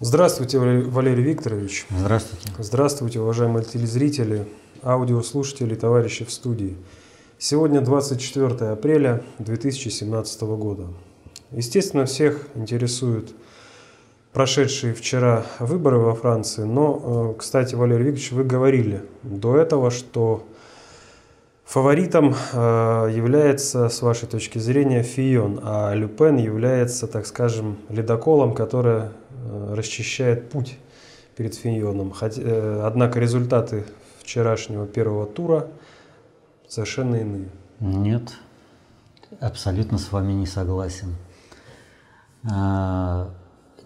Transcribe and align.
Здравствуйте, 0.00 0.58
Валерий 0.58 1.22
Викторович. 1.22 1.86
Здравствуйте. 1.88 2.48
Здравствуйте, 2.58 3.20
уважаемые 3.20 3.64
телезрители, 3.64 4.44
аудиослушатели, 4.82 5.76
товарищи 5.76 6.24
в 6.24 6.32
студии. 6.32 6.76
Сегодня 7.38 7.80
24 7.80 8.72
апреля 8.72 9.22
2017 9.38 10.42
года. 10.42 10.88
Естественно, 11.52 12.06
всех 12.06 12.48
интересуют 12.56 13.36
прошедшие 14.32 14.94
вчера 14.94 15.46
выборы 15.60 15.98
во 15.98 16.16
Франции, 16.16 16.64
но, 16.64 17.34
э, 17.36 17.38
кстати, 17.38 17.76
Валерий 17.76 18.06
Викторович, 18.06 18.32
вы 18.32 18.42
говорили 18.42 19.04
до 19.22 19.56
этого, 19.56 19.92
что 19.92 20.44
Фаворитом 21.64 22.34
э, 22.52 23.12
является, 23.14 23.88
с 23.88 24.02
вашей 24.02 24.28
точки 24.28 24.58
зрения, 24.58 25.02
Фион, 25.02 25.60
а 25.62 25.94
Люпен 25.94 26.36
является, 26.36 27.06
так 27.06 27.26
скажем, 27.26 27.78
ледоколом, 27.88 28.54
который 28.54 29.04
э, 29.04 29.74
расчищает 29.74 30.50
путь 30.50 30.76
перед 31.36 31.54
Фионом. 31.54 32.12
Э, 32.20 32.82
однако 32.84 33.18
результаты 33.18 33.84
вчерашнего 34.20 34.86
первого 34.86 35.26
тура 35.26 35.68
совершенно 36.68 37.16
иные. 37.16 37.48
Нет, 37.80 38.34
абсолютно 39.40 39.98
с 39.98 40.12
вами 40.12 40.32
не 40.32 40.46
согласен. 40.46 41.16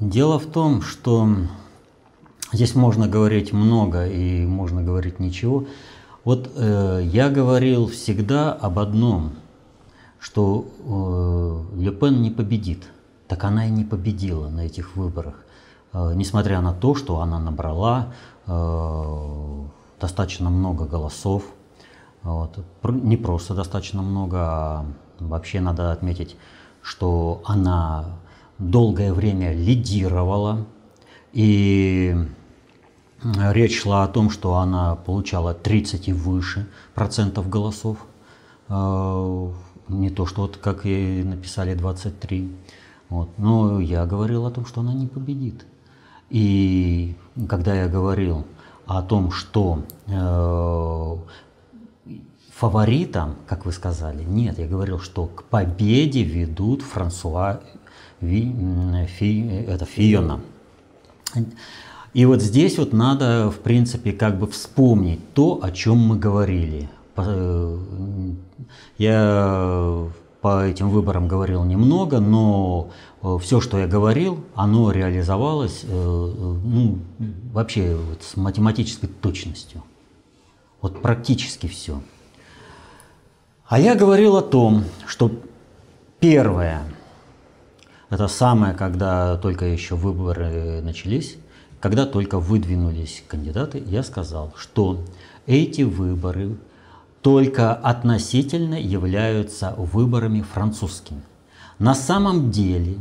Дело 0.01 0.39
в 0.39 0.47
том, 0.47 0.83
что 0.83 1.29
здесь 2.53 2.75
можно 2.75 3.07
говорить 3.09 3.53
много 3.53 4.07
и 4.07 4.45
можно 4.47 4.83
говорить 4.83 5.21
ничего. 5.21 5.67
Вот 6.29 6.51
э, 6.57 7.01
я 7.11 7.31
говорил 7.31 7.87
всегда 7.87 8.53
об 8.53 8.79
одном, 8.79 9.31
что 10.21 10.67
э, 11.75 11.81
Ле 11.81 11.91
не 12.11 12.31
победит. 12.31 12.85
Так 13.29 13.45
она 13.45 13.67
и 13.67 13.71
не 13.71 13.83
победила 13.83 14.51
на 14.51 14.67
этих 14.67 14.95
выборах. 14.95 15.37
Э, 15.95 16.13
несмотря 16.15 16.61
на 16.61 16.75
то, 16.75 16.95
что 16.95 17.21
она 17.21 17.39
набрала 17.39 18.13
э, 18.47 19.65
достаточно 19.99 20.51
много 20.51 20.85
голосов. 20.85 21.45
Вот. 22.23 22.59
Не 22.83 23.17
просто 23.17 23.55
достаточно 23.55 24.03
много, 24.03 24.39
а 24.39 24.87
вообще 25.21 25.61
надо 25.61 25.93
отметить, 25.93 26.37
что 26.83 27.41
она 27.47 28.05
долгое 28.59 29.15
время 29.15 29.55
лидировала. 29.55 30.67
И 31.33 32.15
Речь 33.23 33.81
шла 33.83 34.05
о 34.05 34.09
том, 34.09 34.31
что 34.31 34.55
она 34.57 34.95
получала 34.95 35.53
30 35.53 36.09
и 36.09 36.13
выше 36.13 36.69
процентов 36.95 37.49
голосов. 37.49 37.99
Э, 38.69 39.51
не 39.89 40.11
то, 40.11 40.25
что 40.27 40.43
вот 40.43 40.57
как 40.57 40.87
и 40.87 41.23
написали 41.25 41.75
23. 41.75 42.53
Вот. 43.09 43.31
Но 43.39 43.81
я 43.81 44.07
говорил 44.07 44.47
о 44.47 44.51
том, 44.51 44.67
что 44.67 44.83
она 44.83 44.95
не 44.95 45.09
победит. 45.09 45.67
И 46.31 47.17
когда 47.49 47.75
я 47.75 47.89
говорил 47.89 48.47
о 48.87 49.03
том, 49.03 49.33
что 49.33 49.83
э, 50.07 51.17
фаворитом, 52.55 53.35
как 53.47 53.67
вы 53.67 53.73
сказали, 53.73 54.23
нет, 54.23 54.59
я 54.59 54.69
говорил, 54.69 55.01
что 55.01 55.27
к 55.27 55.45
победе 55.45 56.23
ведут 56.23 56.83
Франсуа 56.83 57.61
Ви, 58.21 58.53
Фи, 59.07 59.65
это 59.67 59.85
Фиона. 59.85 60.41
И 62.19 62.25
вот 62.25 62.43
здесь 62.43 62.79
вот 62.79 62.93
надо, 62.93 63.49
в 63.49 63.61
принципе, 63.61 64.13
как 64.13 64.41
бы 64.41 64.49
вспомнить 64.49 65.21
то, 65.35 65.61
о 65.63 65.71
чем 65.71 65.99
мы 65.99 66.19
говорили. 66.19 66.91
Э, 67.17 67.79
я 68.99 70.09
по 70.41 70.65
этим 70.65 70.91
выборам 70.91 71.29
говорил 71.29 71.63
немного, 71.63 72.19
но 72.19 72.91
э, 73.23 73.39
все, 73.41 73.61
что 73.61 73.79
я 73.79 73.87
говорил, 73.87 74.45
оно 74.57 74.91
реализовалось 74.91 75.85
э, 75.85 75.87
ну, 75.95 76.99
вообще 77.53 77.95
вот 77.95 78.25
с 78.25 78.37
математической 78.37 79.07
точностью. 79.07 79.85
Вот 80.81 81.01
практически 81.01 81.69
все. 81.69 82.03
А 83.69 83.79
я 83.79 83.95
говорил 83.95 84.37
о 84.37 84.43
том, 84.43 84.83
что 85.07 85.31
первое, 86.19 86.83
это 88.11 88.27
самое, 88.27 88.75
когда 88.75 89.37
только 89.37 89.67
еще 89.67 89.95
выборы 89.95 90.81
начались, 90.83 91.39
когда 91.81 92.07
только 92.07 92.39
выдвинулись 92.39 93.23
кандидаты, 93.29 93.83
я 93.87 94.03
сказал, 94.03 94.53
что 94.57 95.05
эти 95.47 95.83
выборы 95.83 96.57
только 97.23 97.73
относительно 97.75 98.75
являются 98.75 99.75
выборами 99.77 100.43
французскими. 100.43 101.23
На 101.79 101.95
самом 101.95 102.51
деле, 102.51 102.97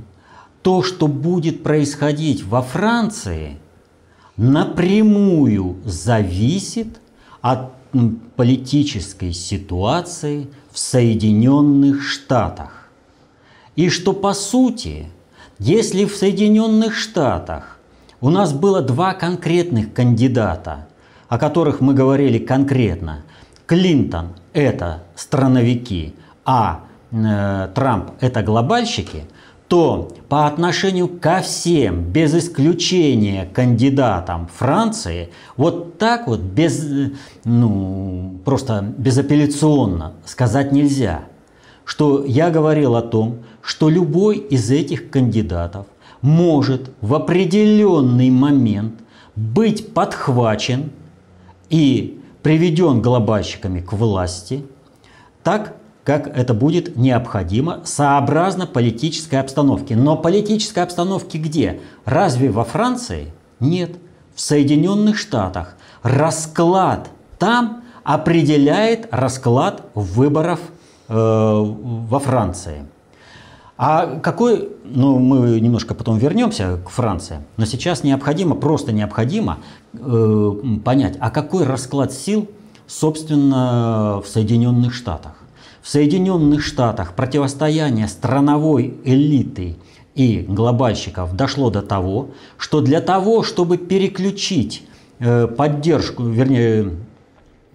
то, 0.61 0.83
что 0.83 1.07
будет 1.07 1.63
происходить 1.63 2.43
во 2.43 2.61
Франции, 2.61 3.57
напрямую 4.35 5.77
зависит 5.85 6.99
от 7.41 7.71
политической 8.35 9.33
ситуации 9.33 10.47
в 10.71 10.77
Соединенных 10.77 12.03
Штатах. 12.03 12.89
И 13.75 13.89
что 13.89 14.13
по 14.13 14.33
сути, 14.33 15.07
если 15.57 16.05
в 16.05 16.15
Соединенных 16.15 16.95
Штатах 16.95 17.76
у 18.21 18.29
нас 18.29 18.53
было 18.53 18.81
два 18.81 19.13
конкретных 19.13 19.93
кандидата, 19.93 20.87
о 21.27 21.37
которых 21.37 21.81
мы 21.81 21.93
говорили 21.93 22.39
конкретно. 22.39 23.23
Клинтон– 23.65 24.29
это 24.53 25.03
страновики, 25.15 26.15
а 26.45 26.85
э, 27.11 27.69
Трамп– 27.75 28.11
это 28.21 28.41
глобальщики, 28.43 29.25
то 29.67 30.09
по 30.29 30.47
отношению 30.47 31.09
ко 31.09 31.41
всем, 31.41 32.03
без 32.03 32.33
исключения 32.33 33.45
кандидатам 33.45 34.47
Франции, 34.47 35.29
вот 35.57 35.97
так 35.97 36.27
вот, 36.27 36.39
без, 36.39 36.85
ну, 37.43 38.39
просто 38.45 38.93
безапелляционно 38.97 40.13
сказать 40.25 40.71
нельзя, 40.71 41.25
что 41.83 42.23
я 42.23 42.49
говорил 42.49 42.95
о 42.95 43.01
том, 43.01 43.39
что 43.61 43.89
любой 43.89 44.37
из 44.37 44.71
этих 44.71 45.09
кандидатов 45.09 45.87
может 46.21 46.91
в 47.01 47.13
определенный 47.13 48.29
момент 48.29 48.99
быть 49.35 49.93
подхвачен 49.93 50.91
и 51.69 52.19
приведен 52.41 53.01
глобальщиками 53.01 53.81
к 53.81 53.93
власти, 53.93 54.65
так 55.43 55.75
как 56.03 56.27
это 56.27 56.53
будет 56.53 56.95
необходимо 56.95 57.81
сообразно 57.83 58.65
политической 58.65 59.35
обстановке. 59.41 59.97
Но 59.97 60.15
политической 60.15 60.79
обстановки 60.79 61.35
где? 61.35 61.81
Разве 62.05 62.49
во 62.49 62.63
Франции? 62.63 63.33
Нет. 63.59 63.97
В 64.33 64.39
Соединенных 64.39 65.17
Штатах. 65.17 65.75
Расклад 66.03 67.09
там 67.39 67.83
определяет 68.05 69.09
расклад 69.11 69.83
выборов 69.95 70.61
э, 71.09 71.13
во 71.13 72.19
Франции. 72.19 72.85
А 73.77 74.19
какой, 74.19 74.69
ну 74.83 75.19
мы 75.19 75.59
немножко 75.59 75.93
потом 75.93 76.17
вернемся 76.17 76.79
к 76.83 76.89
Франции, 76.89 77.41
но 77.57 77.65
сейчас 77.65 78.03
необходимо, 78.03 78.55
просто 78.55 78.91
необходимо 78.91 79.59
э, 79.93 80.53
понять, 80.83 81.15
а 81.19 81.29
какой 81.29 81.63
расклад 81.63 82.11
сил, 82.11 82.49
собственно, 82.87 84.19
в 84.25 84.27
Соединенных 84.27 84.95
Штатах. 84.95 85.33
В 85.83 85.89
Соединенных 85.89 86.63
Штатах 86.63 87.13
противостояние 87.13 88.07
страновой 88.07 88.95
элиты 89.03 89.77
и 90.15 90.39
глобальщиков 90.39 91.35
дошло 91.35 91.69
до 91.69 91.83
того, 91.83 92.29
что 92.57 92.81
для 92.81 92.99
того, 92.99 93.43
чтобы 93.43 93.77
переключить 93.77 94.83
э, 95.19 95.45
поддержку, 95.45 96.23
вернее, 96.23 96.93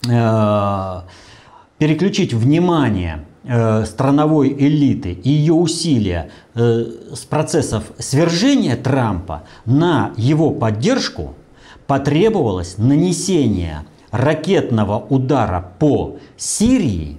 э, 0.09 1.01
переключить 1.79 2.35
внимание 2.35 3.25
страновой 3.45 4.55
элиты 4.57 5.13
и 5.13 5.31
ее 5.31 5.55
усилия 5.55 6.31
э, 6.55 6.85
с 7.13 7.21
процессов 7.21 7.85
свержения 7.99 8.77
Трампа 8.77 9.43
на 9.65 10.13
его 10.17 10.51
поддержку 10.51 11.35
потребовалось 11.87 12.79
нанесение 12.79 13.85
ракетного 14.13 14.99
удара 14.99 15.73
по 15.79 16.19
Сирии 16.37 17.19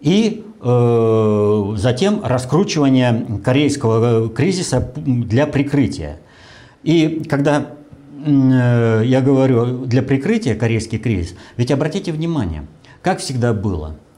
и 0.00 0.46
э, 0.62 1.72
затем 1.76 2.22
раскручивание 2.24 3.40
корейского 3.44 4.30
кризиса 4.30 4.92
для 4.96 5.46
прикрытия. 5.46 6.20
И 6.82 7.22
когда 7.28 7.66
я 8.22 9.22
говорю 9.22 9.86
для 9.86 10.02
прикрытия 10.02 10.54
корейский 10.54 10.98
кризис, 10.98 11.34
ведь 11.56 11.70
обратите 11.70 12.12
внимание, 12.12 12.66
как 13.02 13.20
всегда 13.20 13.54
было– 13.54 13.96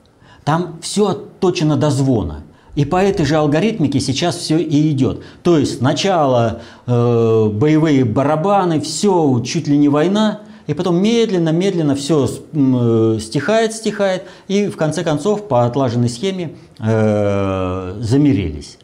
там 0.44 0.78
все 0.80 1.08
отточено 1.08 1.76
до 1.76 1.90
звона. 1.90 2.42
И 2.74 2.84
по 2.84 2.96
этой 2.96 3.26
же 3.26 3.36
алгоритмике 3.36 4.00
сейчас 4.00 4.36
все 4.36 4.58
и 4.58 4.90
идет. 4.90 5.22
То 5.42 5.58
есть 5.58 5.78
сначала 5.78 6.62
э, 6.86 7.48
боевые 7.52 8.04
барабаны, 8.04 8.80
все 8.80 9.42
чуть 9.44 9.68
ли 9.68 9.76
не 9.76 9.90
война, 9.90 10.40
и 10.66 10.74
потом 10.74 11.02
медленно-медленно 11.02 11.94
все 11.94 12.26
э, 12.26 13.18
стихает, 13.20 13.74
стихает, 13.74 14.24
и 14.48 14.68
в 14.68 14.76
конце 14.76 15.04
концов 15.04 15.48
по 15.48 15.66
отлаженной 15.66 16.08
схеме 16.08 16.56
э, 16.78 17.96
замерились. 18.00 18.78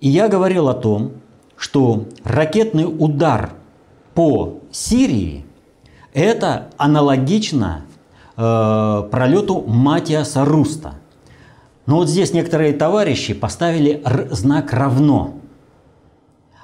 И 0.00 0.08
я 0.08 0.28
говорил 0.28 0.68
о 0.68 0.74
том, 0.74 1.12
что 1.56 2.06
ракетный 2.24 2.86
удар 2.86 3.52
по 4.14 4.58
Сирии 4.72 5.44
это 6.12 6.70
аналогично 6.76 7.84
э, 8.42 9.08
пролету 9.10 9.62
Матиаса 9.66 10.44
Руста. 10.44 10.94
Но 11.86 11.96
вот 11.96 12.08
здесь 12.08 12.32
некоторые 12.32 12.72
товарищи 12.72 13.34
поставили 13.34 14.02
знак 14.30 14.72
равно. 14.72 15.34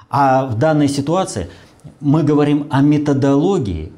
А 0.09 0.45
в 0.47 0.57
данной 0.57 0.87
ситуации 0.87 1.49
мы 1.99 2.23
говорим 2.23 2.67
о 2.69 2.81
методологии 2.81 3.91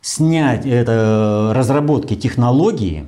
снять 0.00 0.66
это, 0.66 1.52
разработки 1.54 2.14
технологии, 2.14 3.06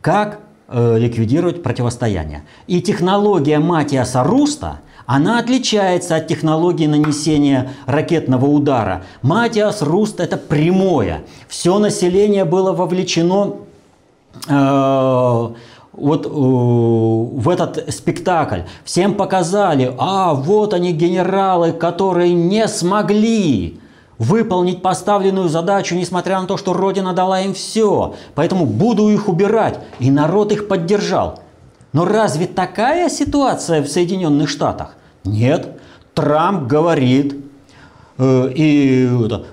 как 0.00 0.40
э, 0.68 0.98
ликвидировать 0.98 1.62
противостояние. 1.62 2.44
И 2.66 2.80
технология 2.80 3.58
Матиаса 3.58 4.22
Руста, 4.22 4.80
она 5.10 5.40
отличается 5.40 6.14
от 6.14 6.28
технологии 6.28 6.86
нанесения 6.86 7.72
ракетного 7.86 8.46
удара. 8.46 9.02
Матиас 9.22 9.82
Руст 9.82 10.20
это 10.20 10.36
прямое. 10.36 11.22
Все 11.48 11.80
население 11.80 12.44
было 12.44 12.70
вовлечено 12.70 13.56
э, 14.48 15.48
вот 15.92 16.26
э, 16.26 16.28
в 16.30 17.48
этот 17.48 17.92
спектакль. 17.92 18.60
Всем 18.84 19.14
показали, 19.14 19.92
а 19.98 20.32
вот 20.32 20.74
они 20.74 20.92
генералы, 20.92 21.72
которые 21.72 22.32
не 22.32 22.68
смогли 22.68 23.80
выполнить 24.16 24.80
поставленную 24.80 25.48
задачу, 25.48 25.96
несмотря 25.96 26.40
на 26.40 26.46
то, 26.46 26.56
что 26.56 26.72
Родина 26.72 27.14
дала 27.14 27.40
им 27.40 27.52
все. 27.52 28.14
Поэтому 28.36 28.64
буду 28.64 29.08
их 29.08 29.28
убирать. 29.28 29.80
И 29.98 30.08
народ 30.08 30.52
их 30.52 30.68
поддержал. 30.68 31.40
Но 31.92 32.04
разве 32.04 32.46
такая 32.46 33.08
ситуация 33.08 33.82
в 33.82 33.88
Соединенных 33.88 34.48
Штатах? 34.48 34.94
Нет. 35.24 35.80
Трамп 36.14 36.66
говорит, 36.66 37.36
э, 38.18 38.52
и 38.54 39.08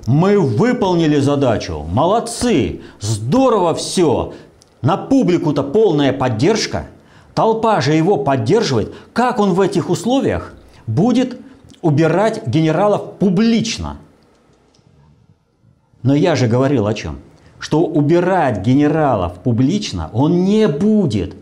мы 0.08 0.40
выполнили 0.40 1.20
задачу, 1.20 1.86
молодцы, 1.88 2.82
здорово 3.00 3.76
все, 3.76 4.34
на 4.82 4.98
публику-то 4.98 5.64
полная 5.64 6.14
поддержка, 6.14 6.88
толпа 7.34 7.82
же 7.82 7.94
его 7.94 8.18
поддерживает. 8.18 8.94
Как 9.14 9.40
он 9.40 9.54
в 9.54 9.62
этих 9.62 9.90
условиях 9.90 10.54
будет 10.88 11.38
убирать 11.82 12.48
генералов 12.48 13.14
публично? 13.20 13.98
Но 16.04 16.16
я 16.16 16.36
же 16.36 16.48
говорил 16.48 16.88
о 16.88 16.94
чем? 16.94 17.20
Что 17.60 17.82
убирать 17.82 18.62
генералов 18.62 19.40
публично 19.44 20.10
он 20.14 20.44
не 20.44 20.68
будет. 20.68 21.36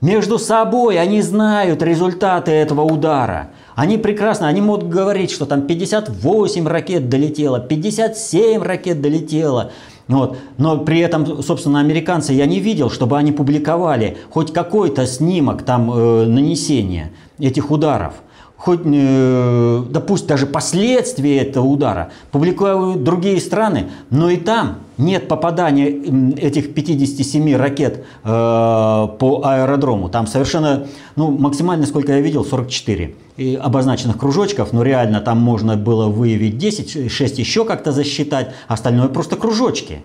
Между 0.00 0.38
собой 0.38 0.98
они 0.98 1.20
знают 1.20 1.82
результаты 1.82 2.52
этого 2.52 2.82
удара. 2.82 3.50
Они 3.74 3.98
прекрасно, 3.98 4.48
они 4.48 4.62
могут 4.62 4.88
говорить, 4.88 5.30
что 5.30 5.44
там 5.44 5.66
58 5.66 6.66
ракет 6.66 7.10
долетело, 7.10 7.60
57 7.60 8.62
ракет 8.62 9.02
долетело. 9.02 9.72
Вот. 10.08 10.38
Но 10.56 10.78
при 10.78 11.00
этом, 11.00 11.42
собственно, 11.42 11.80
американцы 11.80 12.32
я 12.32 12.46
не 12.46 12.60
видел, 12.60 12.90
чтобы 12.90 13.18
они 13.18 13.30
публиковали 13.30 14.16
хоть 14.30 14.52
какой-то 14.52 15.06
снимок 15.06 15.62
там 15.62 15.92
э, 15.92 16.26
нанесения 16.26 17.10
этих 17.38 17.70
ударов 17.70 18.14
хоть, 18.60 18.80
э, 18.84 19.84
да 19.88 20.00
пусть 20.00 20.26
даже 20.26 20.46
последствия 20.46 21.38
этого 21.38 21.64
удара, 21.64 22.10
публикуют 22.30 23.02
другие 23.02 23.40
страны, 23.40 23.86
но 24.10 24.28
и 24.28 24.36
там 24.36 24.80
нет 24.98 25.28
попадания 25.28 25.88
этих 26.36 26.74
57 26.74 27.56
ракет 27.56 28.04
э, 28.22 28.28
по 28.28 29.40
аэродрому. 29.42 30.10
Там 30.10 30.26
совершенно, 30.26 30.86
ну, 31.16 31.30
максимально, 31.30 31.86
сколько 31.86 32.12
я 32.12 32.20
видел, 32.20 32.44
44 32.44 33.14
и 33.38 33.54
обозначенных 33.54 34.18
кружочков, 34.18 34.74
но 34.74 34.82
реально 34.82 35.20
там 35.22 35.38
можно 35.38 35.78
было 35.78 36.08
выявить 36.08 36.58
10, 36.58 37.10
6 37.10 37.38
еще 37.38 37.64
как-то 37.64 37.92
засчитать, 37.92 38.52
остальное 38.68 39.08
просто 39.08 39.36
кружочки. 39.36 40.02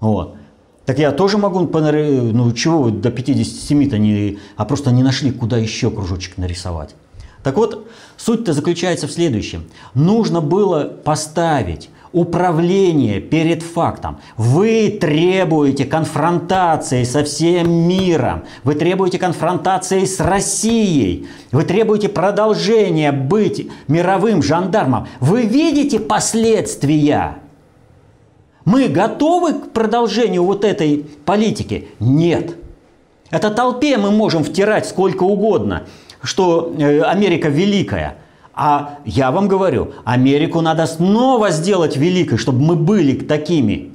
Вот. 0.00 0.36
Так 0.92 0.98
я 0.98 1.10
тоже 1.10 1.38
могу, 1.38 1.60
ну 1.60 2.52
чего 2.52 2.90
до 2.90 3.08
57-то 3.08 3.96
не, 3.96 4.38
а 4.58 4.66
просто 4.66 4.90
не 4.90 5.02
нашли, 5.02 5.30
куда 5.30 5.56
еще 5.56 5.90
кружочек 5.90 6.36
нарисовать. 6.36 6.94
Так 7.42 7.56
вот, 7.56 7.88
суть-то 8.18 8.52
заключается 8.52 9.06
в 9.06 9.10
следующем. 9.10 9.64
Нужно 9.94 10.42
было 10.42 10.84
поставить 10.84 11.88
управление 12.12 13.22
перед 13.22 13.62
фактом. 13.62 14.18
Вы 14.36 14.98
требуете 15.00 15.86
конфронтации 15.86 17.04
со 17.04 17.24
всем 17.24 17.72
миром. 17.72 18.42
Вы 18.62 18.74
требуете 18.74 19.18
конфронтации 19.18 20.04
с 20.04 20.20
Россией. 20.20 21.26
Вы 21.52 21.62
требуете 21.62 22.10
продолжения 22.10 23.12
быть 23.12 23.70
мировым 23.88 24.42
жандармом. 24.42 25.08
Вы 25.20 25.46
видите 25.46 25.98
последствия 26.00 27.38
мы 28.64 28.88
готовы 28.88 29.54
к 29.54 29.72
продолжению 29.72 30.44
вот 30.44 30.64
этой 30.64 31.04
политики? 31.24 31.88
Нет. 32.00 32.56
Это 33.30 33.50
толпе 33.50 33.96
мы 33.96 34.10
можем 34.10 34.44
втирать 34.44 34.86
сколько 34.86 35.24
угодно, 35.24 35.84
что 36.22 36.72
э, 36.78 37.00
Америка 37.00 37.48
великая. 37.48 38.18
А 38.54 38.98
я 39.04 39.30
вам 39.30 39.48
говорю, 39.48 39.92
Америку 40.04 40.60
надо 40.60 40.86
снова 40.86 41.50
сделать 41.50 41.96
великой, 41.96 42.36
чтобы 42.36 42.60
мы 42.60 42.76
были 42.76 43.18
такими. 43.18 43.92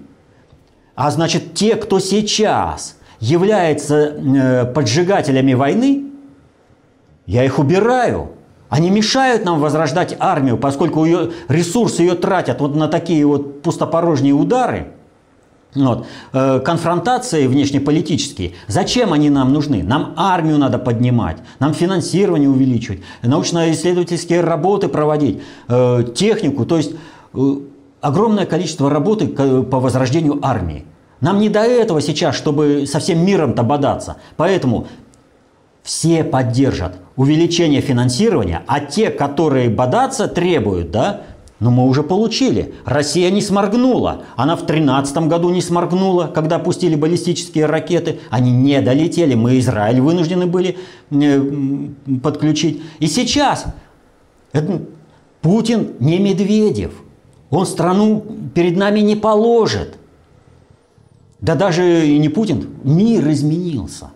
А 0.96 1.12
значит, 1.12 1.54
те, 1.54 1.76
кто 1.76 2.00
сейчас 2.00 2.98
является 3.20 3.96
э, 3.96 4.66
поджигателями 4.66 5.54
войны, 5.54 6.06
я 7.28 7.44
их 7.44 7.60
убираю. 7.60 8.32
Они 8.70 8.90
мешают 8.90 9.46
нам 9.46 9.60
возрождать 9.60 10.16
армию, 10.20 10.58
поскольку 10.58 11.06
ее, 11.06 11.32
ресурсы 11.48 12.02
ее 12.02 12.16
тратят 12.16 12.60
вот 12.60 12.76
на 12.76 12.88
такие 12.88 13.26
вот 13.26 13.62
пустопорожние 13.62 14.34
удары, 14.34 14.88
вот, 15.76 16.06
э, 16.34 16.60
конфронтации 16.60 17.48
внешнеполитические. 17.48 18.54
Зачем 18.68 19.14
они 19.14 19.30
нам 19.30 19.54
нужны? 19.54 19.84
Нам 19.84 20.14
армию 20.18 20.58
надо 20.58 20.80
поднимать, 20.80 21.38
нам 21.60 21.74
финансирование 21.74 22.50
увеличивать, 22.50 23.02
научно-исследовательские 23.22 24.42
работы 24.42 24.90
проводить, 24.90 25.42
э, 25.68 26.04
технику, 26.16 26.66
то 26.66 26.78
есть 26.78 26.94
э, 27.34 27.56
огромное 28.02 28.46
количество 28.46 28.90
работы 28.90 29.28
по 29.28 29.80
возрождению 29.80 30.40
армии. 30.42 30.86
Нам 31.20 31.40
не 31.40 31.50
до 31.50 31.62
этого 31.62 32.00
сейчас, 32.02 32.36
чтобы 32.36 32.86
со 32.86 33.00
всем 33.00 33.26
миром-то 33.26 33.64
бодаться. 33.64 34.18
Поэтому 34.36 34.88
все 35.88 36.26
поддержат 36.26 36.98
увеличение 37.16 37.80
финансирования, 37.80 38.62
а 38.68 38.82
те, 38.82 39.10
которые 39.10 39.70
бодаться 39.70 40.28
требуют, 40.28 40.92
да, 40.92 41.22
но 41.62 41.70
ну, 41.70 41.78
мы 41.78 41.88
уже 41.88 42.04
получили. 42.04 42.74
Россия 42.84 43.32
не 43.32 43.42
сморгнула. 43.42 44.24
Она 44.36 44.58
в 44.58 44.66
2013 44.66 45.18
году 45.30 45.50
не 45.50 45.62
сморгнула, 45.62 46.28
когда 46.28 46.60
пустили 46.60 46.96
баллистические 46.96 47.68
ракеты. 47.68 48.20
Они 48.30 48.52
не 48.52 48.82
долетели. 48.82 49.34
Мы 49.34 49.60
Израиль 49.60 50.02
вынуждены 50.02 50.46
были 50.46 50.78
э, 51.10 51.42
подключить. 52.22 52.84
И 53.00 53.08
сейчас 53.08 53.66
это, 54.52 54.82
Путин 55.42 55.94
не 56.00 56.20
Медведев. 56.20 56.92
Он 57.50 57.66
страну 57.66 58.26
перед 58.54 58.76
нами 58.76 59.00
не 59.00 59.16
положит. 59.16 59.98
Да 61.40 61.56
даже 61.56 62.08
и 62.08 62.18
не 62.20 62.28
Путин. 62.28 62.68
Мир 62.84 63.28
изменился. 63.32 64.12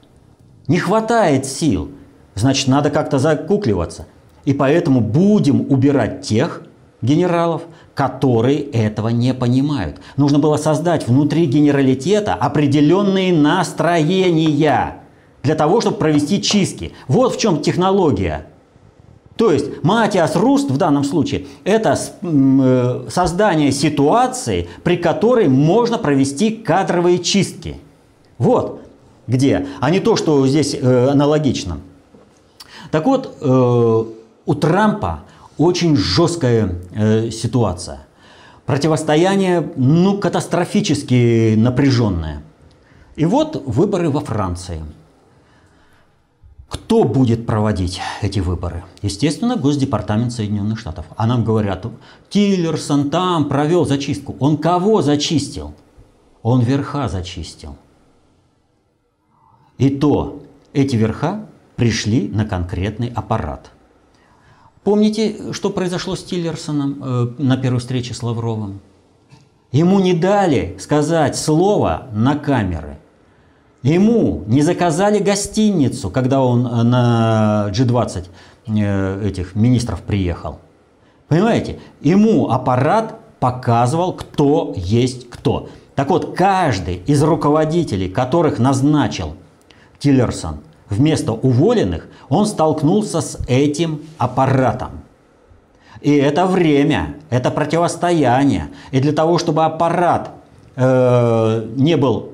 Не 0.71 0.79
хватает 0.79 1.45
сил. 1.45 1.91
Значит, 2.33 2.69
надо 2.69 2.91
как-то 2.91 3.19
закукливаться. 3.19 4.07
И 4.45 4.53
поэтому 4.53 5.01
будем 5.01 5.69
убирать 5.69 6.21
тех 6.21 6.61
генералов, 7.01 7.63
которые 7.93 8.61
этого 8.61 9.09
не 9.09 9.33
понимают. 9.33 9.97
Нужно 10.15 10.39
было 10.39 10.55
создать 10.55 11.05
внутри 11.09 11.45
генералитета 11.45 12.35
определенные 12.35 13.33
настроения 13.33 15.01
для 15.43 15.55
того, 15.55 15.81
чтобы 15.81 15.97
провести 15.97 16.41
чистки. 16.41 16.93
Вот 17.09 17.35
в 17.35 17.37
чем 17.37 17.61
технология. 17.61 18.45
То 19.35 19.51
есть 19.51 19.83
Матиас 19.83 20.37
Руст 20.37 20.71
в 20.71 20.77
данном 20.77 21.03
случае 21.03 21.47
это 21.65 21.99
э, 22.21 23.07
создание 23.09 23.73
ситуации, 23.73 24.69
при 24.83 24.95
которой 24.95 25.49
можно 25.49 25.97
провести 25.97 26.51
кадровые 26.51 27.19
чистки. 27.19 27.75
Вот 28.37 28.80
где, 29.31 29.67
а 29.79 29.89
не 29.89 29.99
то, 29.99 30.15
что 30.15 30.45
здесь 30.45 30.75
э, 30.75 31.07
аналогично. 31.07 31.77
Так 32.91 33.05
вот, 33.05 33.37
э, 33.39 34.03
у 34.45 34.55
Трампа 34.55 35.21
очень 35.57 35.95
жесткая 35.95 36.75
э, 36.93 37.31
ситуация. 37.31 37.99
Противостояние, 38.65 39.71
ну, 39.75 40.17
катастрофически 40.17 41.55
напряженное. 41.55 42.43
И 43.15 43.25
вот 43.25 43.63
выборы 43.65 44.09
во 44.09 44.19
Франции. 44.19 44.81
Кто 46.67 47.03
будет 47.03 47.45
проводить 47.45 47.99
эти 48.21 48.39
выборы? 48.39 48.83
Естественно, 49.01 49.55
Госдепартамент 49.55 50.31
Соединенных 50.31 50.79
Штатов. 50.79 51.05
А 51.17 51.25
нам 51.25 51.43
говорят, 51.43 51.85
Тиллерсон 52.29 53.09
там 53.09 53.49
провел 53.49 53.85
зачистку. 53.85 54.35
Он 54.39 54.57
кого 54.57 55.01
зачистил? 55.01 55.73
Он 56.43 56.61
верха 56.61 57.09
зачистил. 57.09 57.75
И 59.81 59.89
то 59.89 60.43
эти 60.73 60.95
верха 60.95 61.47
пришли 61.75 62.29
на 62.29 62.45
конкретный 62.45 63.07
аппарат. 63.07 63.71
Помните, 64.83 65.53
что 65.53 65.71
произошло 65.71 66.15
с 66.15 66.23
Тиллерсоном 66.23 67.03
э, 67.03 67.27
на 67.39 67.57
первой 67.57 67.79
встрече 67.79 68.13
с 68.13 68.21
Лавровым? 68.21 68.79
Ему 69.71 69.99
не 69.99 70.13
дали 70.13 70.77
сказать 70.79 71.35
слово 71.35 72.09
на 72.13 72.35
камеры. 72.35 72.99
Ему 73.81 74.43
не 74.45 74.61
заказали 74.61 75.17
гостиницу, 75.17 76.11
когда 76.11 76.43
он 76.43 76.67
э, 76.67 76.83
на 76.83 77.71
G20 77.71 78.27
э, 78.67 79.27
этих 79.27 79.55
министров 79.55 80.03
приехал. 80.03 80.59
Понимаете? 81.27 81.79
Ему 82.01 82.51
аппарат 82.51 83.19
показывал, 83.39 84.13
кто 84.13 84.75
есть 84.77 85.27
кто. 85.31 85.69
Так 85.95 86.11
вот, 86.11 86.35
каждый 86.35 86.97
из 86.97 87.23
руководителей, 87.23 88.09
которых 88.09 88.59
назначил 88.59 89.37
Тиллерсон 90.01 90.57
вместо 90.89 91.31
уволенных, 91.31 92.07
он 92.27 92.45
столкнулся 92.45 93.21
с 93.21 93.39
этим 93.47 94.01
аппаратом. 94.17 95.01
И 96.01 96.15
это 96.15 96.47
время, 96.47 97.15
это 97.29 97.51
противостояние. 97.51 98.69
И 98.91 98.99
для 98.99 99.13
того, 99.13 99.37
чтобы 99.37 99.63
аппарат 99.63 100.31
э, 100.75 101.67
не 101.75 101.95
был 101.95 102.33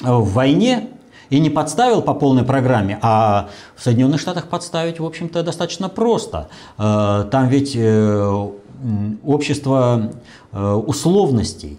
в 0.00 0.32
войне 0.32 0.88
и 1.28 1.38
не 1.38 1.50
подставил 1.50 2.02
по 2.02 2.14
полной 2.14 2.44
программе, 2.44 2.98
а 3.02 3.50
в 3.76 3.82
Соединенных 3.82 4.20
Штатах 4.20 4.48
подставить, 4.48 4.98
в 4.98 5.04
общем-то, 5.04 5.42
достаточно 5.42 5.88
просто. 5.88 6.48
Э, 6.78 7.26
там 7.30 7.48
ведь 7.48 7.76
э, 7.76 8.50
общество 9.22 10.12
э, 10.52 10.72
условностей 10.72 11.78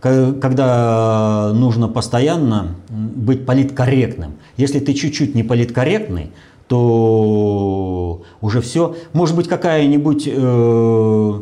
когда 0.00 1.52
нужно 1.54 1.88
постоянно 1.88 2.76
быть 2.88 3.46
политкорректным. 3.46 4.34
Если 4.56 4.78
ты 4.78 4.94
чуть-чуть 4.94 5.34
не 5.34 5.42
политкорректный, 5.42 6.30
то 6.68 8.22
уже 8.40 8.60
все. 8.60 8.96
Может 9.12 9.36
быть, 9.36 9.48
какая-нибудь 9.48 10.28
э, 10.30 11.40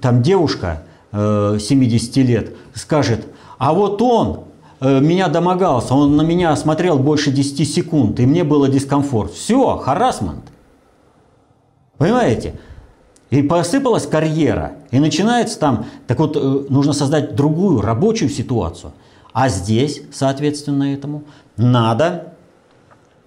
там 0.00 0.22
девушка 0.22 0.82
э, 1.12 1.58
70 1.60 2.16
лет 2.18 2.56
скажет, 2.74 3.26
а 3.58 3.74
вот 3.74 4.00
он 4.00 4.44
э, 4.80 5.00
меня 5.00 5.28
домогался, 5.28 5.94
он 5.94 6.16
на 6.16 6.22
меня 6.22 6.56
смотрел 6.56 6.98
больше 6.98 7.30
10 7.30 7.70
секунд, 7.70 8.20
и 8.20 8.26
мне 8.26 8.44
было 8.44 8.68
дискомфорт. 8.68 9.32
Все, 9.32 9.76
харасмент. 9.76 10.44
Понимаете? 11.98 12.54
И 13.30 13.42
посыпалась 13.42 14.06
карьера, 14.06 14.72
и 14.92 15.00
начинается 15.00 15.58
там, 15.58 15.86
так 16.06 16.18
вот, 16.20 16.36
э, 16.36 16.66
нужно 16.68 16.92
создать 16.92 17.34
другую 17.34 17.80
рабочую 17.80 18.30
ситуацию. 18.30 18.92
А 19.32 19.48
здесь, 19.48 20.02
соответственно, 20.12 20.94
этому 20.94 21.24
надо 21.56 22.34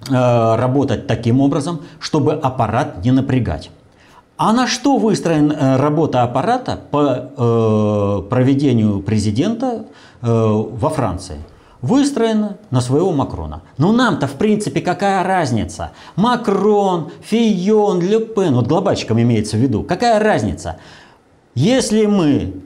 э, 0.09 0.55
работать 0.55 1.05
таким 1.05 1.41
образом, 1.41 1.81
чтобы 1.99 2.33
аппарат 2.33 3.03
не 3.03 3.11
напрягать. 3.11 3.71
А 4.37 4.53
на 4.53 4.67
что 4.67 4.97
выстроена 4.97 5.51
э, 5.51 5.75
работа 5.75 6.23
аппарата 6.23 6.79
по 6.91 7.29
э, 7.35 8.29
проведению 8.29 9.01
президента 9.01 9.85
э, 10.21 10.27
во 10.31 10.89
Франции? 10.89 11.39
Выстроена 11.81 12.57
на 12.71 12.81
своего 12.81 13.11
Макрона. 13.11 13.61
Но 13.77 13.91
нам-то, 13.91 14.27
в 14.27 14.33
принципе, 14.33 14.81
какая 14.81 15.23
разница? 15.23 15.91
Макрон, 16.15 17.11
Фийон, 17.21 18.01
Ле 18.01 18.19
Пен, 18.19 18.55
вот 18.55 18.67
глобальщикам 18.67 19.21
имеется 19.21 19.57
в 19.57 19.59
виду. 19.59 19.83
Какая 19.83 20.19
разница? 20.19 20.77
Если 21.55 22.05
мы 22.05 22.61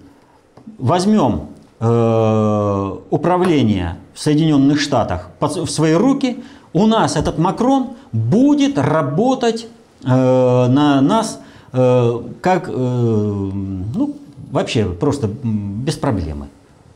возьмем 0.78 1.50
э, 1.80 2.98
управление 3.10 3.98
в 4.14 4.20
Соединенных 4.20 4.80
Штатах 4.80 5.30
в 5.40 5.68
свои 5.68 5.94
руки, 5.94 6.44
у 6.74 6.88
нас 6.88 7.16
этот 7.16 7.38
Макрон 7.38 7.92
будет 8.12 8.78
работать 8.78 9.68
э, 10.04 10.08
на 10.08 11.02
нас 11.02 11.40
э, 11.72 12.22
как, 12.42 12.68
э, 12.68 12.72
ну, 12.72 14.18
вообще 14.52 14.86
просто 14.86 15.28
без 15.28 15.96
проблемы. 15.96 16.48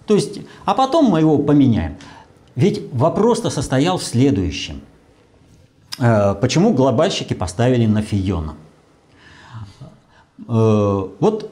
То 0.07 0.15
есть, 0.15 0.39
а 0.65 0.73
потом 0.73 1.05
мы 1.05 1.19
его 1.19 1.37
поменяем. 1.37 1.97
Ведь 2.55 2.81
вопрос-то 2.93 3.49
состоял 3.49 3.97
в 3.97 4.03
следующем. 4.03 4.81
Э, 5.99 6.33
почему 6.33 6.73
глобальщики 6.73 7.33
поставили 7.33 7.85
на 7.85 8.01
Фиона? 8.01 8.55
Э, 10.47 11.07
вот 11.19 11.51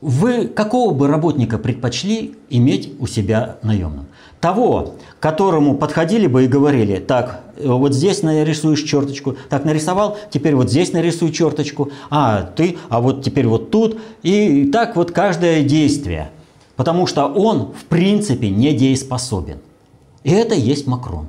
вы 0.00 0.48
какого 0.48 0.92
бы 0.92 1.06
работника 1.06 1.56
предпочли 1.56 2.34
иметь 2.50 2.92
у 2.98 3.06
себя 3.06 3.58
наемным? 3.62 4.06
Того, 4.40 4.96
которому 5.20 5.76
подходили 5.76 6.26
бы 6.26 6.44
и 6.44 6.48
говорили, 6.48 6.96
так, 6.96 7.42
вот 7.62 7.94
здесь 7.94 8.24
нарисуешь 8.24 8.82
черточку, 8.82 9.36
так 9.48 9.64
нарисовал, 9.64 10.18
теперь 10.30 10.56
вот 10.56 10.68
здесь 10.68 10.92
нарисуй 10.92 11.30
черточку, 11.30 11.92
а 12.10 12.42
ты, 12.42 12.76
а 12.88 13.00
вот 13.00 13.22
теперь 13.22 13.46
вот 13.46 13.70
тут, 13.70 14.00
и 14.24 14.68
так 14.72 14.96
вот 14.96 15.12
каждое 15.12 15.62
действие– 15.62 16.32
потому 16.76 17.06
что 17.06 17.26
он 17.26 17.72
в 17.78 17.84
принципе 17.84 18.50
недееспособен. 18.50 19.58
И 20.24 20.30
это 20.30 20.54
есть 20.54 20.86
Макрон. 20.86 21.26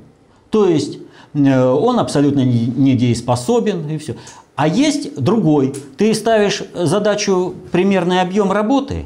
То 0.50 0.67
есть 0.67 1.00
э, 1.33 1.65
он 1.65 2.00
абсолютно 2.00 2.45
недееспособен 2.45 3.89
и 3.89 3.97
все. 3.97 4.15
А 4.55 4.67
есть 4.67 5.15
другой. 5.15 5.73
Ты 5.97 6.13
ставишь 6.13 6.63
задачу 6.75 7.55
примерный 7.71 8.21
объем 8.21 8.51
работы, 8.51 9.05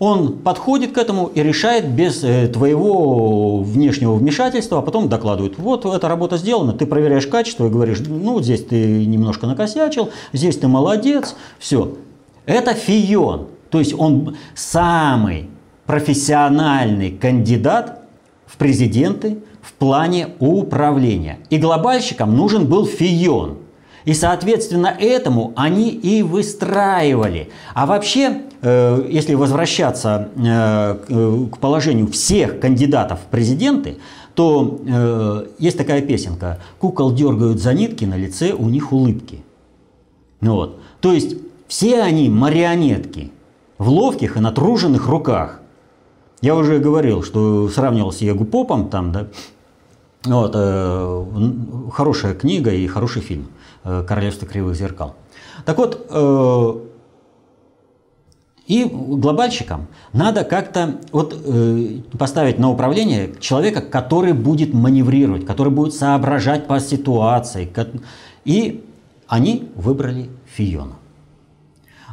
он 0.00 0.38
подходит 0.38 0.92
к 0.92 0.98
этому 0.98 1.26
и 1.26 1.42
решает 1.42 1.86
без 1.86 2.24
э, 2.24 2.48
твоего 2.48 3.58
внешнего 3.58 4.14
вмешательства, 4.14 4.78
а 4.78 4.82
потом 4.82 5.10
докладывает, 5.10 5.58
вот 5.58 5.84
эта 5.84 6.08
работа 6.08 6.38
сделана, 6.38 6.72
ты 6.72 6.86
проверяешь 6.86 7.26
качество 7.26 7.66
и 7.66 7.70
говоришь, 7.70 8.00
ну 8.00 8.40
здесь 8.40 8.64
ты 8.64 9.04
немножко 9.04 9.46
накосячил, 9.46 10.08
здесь 10.32 10.56
ты 10.56 10.68
молодец, 10.68 11.36
все. 11.58 11.96
Это 12.46 12.72
фион, 12.72 13.48
то 13.68 13.78
есть 13.78 13.94
он 13.96 14.38
самый 14.54 15.50
профессиональный 15.90 17.10
кандидат 17.10 18.02
в 18.46 18.58
президенты 18.58 19.38
в 19.60 19.72
плане 19.72 20.28
управления. 20.38 21.40
И 21.50 21.58
глобальщикам 21.58 22.36
нужен 22.36 22.68
был 22.68 22.86
Фион. 22.86 23.56
И, 24.04 24.14
соответственно, 24.14 24.86
этому 24.86 25.52
они 25.56 25.88
и 25.90 26.22
выстраивали. 26.22 27.50
А 27.74 27.86
вообще, 27.86 28.42
э, 28.62 29.04
если 29.10 29.34
возвращаться 29.34 30.28
э, 30.36 31.46
к 31.50 31.58
положению 31.58 32.06
всех 32.06 32.60
кандидатов 32.60 33.18
в 33.18 33.24
президенты, 33.24 33.96
то 34.36 34.80
э, 34.86 35.46
есть 35.58 35.76
такая 35.76 36.02
песенка 36.02 36.60
«Кукол 36.78 37.12
дергают 37.12 37.60
за 37.60 37.74
нитки, 37.74 38.04
на 38.04 38.16
лице 38.16 38.52
у 38.52 38.68
них 38.68 38.92
улыбки». 38.92 39.40
Вот. 40.40 40.78
То 41.00 41.12
есть 41.12 41.34
все 41.66 42.00
они 42.00 42.28
марионетки 42.28 43.32
в 43.78 43.88
ловких 43.88 44.36
и 44.36 44.40
натруженных 44.40 45.08
руках. 45.08 45.59
Я 46.40 46.56
уже 46.56 46.78
говорил, 46.78 47.22
что 47.22 47.68
сравнивал 47.68 48.12
с 48.12 48.18
Егу 48.18 48.44
Попом 48.44 48.88
там, 48.88 49.12
да, 49.12 49.26
вот, 50.24 50.52
э, 50.54 51.24
хорошая 51.92 52.34
книга 52.34 52.72
и 52.72 52.86
хороший 52.86 53.20
фильм 53.20 53.48
э, 53.84 54.04
«Королевство 54.06 54.48
кривых 54.48 54.74
зеркал». 54.74 55.16
Так 55.66 55.76
вот, 55.76 56.06
э, 56.08 56.74
и 58.66 58.84
глобальщикам 58.84 59.88
надо 60.14 60.44
как-то 60.44 61.00
вот, 61.12 61.34
э, 61.44 62.00
поставить 62.18 62.58
на 62.58 62.70
управление 62.70 63.34
человека, 63.38 63.82
который 63.82 64.32
будет 64.32 64.72
маневрировать, 64.72 65.44
который 65.44 65.72
будет 65.72 65.92
соображать 65.92 66.66
по 66.66 66.80
ситуации. 66.80 67.70
И 68.46 68.84
они 69.26 69.70
выбрали 69.74 70.30
Фиона. 70.46 70.94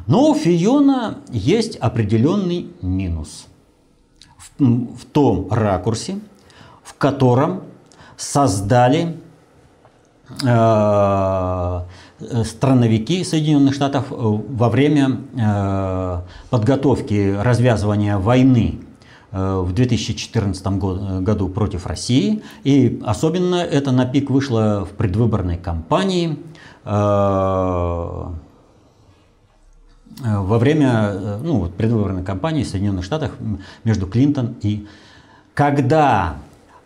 Но 0.05 0.31
у 0.31 0.35
Фиона 0.35 1.19
есть 1.29 1.77
определенный 1.77 2.67
минус– 2.81 3.47
в 4.57 5.05
том 5.11 5.47
ракурсе, 5.51 6.19
в 6.83 6.93
котором 6.95 7.63
создали 8.15 9.17
э, 10.43 11.81
страновики 12.43 13.23
Соединенных 13.23 13.75
Штатов 13.75 14.11
э, 14.11 14.15
во 14.15 14.69
время 14.69 15.21
э, 15.35 16.21
подготовки 16.49 17.35
развязывания 17.39 18.17
войны 18.17 18.79
в 19.29 19.73
2014 19.73 20.65
году 21.21 21.49
против 21.49 21.85
России. 21.85 22.43
И 22.63 23.01
особенно 23.05 23.57
это 23.57 23.91
на 23.91 24.05
пик 24.05 24.29
вышло 24.29 24.87
в 24.89 24.95
предвыборной 24.95 25.57
кампании 25.57 26.39
Э, 26.89 28.29
во 30.19 30.57
время 30.57 31.11
э, 31.13 31.39
ну, 31.43 31.67
предвыборной 31.67 32.23
кампании 32.23 32.63
в 32.63 32.67
Соединенных 32.67 33.05
Штатах 33.05 33.33
между 33.83 34.07
Клинтон 34.07 34.55
и... 34.61 34.87
Когда 35.53 36.35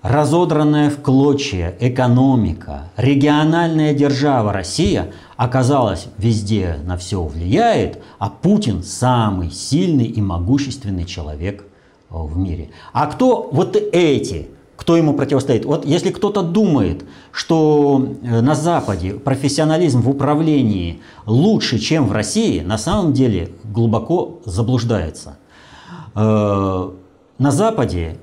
разодранная 0.01 0.89
в 0.89 1.01
клочья 1.01 1.75
экономика, 1.79 2.85
региональная 2.95 3.93
держава 3.93 4.53
Россия 4.53 5.11
оказалась 5.35 6.07
везде 6.17 6.77
на 6.85 6.95
все 6.95 7.21
влияет, 7.21 8.01
а 8.17 8.29
Путин 8.29 8.81
самый 8.83 9.51
сильный 9.51 10.05
и 10.05 10.21
могущественный 10.21 11.05
человек 11.05 11.63
э, 11.63 11.65
в 12.09 12.37
мире. 12.37 12.69
А 12.93 13.07
кто 13.07 13.49
вот 13.51 13.75
эти, 13.75 14.49
кто 14.81 14.97
ему 14.97 15.13
противостоит. 15.13 15.63
Вот 15.63 15.85
если 15.85 16.09
кто-то 16.09 16.41
думает, 16.41 17.05
что 17.31 18.15
э, 18.23 18.41
на 18.41 18.55
Западе 18.55 19.13
профессионализм 19.13 20.01
в 20.01 20.09
управлении 20.09 21.01
лучше, 21.27 21.77
чем 21.77 22.07
в 22.07 22.11
России, 22.11 22.61
на 22.61 22.79
самом 22.79 23.13
деле 23.13 23.51
глубоко 23.63 24.39
заблуждается. 24.43 25.37
Э, 26.15 26.89
на 27.37 27.51
Западе 27.51 28.17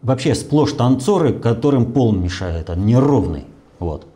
вообще 0.00 0.34
сплошь 0.34 0.72
танцоры, 0.72 1.34
которым 1.34 1.92
пол 1.92 2.12
мешает, 2.12 2.70
он 2.70 2.86
неровный. 2.86 3.44
Вот. 3.78 4.06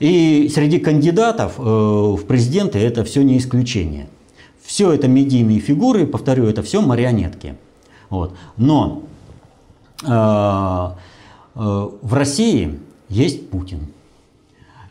И 0.00 0.50
среди 0.52 0.80
кандидатов 0.80 1.60
э, 1.60 1.62
в 1.62 2.24
президенты 2.26 2.80
это 2.80 3.04
все 3.04 3.22
не 3.22 3.38
исключение. 3.38 4.08
Все 4.60 4.90
это 4.90 5.06
медийные 5.06 5.60
фигуры, 5.60 6.08
повторю, 6.08 6.46
это 6.46 6.64
все 6.64 6.80
марионетки. 6.80 7.54
Вот. 8.08 8.34
Но 8.56 9.04
в 10.02 10.96
России 12.12 12.80
есть 13.08 13.50
Путин. 13.50 13.88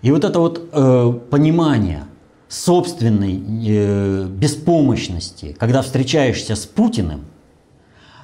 И 0.01 0.11
вот 0.11 0.23
это 0.23 0.39
вот 0.39 0.69
э, 0.71 1.13
понимание 1.29 2.05
собственной 2.47 3.41
э, 3.67 4.25
беспомощности, 4.25 5.55
когда 5.59 5.81
встречаешься 5.81 6.55
с 6.55 6.65
Путиным 6.65 7.25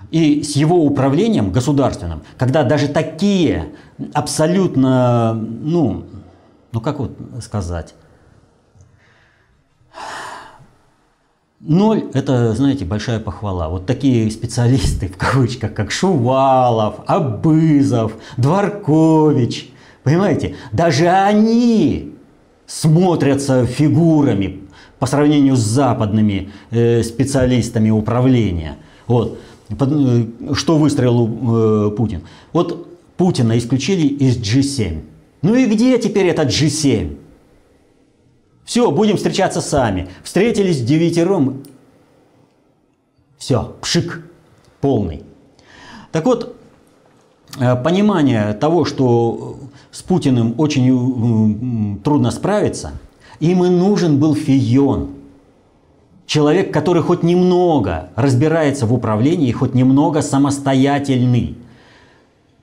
и 0.09 0.41
с 0.41 0.55
его 0.55 0.83
управлением 0.83 1.51
государственным, 1.51 2.21
когда 2.37 2.63
даже 2.63 2.87
такие 2.87 3.69
абсолютно, 4.13 5.33
ну, 5.33 6.05
ну 6.71 6.81
как 6.81 6.99
вот 6.99 7.11
сказать, 7.41 7.93
Ноль– 11.67 12.03
это, 12.13 12.53
знаете, 12.53 12.85
большая 12.85 13.19
похвала. 13.19 13.69
Вот 13.69 13.87
такие 13.87 14.29
специалисты, 14.29 15.07
в 15.07 15.17
кавычках, 15.17 15.73
как 15.73 15.89
Шувалов, 15.89 16.97
Абызов, 17.07 18.13
Дворкович, 18.37 19.71
понимаете, 20.03 20.55
даже 20.71 21.07
они 21.07 22.13
смотрятся 22.67 23.65
фигурами 23.65 24.61
по 24.99 25.07
сравнению 25.07 25.55
с 25.55 25.61
западными 25.61 26.51
э, 26.69 27.01
специалистами 27.01 27.89
управления. 27.89 28.77
Вот. 29.07 29.39
Э, 29.69 30.25
что 30.53 30.77
выстроил 30.77 31.25
э, 31.27 31.91
Путин? 31.95 32.21
Вот 32.53 32.87
Путина 33.17 33.57
исключили 33.57 34.05
из 34.05 34.37
G7. 34.37 35.01
Ну 35.41 35.55
и 35.55 35.65
где 35.65 35.97
теперь 35.97 36.27
этот 36.27 36.49
G7? 36.49 37.17
Все, 38.65 38.89
будем 38.89 39.15
встречаться 39.15 39.61
сами. 39.61 40.09
Встретились 40.23 40.81
девятером. 40.81 41.63
Все, 43.37 43.75
пшик 43.79 44.25
полный. 44.81 45.23
Так 46.11 46.25
вот, 46.25 46.55
э, 47.59 47.75
понимание 47.75 48.53
того, 48.53 48.85
что 48.85 49.59
с 49.91 50.01
Путиным 50.01 50.55
очень 50.57 52.01
трудно 52.03 52.31
справиться, 52.31 52.93
им 53.39 53.63
и 53.63 53.69
нужен 53.69 54.19
был 54.19 54.35
Фион. 54.35 55.11
Человек, 56.25 56.73
который 56.73 57.03
хоть 57.03 57.21
немного 57.21 58.09
разбирается 58.15 58.87
в 58.87 58.93
управлении, 58.93 59.51
хоть 59.51 59.75
немного 59.75 60.21
самостоятельный. 60.21 61.55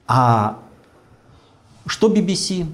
А 0.08 0.58
что 1.86 2.08
BBC? 2.08 2.66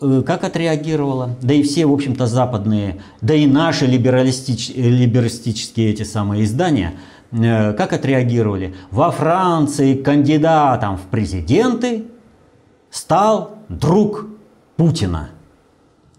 Э, 0.00 0.22
как 0.26 0.42
отреагировала, 0.42 1.36
да 1.40 1.54
и 1.54 1.62
все, 1.62 1.86
в 1.86 1.92
общем-то, 1.92 2.26
западные, 2.26 3.00
да 3.20 3.34
и 3.34 3.46
наши 3.46 3.86
либералистич, 3.86 4.70
либералистические 4.74 5.90
эти 5.90 6.02
самые 6.02 6.44
издания, 6.44 6.94
э, 7.30 7.72
как 7.74 7.92
отреагировали? 7.92 8.74
Во 8.90 9.12
Франции 9.12 9.94
кандидатом 9.94 10.96
в 10.96 11.02
президенты 11.02 12.06
стал 12.90 13.58
друг 13.68 14.26
Путина. 14.76 15.30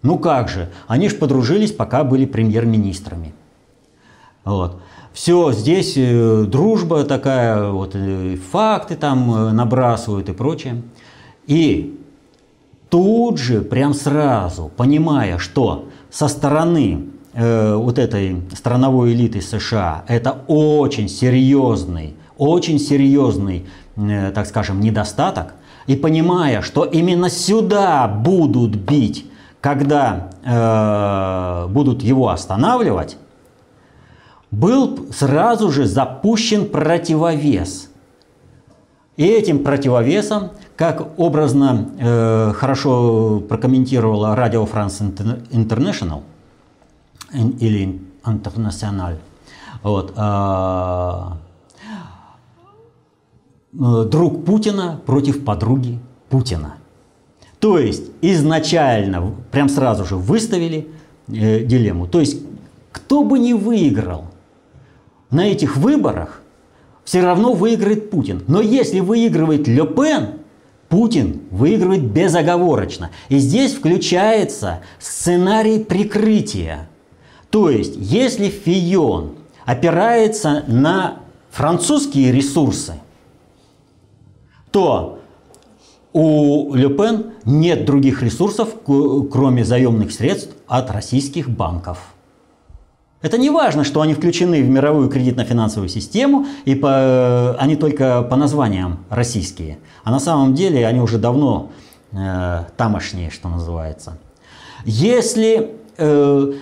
Ну 0.02 0.18
как 0.18 0.48
же, 0.48 0.70
они 0.88 1.10
же 1.10 1.16
подружились, 1.16 1.72
пока 1.72 2.02
были 2.02 2.24
премьер-министрами. 2.24 3.34
Вот. 4.44 4.80
Все, 5.12 5.52
здесь 5.52 5.94
э, 5.96 6.44
дружба 6.48 7.04
такая, 7.04 7.70
вот, 7.70 7.94
факты 8.50 8.96
там 8.96 9.54
набрасывают 9.54 10.30
и 10.30 10.32
прочее. 10.32 10.82
И 11.46 12.00
тут 12.88 13.38
же, 13.38 13.62
прям 13.62 13.94
сразу, 13.94 14.70
понимая, 14.76 15.38
что 15.38 15.88
со 16.10 16.28
стороны 16.28 17.06
э, 17.34 17.74
вот 17.74 17.98
этой 17.98 18.42
страновой 18.54 19.12
элиты 19.12 19.40
США 19.40 20.04
это 20.08 20.42
очень 20.46 21.08
серьезный, 21.08 22.14
очень 22.38 22.78
серьезный, 22.78 23.66
э, 23.96 24.30
так 24.34 24.46
скажем, 24.46 24.80
недостаток, 24.80 25.54
и 25.86 25.96
понимая, 25.96 26.62
что 26.62 26.84
именно 26.84 27.30
сюда 27.30 28.08
будут 28.08 28.74
бить, 28.76 29.26
когда 29.60 30.30
э, 30.44 31.66
будут 31.68 32.02
его 32.02 32.28
останавливать, 32.28 33.16
был 34.50 35.06
сразу 35.12 35.70
же 35.70 35.86
запущен 35.86 36.66
противовес. 36.66 37.90
И 39.16 39.26
этим 39.26 39.64
противовесом 39.64 40.50
как 40.76 41.18
образно 41.18 41.90
э, 41.98 42.52
хорошо 42.54 43.40
прокомментировала 43.40 44.36
Радио 44.36 44.66
Франс 44.66 45.00
Интернешнл 45.00 46.22
или 47.32 48.00
Интернациональ, 48.24 49.18
вот, 49.82 50.12
э, 50.16 51.22
друг 53.72 54.44
Путина 54.44 55.00
против 55.06 55.44
подруги 55.44 55.98
Путина. 56.28 56.74
То 57.58 57.78
есть 57.78 58.04
изначально, 58.20 59.34
прям 59.50 59.68
сразу 59.68 60.04
же 60.04 60.16
выставили 60.16 60.88
э, 61.28 61.64
дилемму. 61.64 62.06
То 62.06 62.20
есть 62.20 62.42
кто 62.92 63.24
бы 63.24 63.38
ни 63.38 63.54
выиграл 63.54 64.26
на 65.30 65.46
этих 65.46 65.76
выборах, 65.76 66.42
все 67.04 67.22
равно 67.22 67.54
выиграет 67.54 68.10
Путин. 68.10 68.42
Но 68.46 68.60
если 68.60 69.00
выигрывает 69.00 69.68
Ле 69.68 69.86
Пен, 69.86 70.40
Путин 70.88 71.42
выигрывает 71.50 72.02
безоговорочно. 72.02 73.10
И 73.28 73.38
здесь 73.38 73.74
включается 73.74 74.80
сценарий 74.98 75.82
прикрытия. 75.82 76.88
То 77.50 77.70
есть, 77.70 77.94
если 77.96 78.48
Фион 78.48 79.36
опирается 79.64 80.64
на 80.66 81.20
французские 81.50 82.32
ресурсы, 82.32 82.94
то 84.70 85.20
у 86.12 86.74
Ле 86.74 86.88
Пен 86.88 87.32
нет 87.44 87.84
других 87.84 88.22
ресурсов, 88.22 88.74
кроме 88.84 89.64
заемных 89.64 90.12
средств 90.12 90.54
от 90.66 90.90
российских 90.90 91.48
банков. 91.50 92.15
Это 93.26 93.38
не 93.38 93.50
важно, 93.50 93.82
что 93.82 94.02
они 94.02 94.14
включены 94.14 94.62
в 94.62 94.68
мировую 94.68 95.08
кредитно-финансовую 95.08 95.88
систему, 95.88 96.46
и 96.64 96.76
по, 96.76 97.56
они 97.58 97.74
только 97.74 98.22
по 98.22 98.36
названиям 98.36 98.98
российские. 99.10 99.78
А 100.04 100.12
на 100.12 100.20
самом 100.20 100.54
деле 100.54 100.86
они 100.86 101.00
уже 101.00 101.18
давно 101.18 101.72
э, 102.12 102.64
тамошние, 102.76 103.30
что 103.30 103.48
называется. 103.48 104.16
Если 104.84 105.72
э, 105.98 106.52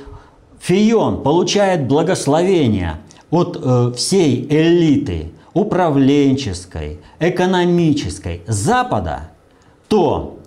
Фион 0.59 1.23
получает 1.23 1.87
благословение 1.87 2.97
от 3.31 3.61
э, 3.63 3.93
всей 3.95 4.47
элиты 4.49 5.33
управленческой, 5.53 6.99
экономической 7.21 8.41
Запада, 8.47 9.29
то 9.89 10.35
Э, 10.35 10.44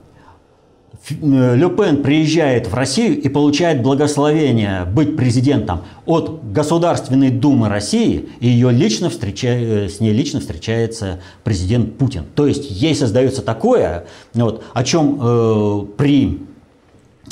Ле 1.10 1.70
Пен 1.70 2.04
приезжает 2.04 2.68
в 2.68 2.74
Россию 2.74 3.22
и 3.22 3.30
получает 3.30 3.82
благословение 3.82 4.86
быть 4.86 5.16
президентом 5.16 5.82
от 6.06 6.52
Государственной 6.52 7.30
Думы 7.30 7.70
России, 7.70 8.30
и 8.40 8.48
ее 8.48 8.72
лично 8.72 9.10
встреча... 9.10 9.48
Э, 9.48 9.90
с 9.90 10.00
ней 10.00 10.12
лично 10.12 10.40
встречается 10.40 11.20
президент 11.44 11.98
Путин. 11.98 12.26
То 12.36 12.46
есть 12.46 12.70
ей 12.70 12.96
создается 12.96 13.42
такое, 13.42 14.06
вот, 14.34 14.64
о 14.74 14.84
чем 14.84 15.20
э, 15.22 15.86
при 15.98 16.42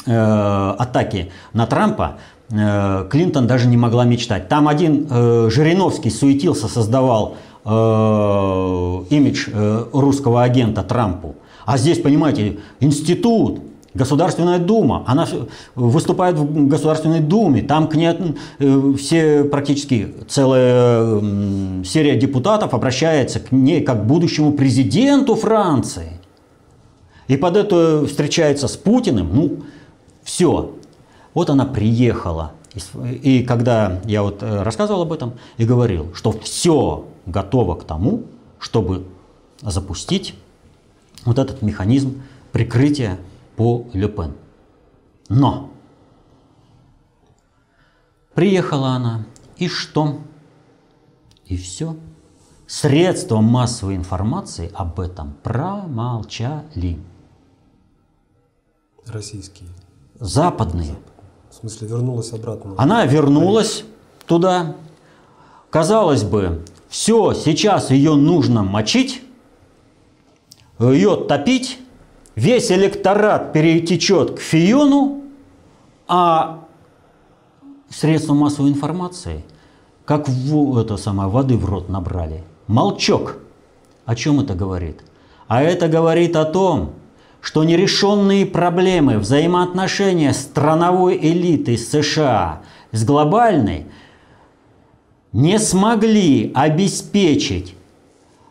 э, 0.05 0.75
атаке 0.77 1.31
на 1.53 1.67
Трампа 1.67 2.17
э, 2.49 3.07
Клинтон 3.09 3.47
даже 3.47 3.67
не 3.67 3.77
могла 3.77 4.05
мечтать. 4.05 4.47
Там 4.47 4.67
один 4.67 5.07
э, 5.09 5.49
Жириновский 5.51 6.11
суетился, 6.11 6.67
создавал 6.67 7.35
э, 7.65 7.69
имидж 7.69 9.49
э, 9.51 9.85
русского 9.91 10.43
агента 10.43 10.81
Трампу. 10.81 11.35
А 11.65 11.77
здесь, 11.77 11.99
понимаете, 11.99 12.59
институт, 12.79 13.59
Государственная 13.95 14.59
Дума, 14.59 15.03
она 15.07 15.25
выступает 15.73 16.37
в 16.37 16.67
Государственной 16.67 17.21
Думе, 17.21 17.61
там 17.61 17.87
к 17.87 17.95
ней 17.95 18.09
э, 18.59 18.93
все 18.97 19.45
практически 19.45 20.13
целая 20.27 21.21
серия 21.85 22.17
депутатов 22.17 22.73
обращается 22.73 23.39
к 23.39 23.53
ней 23.53 23.81
как 23.81 24.01
к 24.01 24.05
будущему 24.05 24.51
президенту 24.51 25.35
Франции. 25.35 26.19
И 27.29 27.37
под 27.37 27.55
это 27.55 28.05
встречается 28.05 28.67
с 28.67 28.75
Путиным, 28.75 29.33
ну, 29.33 29.57
все. 30.23 30.73
Вот 31.33 31.49
она 31.49 31.65
приехала. 31.65 32.51
И 33.23 33.43
когда 33.43 34.01
я 34.03 34.23
вот 34.23 34.43
э, 34.43 34.63
рассказывал 34.63 35.03
об 35.03 35.13
этом 35.13 35.35
и 35.57 35.65
говорил, 35.65 36.13
что 36.13 36.33
все 36.33 37.05
готово 37.25 37.75
к 37.75 37.85
тому, 37.85 38.23
чтобы 38.59 39.05
запустить 39.61 40.35
вот 41.25 41.39
этот 41.39 41.61
механизм 41.61 42.21
прикрытия 42.51 43.19
по 43.57 43.85
Люпен. 43.93 44.35
Но 45.27 45.71
приехала 48.33 48.89
она, 48.89 49.25
и 49.57 49.67
что? 49.67 50.19
И 51.45 51.57
все. 51.57 51.97
Средства 52.67 53.41
массовой 53.41 53.95
информации 53.95 54.71
об 54.73 54.99
этом 54.99 55.35
промолчали. 55.43 56.99
Российские. 59.05 59.69
Западные. 60.19 60.95
В 61.51 61.55
смысле, 61.55 61.87
вернулась 61.87 62.33
обратно? 62.33 62.73
Она 62.77 63.05
вернулась 63.05 63.83
туда. 64.25 64.75
Казалось 65.69 66.23
бы, 66.23 66.65
все, 66.89 67.33
сейчас 67.33 67.91
ее 67.91 68.15
нужно 68.15 68.63
мочить, 68.63 69.21
ее 70.79 71.15
топить, 71.15 71.79
весь 72.35 72.71
электорат 72.71 73.53
перетечет 73.53 74.37
к 74.37 74.39
Фиону, 74.39 75.23
а 76.07 76.65
средства 77.89 78.33
массовой 78.33 78.69
информации, 78.69 79.43
как 80.05 80.27
в, 80.27 80.77
это 80.77 80.97
самое, 80.97 81.29
воды 81.29 81.57
в 81.57 81.65
рот 81.65 81.89
набрали. 81.89 82.43
Молчок. 82.67 83.37
О 84.05 84.15
чем 84.15 84.39
это 84.39 84.53
говорит? 84.53 85.01
А 85.47 85.63
это 85.63 85.87
говорит 85.87 86.35
о 86.35 86.45
том, 86.45 86.93
что 87.41 87.63
нерешенные 87.63 88.45
проблемы 88.45 89.19
взаимоотношения 89.19 90.33
страновой 90.33 91.17
элиты 91.17 91.77
США 91.77 92.63
с 92.91 93.03
глобальной 93.03 93.85
не 95.31 95.59
смогли 95.59 96.51
обеспечить 96.55 97.75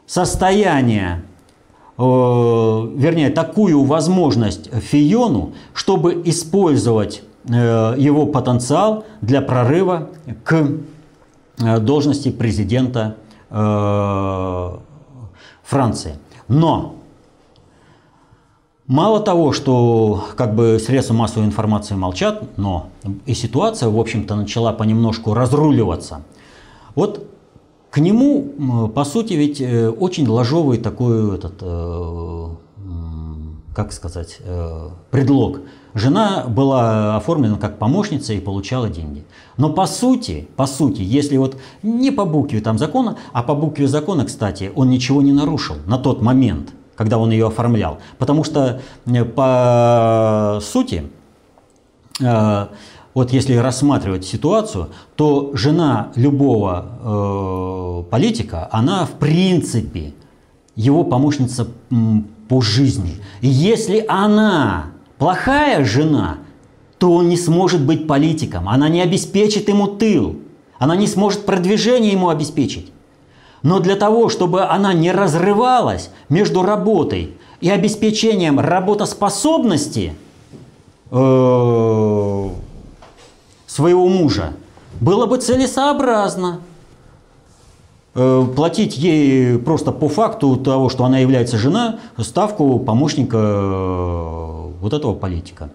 состояние, 0.07 1.25
вернее, 1.97 3.31
такую 3.31 3.85
возможность 3.85 4.69
Фиону, 4.73 5.53
чтобы 5.75 6.21
использовать 6.25 7.23
э, 7.49 7.95
его 7.97 8.27
потенциал 8.27 9.05
для 9.21 9.41
прорыва 9.41 10.11
к 10.43 10.71
э, 11.59 11.79
должности 11.79 12.31
президента 12.31 13.17
э, 13.51 14.77
Франции. 15.63 16.17
Но 16.49 16.97
Мало 18.87 19.21
того, 19.21 19.53
что 19.53 20.27
как 20.37 20.55
бы 20.55 20.79
средства 20.79 21.15
массовой 21.15 21.47
информации 21.47 21.95
молчат, 21.95 22.43
но 22.59 22.89
и 23.25 23.33
ситуация, 23.33 23.89
в 23.89 23.99
общем-то, 23.99 24.37
начала 24.37 24.75
понемножку 24.75 25.33
разруливаться. 25.33 26.21
Вот 26.95 27.27
к 27.95 27.99
нему, 27.99 28.89
по 28.89 29.05
сути, 29.05 29.35
ведь 29.35 29.61
э, 29.61 29.89
очень 29.89 30.27
ложовый 30.27 30.79
такой 30.79 31.37
этот, 31.37 31.55
э, 31.61 32.49
как 33.73 33.93
сказать, 33.93 34.39
э, 34.41 34.89
предлог. 35.13 35.61
Жена 35.95 36.43
была 36.49 37.17
оформлена 37.17 37.57
как 37.57 37.79
помощница 37.79 38.33
и 38.33 38.41
получала 38.41 38.89
деньги. 38.89 39.25
Но 39.59 39.71
по 39.71 39.87
сути, 39.87 40.49
по 40.57 40.67
сути, 40.67 41.03
если 41.03 41.37
вот 41.37 41.57
не 41.85 42.11
по 42.11 42.25
букве 42.25 42.61
там 42.61 42.79
закона, 42.79 43.17
а 43.33 43.45
по 43.45 43.55
букве 43.55 43.87
закона, 43.87 44.25
кстати, 44.25 44.73
он 44.75 44.91
ничего 44.91 45.23
не 45.23 45.33
нарушил 45.33 45.77
на 45.87 45.97
тот 45.97 46.21
момент– 46.21 46.71
когда 46.97 47.19
он 47.19 47.33
ее 47.33 47.49
оформлял. 47.49 47.99
Потому 48.19 48.45
что 48.45 48.81
по 49.35 50.61
сути, 50.63 51.11
вот 53.15 53.33
если 53.33 53.55
рассматривать 53.55 54.25
ситуацию, 54.25 54.89
то 55.15 55.53
жена 55.55 56.11
любого 56.17 58.05
э, 58.05 58.11
политика, 58.11 58.69
она 58.73 59.07
в 59.07 59.13
принципе 59.13 60.13
его 60.75 61.05
помощница 61.05 61.69
по 62.49 62.61
жизни. 62.61 63.17
И 63.41 63.47
если 63.47 64.05
она 64.09 64.87
плохая 65.19 65.85
жена, 65.85 66.39
то 66.99 67.13
он 67.13 67.29
не 67.29 67.37
сможет 67.37 67.83
быть 67.83 68.09
политиком, 68.09 68.69
она 68.69 68.89
не 68.89 69.01
обеспечит 69.01 69.69
ему 69.69 69.87
тыл, 69.87 70.37
она 70.79 70.97
не 70.97 71.07
сможет 71.07 71.47
продвижение 71.47 72.13
ему 72.13 72.31
обеспечить. 72.31 72.91
Но 73.63 73.79
для 73.79 73.95
того, 73.95 74.29
чтобы 74.29 74.65
она 74.65 74.93
не 74.93 75.13
разрывалась 75.13 76.11
между 76.29 76.63
работой 76.63 77.35
и 77.61 77.71
обеспечением 77.71 78.61
работоспособности 78.61 80.15
э, 81.11 82.49
своего 83.75 84.07
мужа, 84.09 84.53
было 85.01 85.27
бы 85.27 85.37
целесообразно 85.39 86.61
э, 88.15 88.47
платить 88.55 88.97
ей 88.97 89.59
просто 89.59 89.91
по 89.91 90.09
факту 90.09 90.57
того, 90.57 90.89
что 90.89 91.05
она 91.05 91.19
является 91.19 91.59
жена, 91.59 91.99
ставку 92.19 92.79
помощника 92.79 93.37
э, 93.37 94.71
вот 94.81 94.93
этого 94.93 95.15
политика. 95.15 95.71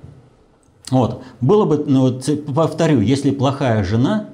Вот. 0.90 1.22
Было 1.42 1.66
бы, 1.66 1.84
ну, 1.86 2.22
повторю, 2.56 3.02
если 3.02 3.32
плохая 3.32 3.84
жена, 3.84 4.28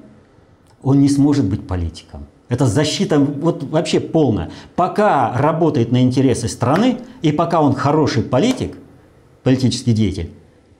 он 0.84 1.00
не 1.00 1.08
сможет 1.08 1.46
быть 1.46 1.66
политиком. 1.66 2.26
Это 2.48 2.66
защита 2.66 3.18
вот 3.18 3.64
вообще 3.64 3.98
полная. 3.98 4.50
Пока 4.76 5.32
работает 5.36 5.90
на 5.90 6.04
интересы 6.04 6.46
страны 6.46 6.98
и 7.20 7.32
пока 7.32 7.60
он 7.60 7.74
хороший 7.74 8.22
политик, 8.22 8.78
политический 9.42 9.92
деятель, 9.92 10.30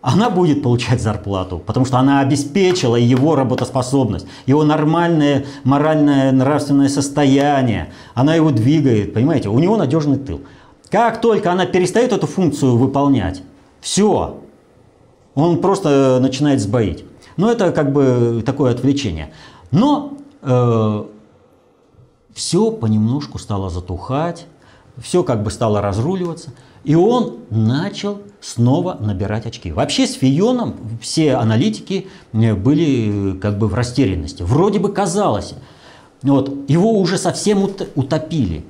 она 0.03 0.31
будет 0.31 0.63
получать 0.63 1.03
зарплату, 1.03 1.59
потому 1.59 1.85
что 1.85 1.99
она 1.99 2.21
обеспечила 2.21 2.97
его 2.97 3.35
работоспособность, 3.35 4.27
его 4.47 4.63
нормальное 4.63 5.47
моральное 5.65 6.31
нравственное 6.33 6.89
состояние. 6.89 7.93
Она 8.15 8.35
его 8.35 8.51
двигает, 8.51 9.15
понимаете, 9.15 9.49
у 9.49 9.59
него 9.59 9.77
надежный 9.77 10.19
тыл. 10.19 10.43
Как 10.91 11.21
только 11.21 11.51
она 11.51 11.67
перестает 11.67 12.13
эту 12.13 12.27
функцию 12.27 12.77
выполнять, 12.77 13.43
все, 13.81 14.39
он 15.35 15.61
просто 15.61 16.19
начинает 16.21 16.61
сбоить. 16.61 17.05
Но 17.37 17.51
это 17.51 17.73
как 17.73 17.93
бы 17.93 18.43
такое 18.47 18.73
отвлечение. 18.73 19.33
Но 19.71 20.15
э, 20.43 21.05
все 22.33 22.71
понемножку 22.71 23.39
стало 23.39 23.71
затухать, 23.71 24.47
все 24.99 25.23
как 25.23 25.43
бы 25.43 25.51
стало 25.51 25.81
разруливаться, 25.81 26.51
и 26.87 26.95
он 26.95 27.39
начал 27.51 28.23
снова 28.41 28.97
набирать 29.01 29.45
очки. 29.45 29.73
Вообще 29.73 30.07
с 30.07 30.15
Фионом 30.15 30.77
все 31.03 31.35
аналитики 31.35 32.07
э, 32.33 32.55
были 32.55 33.35
э, 33.35 33.39
как 33.39 33.59
бы 33.59 33.67
в 33.67 33.75
растерянности. 33.75 34.45
Вроде 34.45 34.79
бы 34.79 34.93
казалось, 34.93 35.55
вот, 36.23 36.71
его 36.71 36.93
уже 36.93 37.19
совсем 37.19 37.69
утопили. 37.97 38.65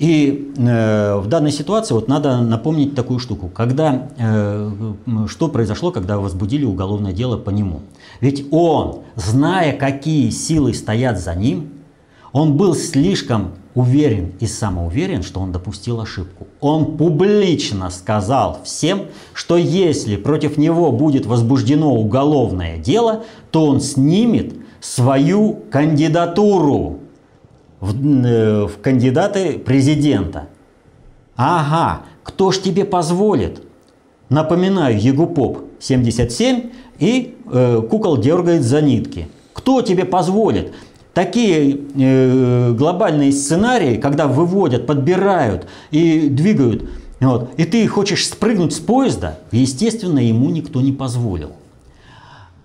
И 0.00 0.52
э, 0.56 1.14
в 1.16 1.28
данной 1.28 1.52
ситуации 1.52 1.94
вот 1.94 2.08
надо 2.08 2.40
напомнить 2.40 2.96
такую 2.96 3.20
штуку. 3.20 3.48
Когда, 3.48 4.08
э, 4.18 4.72
что 5.28 5.46
произошло, 5.46 5.92
когда 5.92 6.18
возбудили 6.18 6.64
уголовное 6.64 7.12
дело 7.12 7.36
по 7.36 7.50
нему? 7.50 7.82
Ведь 8.20 8.46
он, 8.50 9.02
зная, 9.14 9.76
какие 9.76 10.30
силы 10.30 10.74
стоят 10.74 11.20
за 11.20 11.36
ним, 11.36 11.70
он 12.32 12.56
был 12.56 12.74
слишком 12.74 13.52
уверен 13.74 14.32
и 14.40 14.46
самоуверен, 14.46 15.22
что 15.22 15.40
он 15.40 15.52
допустил 15.52 16.00
ошибку. 16.00 16.46
Он 16.60 16.96
публично 16.96 17.90
сказал 17.90 18.60
всем, 18.64 19.06
что 19.32 19.56
если 19.56 20.16
против 20.16 20.56
него 20.56 20.90
будет 20.92 21.26
возбуждено 21.26 21.94
уголовное 21.94 22.78
дело, 22.78 23.24
то 23.50 23.66
он 23.66 23.80
снимет 23.80 24.54
свою 24.80 25.58
кандидатуру 25.70 26.98
в, 27.80 27.94
э, 27.94 28.66
в 28.66 28.80
кандидаты 28.80 29.58
президента. 29.58 30.48
Ага, 31.36 32.02
кто 32.22 32.50
ж 32.50 32.58
тебе 32.58 32.84
позволит? 32.84 33.62
Напоминаю, 34.28 35.00
Егупоп 35.00 35.60
77 35.80 36.70
и 36.98 37.36
э, 37.50 37.82
кукол 37.88 38.18
дергает 38.18 38.62
за 38.62 38.82
нитки. 38.82 39.28
Кто 39.52 39.82
тебе 39.82 40.04
позволит? 40.04 40.72
Такие 41.14 41.78
э, 41.96 42.72
глобальные 42.72 43.32
сценарии, 43.32 43.96
когда 43.96 44.26
выводят, 44.26 44.86
подбирают 44.86 45.66
и 45.90 46.28
двигают, 46.28 46.88
вот, 47.20 47.50
и 47.56 47.64
ты 47.64 47.86
хочешь 47.86 48.26
спрыгнуть 48.26 48.74
с 48.74 48.78
поезда, 48.78 49.38
естественно, 49.52 50.18
ему 50.18 50.50
никто 50.50 50.80
не 50.80 50.92
позволил. 50.92 51.50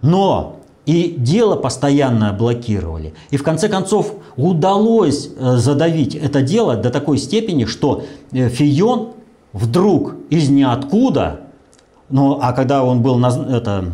Но 0.01 0.60
и 0.86 1.15
дело 1.17 1.55
постоянно 1.55 2.31
блокировали. 2.31 3.13
И 3.31 3.38
в 3.38 3.43
конце 3.43 3.67
концов 3.67 4.13
удалось 4.38 5.29
э, 5.36 5.58
задавить 5.58 6.15
это 6.15 6.41
дело 6.41 6.75
до 6.75 6.91
такой 6.91 7.17
степени, 7.17 7.65
что 7.65 8.05
э, 8.31 8.49
Фион 8.49 9.13
вдруг 9.51 10.15
из 10.29 10.49
ниоткуда, 10.49 11.41
ну 12.10 12.39
а 12.41 12.53
когда 12.53 12.84
он 12.84 13.01
был 13.01 13.23
это, 13.25 13.93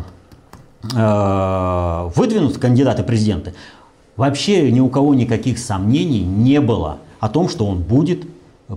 выдвинут 2.16 2.58
кандидаты 2.58 3.04
президенты, 3.04 3.54
Вообще 4.16 4.70
ни 4.70 4.80
у 4.80 4.88
кого 4.88 5.14
никаких 5.14 5.58
сомнений 5.58 6.22
не 6.22 6.60
было 6.60 6.98
о 7.20 7.28
том, 7.28 7.48
что 7.48 7.66
он 7.66 7.78
будет 7.82 8.26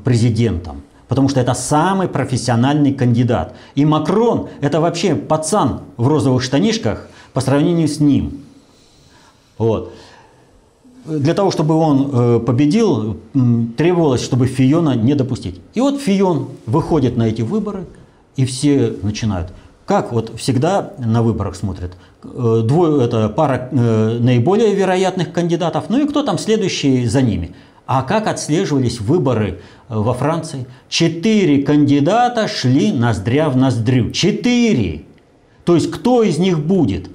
президентом. 0.04 0.82
Потому 1.08 1.30
что 1.30 1.40
это 1.40 1.54
самый 1.54 2.08
профессиональный 2.08 2.94
кандидат. 2.94 3.56
И 3.76 3.86
Макрон– 3.86 4.50
это 4.62 4.82
вообще 4.82 5.16
пацан 5.16 5.82
в 5.98 6.08
розовых 6.08 6.42
штанишках 6.42 7.08
по 7.34 7.42
сравнению 7.42 7.88
с 7.88 8.00
ним. 8.00 8.42
Вот. 9.58 9.94
для 11.06 11.34
того, 11.34 11.52
чтобы 11.52 11.76
он 11.76 12.10
э, 12.12 12.40
победил, 12.40 13.18
требовалось, 13.78 14.24
чтобы 14.24 14.48
Фиона 14.48 14.96
не 14.96 15.14
допустить. 15.14 15.62
И 15.76 15.82
вот 15.82 16.02
Фион 16.02 16.50
выходит 16.66 17.16
на 17.16 17.24
эти 17.24 17.44
выборы, 17.44 17.86
и 18.36 18.46
все 18.46 18.96
начинают. 19.04 19.54
Как 19.86 20.12
вот 20.12 20.38
всегда 20.40 20.94
на 20.98 21.22
выборах 21.22 21.56
смотрят. 21.56 21.94
Э, 22.24 22.62
двое, 22.64 23.06
это 23.06 23.30
пара 23.30 23.70
э, 23.72 24.18
наиболее 24.20 24.74
вероятных 24.74 25.32
кандидатов, 25.32 25.86
ну 25.90 26.04
и 26.04 26.08
кто 26.08 26.24
там 26.24 26.38
следующий 26.38 27.06
за 27.06 27.22
ними. 27.22 27.56
А 27.86 28.02
как 28.02 28.28
отслеживались 28.28 29.00
выборы 29.00 29.60
во 29.90 30.16
Франции? 30.16 30.66
Четыре 30.90 31.62
кандидата 31.62 32.48
шли 32.48 32.92
ноздря 32.92 33.50
в 33.50 33.58
ноздрю. 33.58 34.10
Четыре! 34.10 35.04
То 35.66 35.76
есть 35.76 35.92
кто 35.92 36.24
из 36.24 36.40
них 36.40 36.60
будет? 36.60 37.10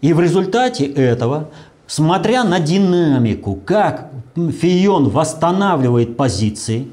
И 0.00 0.12
в 0.12 0.20
результате 0.20 0.86
этого 0.86 1.50
смотря 1.86 2.44
на 2.44 2.60
динамику, 2.60 3.58
как 3.64 4.10
Фион 4.34 5.08
восстанавливает 5.08 6.16
позиции, 6.16 6.88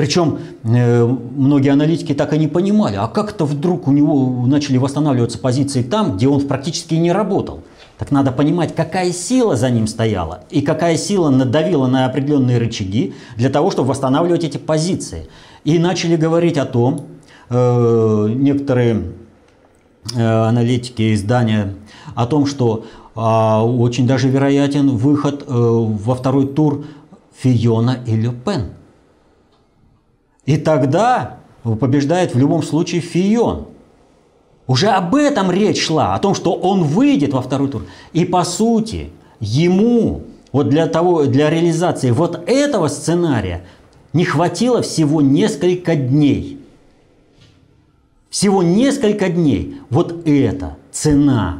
причем 0.00 0.38
э, 0.62 1.04
многие 1.04 1.68
аналитики 1.68 2.14
так 2.14 2.32
и 2.32 2.38
не 2.38 2.48
понимали, 2.48 2.96
а 2.96 3.06
как-то 3.06 3.44
вдруг 3.44 3.86
у 3.86 3.92
него 3.92 4.46
начали 4.46 4.78
восстанавливаться 4.78 5.38
позиции 5.38 5.82
там, 5.82 6.16
где 6.16 6.26
он 6.26 6.40
практически 6.48 6.94
не 6.94 7.12
работал. 7.12 7.64
Так 7.98 8.10
надо 8.10 8.32
понимать, 8.32 8.74
какая 8.74 9.12
сила 9.12 9.56
за 9.56 9.68
ним 9.68 9.86
стояла 9.86 10.44
и 10.48 10.62
какая 10.62 10.96
сила 10.96 11.28
надавила 11.28 11.86
на 11.86 12.06
определенные 12.06 12.56
рычаги 12.56 13.12
для 13.36 13.50
того, 13.50 13.70
чтобы 13.70 13.90
восстанавливать 13.90 14.42
эти 14.42 14.56
позиции. 14.56 15.28
И 15.64 15.78
начали 15.78 16.16
говорить 16.16 16.56
о 16.56 16.64
том, 16.64 17.02
э, 17.50 18.28
некоторые 18.34 19.02
э, 20.14 20.22
аналитики 20.22 21.12
издания, 21.12 21.74
о 22.14 22.24
том, 22.24 22.46
что 22.46 22.86
а, 23.14 23.66
очень 23.66 24.06
даже 24.06 24.30
вероятен 24.30 24.96
выход 24.96 25.44
э, 25.46 25.52
во 25.52 26.14
второй 26.14 26.46
тур 26.46 26.86
Фиона 27.36 27.98
и 28.06 28.16
Ле 28.16 28.30
Пен. 28.30 28.79
И 30.50 30.56
тогда 30.56 31.36
побеждает 31.62 32.34
в 32.34 32.38
любом 32.38 32.64
случае 32.64 33.00
Фион. 33.00 33.68
Уже 34.66 34.88
об 34.88 35.14
этом 35.14 35.52
речь 35.52 35.80
шла, 35.80 36.16
о 36.16 36.18
том, 36.18 36.34
что 36.34 36.54
он 36.54 36.82
выйдет 36.82 37.32
во 37.32 37.40
второй 37.40 37.68
тур. 37.68 37.82
И 38.12 38.24
по 38.24 38.42
сути, 38.42 39.10
ему 39.38 40.22
вот 40.50 40.68
для, 40.68 40.88
того, 40.88 41.26
для 41.26 41.50
реализации 41.50 42.10
вот 42.10 42.42
этого 42.48 42.88
сценария 42.88 43.62
не 44.12 44.24
хватило 44.24 44.82
всего 44.82 45.20
несколько 45.20 45.94
дней. 45.94 46.58
Всего 48.28 48.64
несколько 48.64 49.28
дней. 49.28 49.76
Вот 49.88 50.26
это 50.26 50.76
цена 50.90 51.58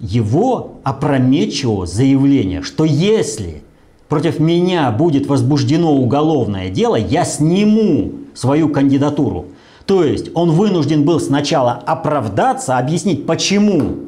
его 0.00 0.80
опрометчивого 0.82 1.86
заявления, 1.86 2.62
что 2.62 2.84
если 2.84 3.62
против 4.08 4.40
меня 4.40 4.90
будет 4.90 5.28
возбуждено 5.28 5.94
уголовное 5.94 6.68
дело, 6.68 6.96
я 6.96 7.24
сниму 7.24 8.23
свою 8.34 8.68
кандидатуру. 8.68 9.46
То 9.86 10.04
есть 10.04 10.30
он 10.34 10.50
вынужден 10.50 11.04
был 11.04 11.20
сначала 11.20 11.72
оправдаться, 11.72 12.78
объяснить, 12.78 13.26
почему 13.26 13.98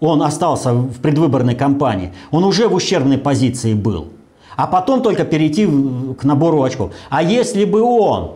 он 0.00 0.22
остался 0.22 0.72
в 0.72 1.00
предвыборной 1.00 1.54
кампании. 1.54 2.12
Он 2.30 2.44
уже 2.44 2.68
в 2.68 2.74
ущербной 2.74 3.18
позиции 3.18 3.74
был. 3.74 4.08
А 4.56 4.66
потом 4.66 5.02
только 5.02 5.24
перейти 5.24 5.66
к 5.66 6.24
набору 6.24 6.62
очков. 6.62 6.92
А 7.08 7.22
если 7.22 7.64
бы 7.64 7.82
он 7.82 8.32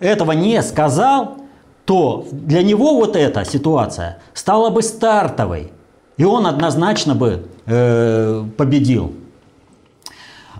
этого 0.00 0.32
не 0.32 0.62
сказал, 0.62 1.36
то 1.84 2.26
для 2.32 2.62
него 2.62 2.94
вот 2.94 3.16
эта 3.16 3.44
ситуация 3.44 4.18
стала 4.34 4.70
бы 4.70 4.82
стартовой 4.82 5.72
и 6.18 6.24
он 6.24 6.46
однозначно 6.46 7.14
бы 7.14 7.46
э, 7.64 8.44
победил. 8.56 9.14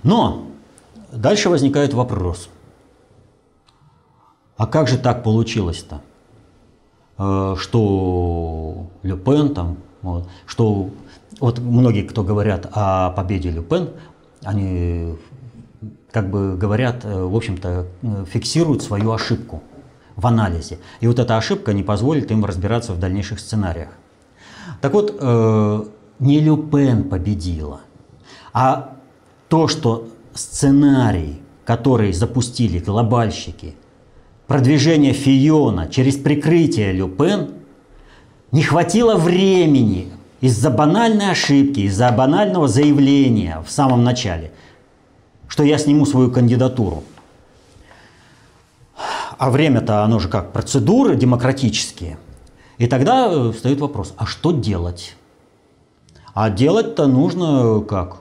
Но 0.03 0.47
дальше 1.13 1.51
возникает 1.51 1.93
вопрос. 1.93 2.49
А 4.59 4.67
как 4.67 4.89
же 4.89 4.99
так 4.99 5.23
получилось-то? 5.23 6.03
Э, 7.17 7.55
что 7.59 8.89
Люпен 9.03 9.55
там, 9.55 9.79
вот, 10.03 10.29
что 10.47 10.91
вот 11.41 11.61
многие, 11.61 12.03
кто 12.03 12.25
говорят 12.25 12.69
о 12.73 13.11
победе 13.11 13.51
Люпен, 13.51 13.91
они 14.43 15.17
как 16.11 16.31
бы 16.31 16.57
говорят, 16.57 17.05
э, 17.05 17.23
в 17.25 17.37
общем-то, 17.37 17.87
фиксируют 18.31 18.83
свою 18.83 19.13
ошибку 19.13 19.63
в 20.17 20.27
анализе. 20.27 20.81
И 21.01 21.07
вот 21.07 21.21
эта 21.21 21.37
ошибка 21.37 21.73
не 21.73 21.85
позволит 21.85 22.33
им 22.33 22.45
разбираться 22.45 22.93
в 22.93 22.99
дальнейших 22.99 23.39
сценариях. 23.39 23.91
Так 24.81 24.93
вот, 24.93 25.17
э, 25.19 25.85
не 26.19 26.41
Люпен 26.41 27.09
победила, 27.09 27.81
а 28.53 28.97
то, 29.49 29.69
что 29.69 30.09
сценарий, 30.35 31.41
который 31.65 32.13
запустили 32.13 32.81
глобальщики, 32.81 33.77
продвижение 34.49 35.13
Фиона 35.13 35.87
через 35.87 36.17
прикрытие 36.17 36.93
Люпен, 36.93 37.51
не 38.51 38.65
хватило 38.65 39.15
времени 39.15 40.11
из-за 40.41 40.71
банальной 40.71 41.31
ошибки, 41.31 41.81
из-за 41.81 42.11
банального 42.11 42.67
заявления 42.67 43.63
в 43.65 43.71
самом 43.71 44.03
начале, 44.03 44.51
что 45.47 45.63
я 45.63 45.79
сниму 45.79 46.05
свою 46.05 46.33
кандидатуру. 46.33 47.05
А 49.39 49.51
время-то, 49.51 50.03
оно 50.03 50.19
же 50.19 50.29
как, 50.29 50.53
процедуры 50.53 51.15
демократические– 51.15 52.19
и 52.79 52.87
тогда 52.87 53.29
э, 53.29 53.53
встает 53.53 53.81
вопрос, 53.81 54.15
а 54.17 54.25
что 54.25 54.53
делать? 54.53 55.17
А 56.33 56.49
делать-то 56.49 57.07
нужно 57.07 57.81
как? 57.81 58.19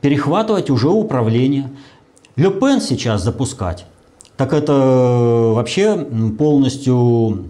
Перехватывать 0.00 0.68
уже 0.68 0.88
управление. 0.88 1.70
Люпен 2.34 2.80
сейчас 2.80 3.22
запускать, 3.22 3.86
так 4.42 4.54
это 4.54 4.72
э, 4.72 5.52
вообще 5.52 5.96
полностью 6.36 7.44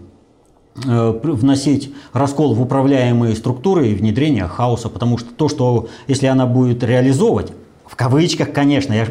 э, 0.84 1.20
вносить 1.22 1.90
раскол 2.12 2.52
в 2.54 2.60
управляемые 2.60 3.34
структуры 3.34 3.88
и 3.88 3.94
внедрение 3.94 4.46
хаоса, 4.46 4.90
потому 4.90 5.16
что 5.16 5.32
то, 5.32 5.48
что 5.48 5.88
если 6.06 6.26
она 6.26 6.44
будет 6.44 6.84
реализовывать, 6.84 7.54
в 7.86 7.96
кавычках, 7.96 8.52
конечно, 8.52 8.92
я, 8.92 9.06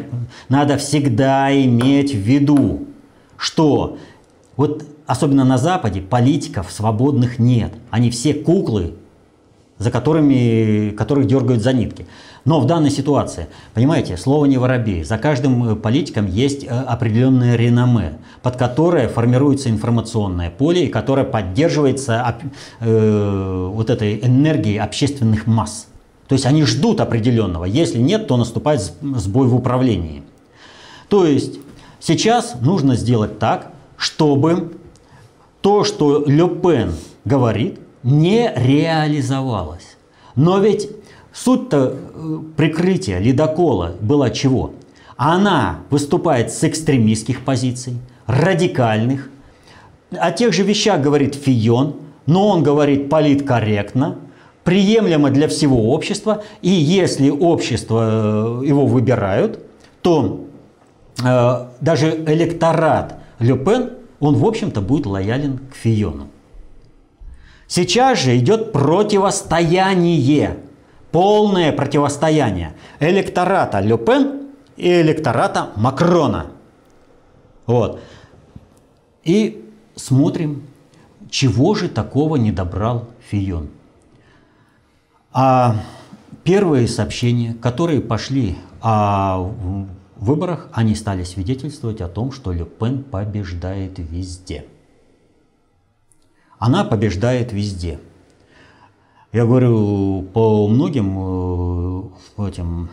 надо 0.48 0.78
всегда 0.78 1.52
иметь 1.64 2.14
в 2.14 2.18
виду, 2.18 2.86
что 3.36 3.96
вот 4.56 4.84
особенно 5.04 5.42
на 5.42 5.58
Западе, 5.58 6.02
политиков 6.02 6.70
свободных 6.70 7.40
нет. 7.40 7.72
Они 7.90 8.10
все 8.10 8.32
куклы, 8.32 8.94
за 9.82 9.90
которыми, 9.90 10.90
которых 10.90 11.26
дергают 11.26 11.62
за 11.62 11.72
нитки. 11.72 12.06
Но 12.44 12.60
в 12.60 12.66
данной 12.66 12.90
ситуации, 12.90 13.48
понимаете, 13.74 14.16
слово 14.16 14.46
не 14.46 14.58
воробей. 14.58 15.04
За 15.04 15.18
каждым 15.18 15.70
э, 15.70 15.76
политиком 15.76 16.26
есть 16.26 16.64
э, 16.64 16.68
определенное 16.68 17.56
реноме, 17.56 18.18
под 18.42 18.56
которое 18.56 19.08
формируется 19.08 19.68
информационное 19.70 20.50
поле 20.50 20.86
и 20.86 20.88
которое 20.88 21.24
поддерживается 21.24 22.36
э, 22.80 23.70
вот 23.72 23.90
этой 23.90 24.18
энергией 24.24 24.78
общественных 24.78 25.46
масс. 25.46 25.86
То 26.26 26.34
есть 26.34 26.46
они 26.46 26.64
ждут 26.64 27.00
определенного. 27.00 27.64
Если 27.64 27.98
нет, 27.98 28.26
то 28.26 28.36
наступает 28.36 28.80
сбой 29.02 29.46
в 29.46 29.54
управлении. 29.54 30.22
То 31.08 31.26
есть 31.26 31.58
сейчас 32.00 32.56
нужно 32.60 32.96
сделать 32.96 33.38
так, 33.38 33.70
чтобы 33.96 34.72
то, 35.60 35.84
что 35.84 36.24
Ле 36.26 36.48
Пен 36.48 36.92
говорит, 37.24 37.78
не 38.02 38.52
реализовалось. 38.54 39.96
Но 40.34 40.58
ведь 40.58 40.90
суть-то 41.32 41.96
э, 41.96 42.38
прикрытия 42.56 43.18
ледокола 43.18 43.94
была 44.00 44.30
чего? 44.30 44.72
Она 45.16 45.80
выступает 45.90 46.50
с 46.52 46.64
экстремистских 46.64 47.44
позиций, 47.44 47.94
радикальных. 48.26 49.30
О 50.10 50.30
тех 50.32 50.52
же 50.52 50.62
вещах 50.62 51.00
говорит 51.00 51.34
Фион, 51.34 51.96
но 52.26 52.48
он 52.48 52.62
говорит 52.62 53.08
политкорректно, 53.08 54.18
приемлемо 54.64 55.30
для 55.30 55.48
всего 55.48 55.92
общества. 55.92 56.42
И 56.60 56.70
если 56.70 57.30
общество 57.30 58.62
э, 58.62 58.66
его 58.66 58.86
выбирают, 58.86 59.60
то 60.02 60.44
э, 61.24 61.66
даже 61.80 62.24
электорат 62.26 63.18
Ле 63.38 63.56
Пен 63.56 63.90
он, 64.20 64.36
в 64.36 64.46
общем-то, 64.46 64.80
будет 64.80 65.06
лоялен 65.06 65.58
к 65.58 65.74
Фиону. 65.74 66.28
Сейчас 67.74 68.18
же 68.18 68.36
идет 68.36 68.70
противостояние, 68.70 70.58
полное 71.10 71.72
противостояние 71.72 72.74
электората 73.00 73.80
Ле 73.80 73.96
Пен 73.96 74.48
и 74.76 75.00
электората 75.00 75.70
Макрона. 75.76 76.48
Вот. 77.64 77.98
И 79.24 79.64
смотрим, 79.96 80.64
чего 81.30 81.74
же 81.74 81.88
такого 81.88 82.36
не 82.36 82.52
добрал 82.52 83.08
Фион. 83.30 83.70
А 85.32 85.76
первые 86.44 86.86
сообщения, 86.88 87.54
которые 87.54 88.02
пошли 88.02 88.58
о 88.82 89.50
выборах 90.16 90.68
они 90.72 90.94
стали 90.94 91.24
свидетельствовать 91.24 92.02
о 92.02 92.08
том, 92.08 92.32
что 92.32 92.52
Ле 92.52 92.66
Пен 92.66 93.02
побеждает 93.02 93.98
везде. 93.98 94.66
Она 96.62 96.84
побеждает 96.84 97.52
везде. 97.52 97.98
Я 99.32 99.46
говорю 99.46 100.22
по 100.32 100.68
многим 100.68 102.12
э, 102.38 102.48
этим 102.48 102.88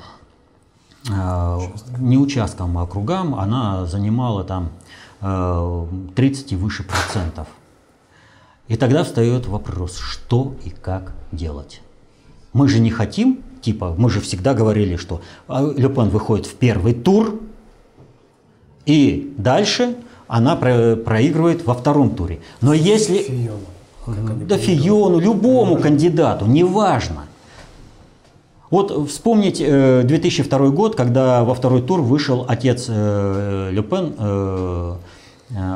не 1.99 2.17
участкам, 2.17 2.79
а 2.79 2.81
округам, 2.81 3.35
она 3.35 3.85
занимала 3.85 4.43
там 4.43 4.71
30 6.15 6.51
и 6.51 6.55
выше 6.55 6.83
процентов. 6.83 7.47
И 8.67 8.75
тогда 8.75 9.03
встает 9.03 9.45
вопрос, 9.45 9.97
что 9.97 10.55
и 10.65 10.71
как 10.71 11.13
делать. 11.31 11.83
Мы 12.53 12.69
же 12.69 12.79
не 12.79 12.89
хотим, 12.89 13.43
типа, 13.61 13.93
мы 13.95 14.09
же 14.09 14.19
всегда 14.19 14.55
говорили, 14.55 14.95
что 14.95 15.21
Люпен 15.47 16.09
выходит 16.09 16.47
в 16.47 16.55
первый 16.55 16.95
тур, 16.95 17.39
и 18.87 19.31
дальше 19.37 19.95
она 20.29 20.55
про 20.55 20.95
проигрывает 20.95 21.65
во 21.65 21.73
втором 21.73 22.11
туре. 22.11 22.39
Но 22.61 22.73
если... 22.73 23.17
Фиону. 23.17 24.45
Да 24.47 24.57
Фиону, 24.57 25.19
любому 25.19 25.77
кандидату, 25.77 26.45
неважно. 26.45 27.23
Вот 28.69 29.09
вспомнить 29.09 29.57
2002 29.57 30.59
э, 30.59 30.69
год, 30.69 30.95
когда 30.95 31.43
во 31.43 31.55
второй 31.55 31.81
тур 31.81 32.01
вышел 32.01 32.45
отец 32.47 32.85
э, 32.87 33.69
Люпен, 33.71 34.13
э, 34.17 34.95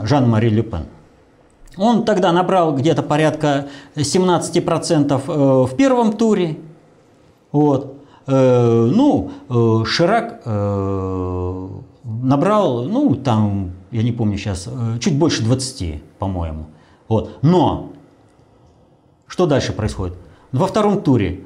Жан-Мари 0.03 0.49
Люпен. 0.49 0.85
Он 1.75 2.05
тогда 2.05 2.31
набрал 2.31 2.75
где-то 2.75 3.01
порядка 3.01 3.69
17% 3.95 5.65
в 5.65 5.75
первом 5.75 6.13
туре. 6.13 6.57
Вот. 7.51 7.95
Ну, 8.27 9.31
Ширак 9.85 10.45
набрал, 12.03 12.83
ну, 12.83 13.15
там, 13.15 13.71
я 13.93 14.03
не 14.03 14.11
помню 14.11 14.37
сейчас, 14.37 14.67
чуть 14.99 15.17
больше 15.17 15.43
20, 15.43 16.03
по-моему. 16.19 16.67
Вот. 17.07 17.39
Но 17.41 17.93
что 19.27 19.45
дальше 19.45 19.73
происходит? 19.73 20.17
Во 20.51 20.67
втором 20.67 21.01
туре 21.01 21.41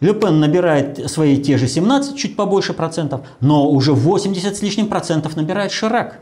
Люпен 0.00 0.40
набирает 0.40 1.10
свои 1.10 1.36
те 1.36 1.58
же 1.58 1.68
17, 1.68 2.16
чуть 2.16 2.36
побольше 2.36 2.72
процентов, 2.72 3.22
но 3.40 3.68
уже 3.68 3.92
80 3.92 4.56
с 4.56 4.62
лишним 4.62 4.88
процентов 4.88 5.36
набирает 5.36 5.72
Ширак. 5.72 6.20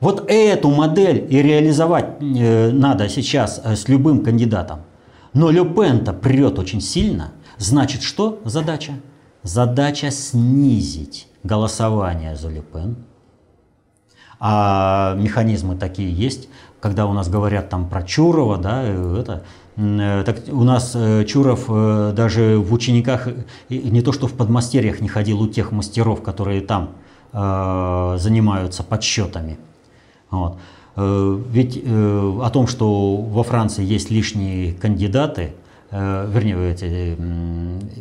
Вот 0.00 0.24
эту 0.28 0.70
модель 0.70 1.26
и 1.28 1.42
реализовать 1.42 2.06
э, 2.20 2.70
надо 2.70 3.08
сейчас 3.08 3.60
э, 3.62 3.74
с 3.74 3.88
любым 3.88 4.22
кандидатом. 4.22 4.82
Но 5.34 5.50
Люпен-то 5.50 6.12
прет 6.12 6.58
очень 6.58 6.80
сильно. 6.80 7.32
Значит, 7.58 8.02
что 8.02 8.40
задача? 8.44 8.92
Задача 9.42 10.10
снизить 10.10 11.26
голосование 11.42 12.36
за 12.36 12.48
Люпен. 12.48 12.96
А 14.40 15.14
механизмы 15.16 15.76
такие 15.76 16.12
есть, 16.12 16.48
когда 16.80 17.06
у 17.06 17.12
нас 17.12 17.28
говорят 17.28 17.68
там 17.68 17.88
про 17.88 18.02
Чурова, 18.02 18.56
да, 18.56 18.82
это, 18.82 19.42
Э, 19.78 20.24
так 20.26 20.40
у 20.48 20.64
нас 20.64 20.92
э, 20.94 21.24
Чуров 21.24 21.66
э, 21.68 22.12
даже 22.14 22.58
в 22.58 22.72
учениках, 22.72 23.28
не 23.68 24.02
то 24.02 24.12
что 24.12 24.26
в 24.26 24.32
подмастерьях 24.32 25.00
не 25.00 25.08
ходил 25.08 25.40
у 25.40 25.46
тех 25.46 25.72
мастеров, 25.72 26.22
которые 26.22 26.60
там 26.60 26.90
занимаются 27.30 28.82
подсчетами. 28.82 29.58
Вот. 30.30 30.56
Ведь 30.96 31.76
о 31.86 32.50
том, 32.50 32.66
что 32.66 33.16
во 33.16 33.42
Франции 33.42 33.84
есть 33.84 34.10
лишние 34.10 34.72
кандидаты, 34.72 35.42
Э, 35.42 35.67
вернее, 35.90 36.72
эти, 36.72 37.16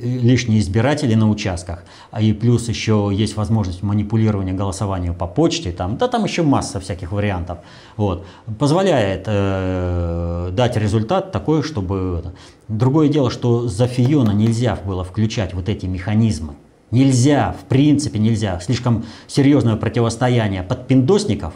лишние 0.04 0.60
избиратели 0.60 1.16
на 1.16 1.30
участках, 1.30 1.84
а 2.12 2.22
и 2.22 2.34
плюс 2.34 2.68
еще 2.68 3.10
есть 3.14 3.38
возможность 3.38 3.82
манипулирования 3.82 4.54
голосованием 4.54 5.16
по 5.16 5.26
почте, 5.28 5.72
там, 5.72 5.98
да 5.98 6.08
там 6.08 6.26
еще 6.26 6.44
масса 6.44 6.80
всяких 6.80 7.12
вариантов, 7.12 7.60
вот, 7.96 8.26
позволяет 8.60 9.24
э, 9.28 10.52
дать 10.54 10.78
результат 10.78 11.32
такой, 11.32 11.64
чтобы... 11.64 12.34
Другое 12.68 13.08
дело, 13.08 13.32
что 13.32 13.70
за 13.70 13.88
Фиона 13.88 14.32
нельзя 14.32 14.78
было 14.86 15.06
включать 15.06 15.54
вот 15.54 15.70
эти 15.70 15.86
механизмы. 15.86 16.56
Нельзя, 16.92 17.56
в 17.58 17.64
принципе 17.66 18.20
нельзя. 18.20 18.60
Слишком 18.60 19.06
серьезное 19.28 19.78
противостояние 19.78 20.64
подпиндосников 20.64 21.54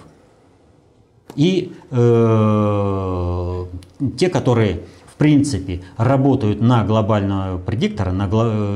и 1.36 1.74
э, 1.90 3.66
те, 4.18 4.30
которые 4.30 4.82
принципе 5.22 5.84
работают 5.98 6.62
на 6.62 6.84
глобального 6.84 7.60
предиктора, 7.60 8.12
на, 8.12 8.24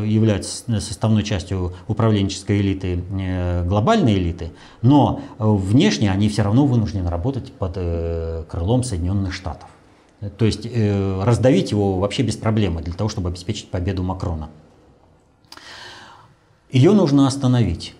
являются 0.05 0.79
составной 0.79 1.23
частью 1.23 1.73
управленческой 1.87 2.61
элиты, 2.61 3.03
э, 3.19 3.65
глобальной 3.67 4.13
элиты, 4.13 4.51
но 4.83 5.21
внешне 5.39 6.11
они 6.11 6.29
все 6.29 6.43
равно 6.43 6.67
вынуждены 6.67 7.09
работать 7.09 7.51
под 7.51 7.71
э, 7.77 8.43
крылом 8.47 8.83
Соединенных 8.83 9.33
Штатов. 9.33 9.69
То 10.37 10.45
есть 10.45 10.67
э, 10.71 11.23
раздавить 11.23 11.71
его 11.71 11.97
вообще 11.97 12.21
без 12.21 12.37
проблемы 12.37 12.83
для 12.83 12.93
того, 12.93 13.09
чтобы 13.09 13.29
обеспечить 13.29 13.71
победу 13.71 14.03
Макрона. 14.03 14.49
Ее 16.71 16.91
нужно 16.91 17.25
остановить. 17.25 17.95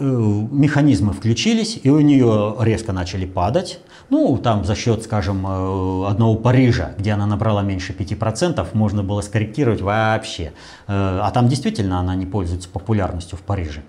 Э, 0.00 0.04
механизмы 0.04 1.12
включились, 1.12 1.78
и 1.80 1.90
у 1.90 2.00
нее 2.00 2.56
резко 2.58 2.92
начали 2.92 3.24
падать. 3.24 3.78
Ну, 4.08 4.38
там 4.38 4.64
за 4.64 4.74
счет, 4.74 5.02
скажем, 5.02 5.46
э, 5.46 6.06
одного 6.08 6.36
Парижа, 6.36 6.92
где 6.98 7.12
она 7.12 7.26
набрала 7.26 7.62
меньше 7.62 7.92
5%, 7.92 8.66
можно 8.72 9.02
было 9.02 9.20
скорректировать 9.20 9.80
вообще. 9.80 10.52
Э, 10.86 11.20
а 11.22 11.30
там 11.32 11.48
действительно 11.48 11.98
она 11.98 12.14
не 12.14 12.26
пользуется 12.26 12.68
популярностью 12.68 13.36
в 13.36 13.42
Париже. 13.42 13.82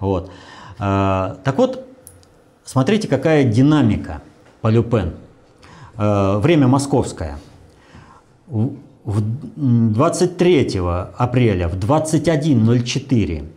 Вот. 0.00 0.30
Так 0.78 1.54
вот, 1.56 1.84
смотрите, 2.64 3.08
какая 3.08 3.42
динамика 3.42 4.22
по 4.60 4.68
Люпен. 4.68 5.14
Время 5.96 6.68
московское. 6.68 7.36
23 9.08 10.80
апреля 11.16 11.68
в 11.68 11.76
21.04 11.76 13.48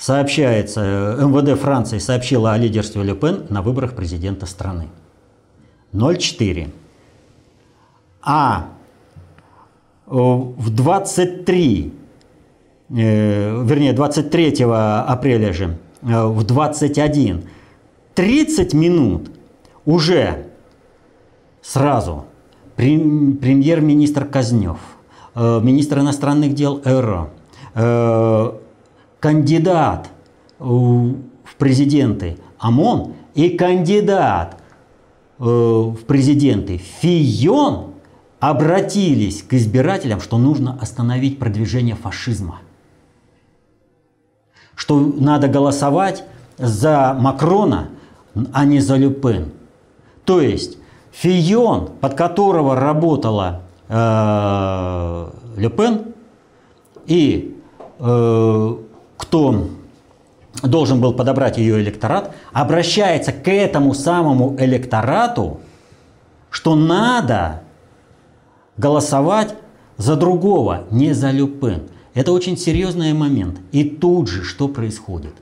сообщается, 0.00 0.80
э, 0.80 1.24
МВД 1.24 1.60
Франции 1.60 1.98
сообщила 1.98 2.52
о 2.52 2.58
лидерстве 2.58 3.02
Ле 3.02 3.14
Пен 3.14 3.44
на 3.50 3.62
выборах 3.62 3.94
президента 3.94 4.46
страны. 4.46 4.88
0,4. 5.92 6.70
А 8.22 8.68
э, 10.06 10.10
в 10.10 10.70
23, 10.70 11.92
э, 12.90 13.64
вернее 13.64 13.92
23 13.92 14.64
апреля 14.64 15.52
же, 15.52 15.76
в 16.02 16.44
21, 16.44 17.44
30 18.14 18.74
минут 18.74 19.30
уже 19.84 20.46
сразу 21.62 22.24
премьер-министр 22.76 24.24
Казнев, 24.24 24.78
министр 25.34 25.98
иностранных 25.98 26.54
дел 26.54 26.80
Эро, 26.84 27.28
кандидат 29.20 30.08
в 30.58 31.14
президенты 31.58 32.38
ОМОН 32.58 33.14
и 33.34 33.50
кандидат 33.50 34.56
э, 34.56 34.59
в 35.40 36.04
президенты 36.06 36.76
Фион 36.76 37.94
обратились 38.40 39.42
к 39.42 39.54
избирателям, 39.54 40.20
что 40.20 40.36
нужно 40.36 40.78
остановить 40.80 41.38
продвижение 41.38 41.94
фашизма. 41.94 42.58
Что 44.74 44.98
надо 45.00 45.48
голосовать 45.48 46.24
за 46.58 47.16
Макрона, 47.18 47.88
а 48.52 48.66
не 48.66 48.80
за 48.80 48.96
Люпен. 48.96 49.52
То 50.26 50.42
есть 50.42 50.76
Фион, 51.12 51.88
под 52.00 52.14
которого 52.14 52.76
работала 52.76 53.62
э, 53.88 55.30
Люпен, 55.56 56.14
и 57.06 57.58
э, 57.98 58.76
кто 59.16 59.68
должен 60.62 61.00
был 61.00 61.14
подобрать 61.14 61.58
ее 61.58 61.80
электорат, 61.80 62.34
обращается 62.52 63.32
к 63.32 63.48
этому 63.48 63.94
самому 63.94 64.56
электорату, 64.58 65.60
что 66.50 66.74
надо 66.74 67.62
голосовать 68.76 69.54
за 69.96 70.16
другого, 70.16 70.84
не 70.90 71.12
за 71.12 71.30
Люпен. 71.30 71.88
Это 72.14 72.32
очень 72.32 72.56
серьезный 72.56 73.12
момент. 73.12 73.60
И 73.72 73.84
тут 73.84 74.28
же 74.28 74.42
что 74.42 74.68
происходит? 74.68 75.34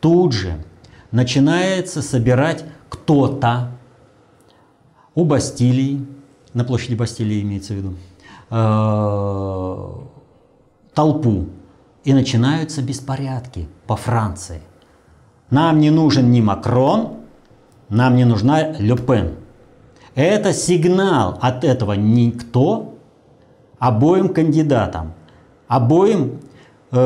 Тут 0.00 0.32
же 0.32 0.64
начинается 1.10 2.02
собирать 2.02 2.64
кто-то 2.88 3.70
у 5.14 5.24
Бастилии, 5.24 6.06
на 6.54 6.64
площади 6.64 6.94
Бастилии 6.94 7.42
имеется 7.42 7.74
в 7.74 7.76
виду, 7.76 7.94
э, 8.50 9.88
толпу 10.94 11.46
и 12.08 12.14
начинаются 12.14 12.80
беспорядки 12.80 13.68
по 13.86 13.94
Франции. 13.94 14.62
Нам 15.50 15.78
не 15.78 15.90
нужен 15.90 16.30
ни 16.30 16.40
Макрон, 16.40 17.18
нам 17.90 18.16
не 18.16 18.24
нужна 18.24 18.72
Люпен. 18.78 19.34
Это 20.14 20.54
сигнал 20.54 21.38
от 21.42 21.64
этого 21.64 21.92
никто 21.92 22.94
обоим 23.78 24.32
кандидатам, 24.32 25.12
обоим, 25.66 26.40
э, 26.92 26.96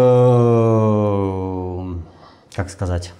как 2.54 2.70
сказать, 2.70 3.12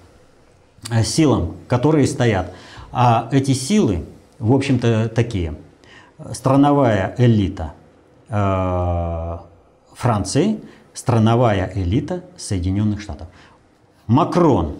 силам, 1.03 1.57
которые 1.66 2.07
стоят. 2.07 2.53
А 2.93 3.28
эти 3.33 3.55
силы, 3.55 4.05
в 4.39 4.53
общем-то, 4.53 5.11
такие. 5.12 5.57
Страновая 6.30 7.16
элита 7.18 7.72
э, 8.28 9.39
Франции– 9.97 10.61
страновая 10.95 11.70
элита 11.74 12.24
Соединенных 12.36 13.01
Штатов. 13.01 13.28
Макрон, 14.07 14.76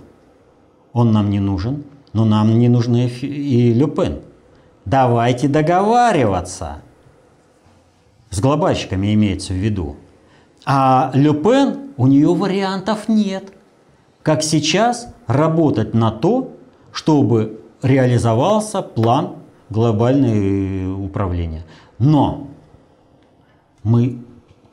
он 0.93 1.13
нам 1.13 1.31
не 1.31 1.41
нужен, 1.41 1.85
но 2.13 2.25
нам 2.25 2.59
не 2.59 2.69
нужны 2.69 3.09
и 3.09 3.73
Люпен. 3.73 4.21
Давайте 4.85 5.49
договариваться. 5.49 6.83
С 8.31 8.41
глобальщиками 8.41 9.15
имеется 9.15 9.53
в 9.53 9.57
виду. 9.57 9.97
А 10.65 11.11
Люпен, 11.15 11.93
у 11.97 12.07
нее 12.07 12.35
вариантов 12.35 13.09
нет. 13.09 13.53
Как 14.23 14.43
сейчас 14.43 15.13
работать 15.27 15.95
на 15.95 16.11
то, 16.11 16.53
чтобы 16.93 17.61
реализовался 17.83 18.83
план 18.83 19.37
глобального 19.71 21.03
управления. 21.03 21.65
Но 21.99 22.49
мы 23.83 24.23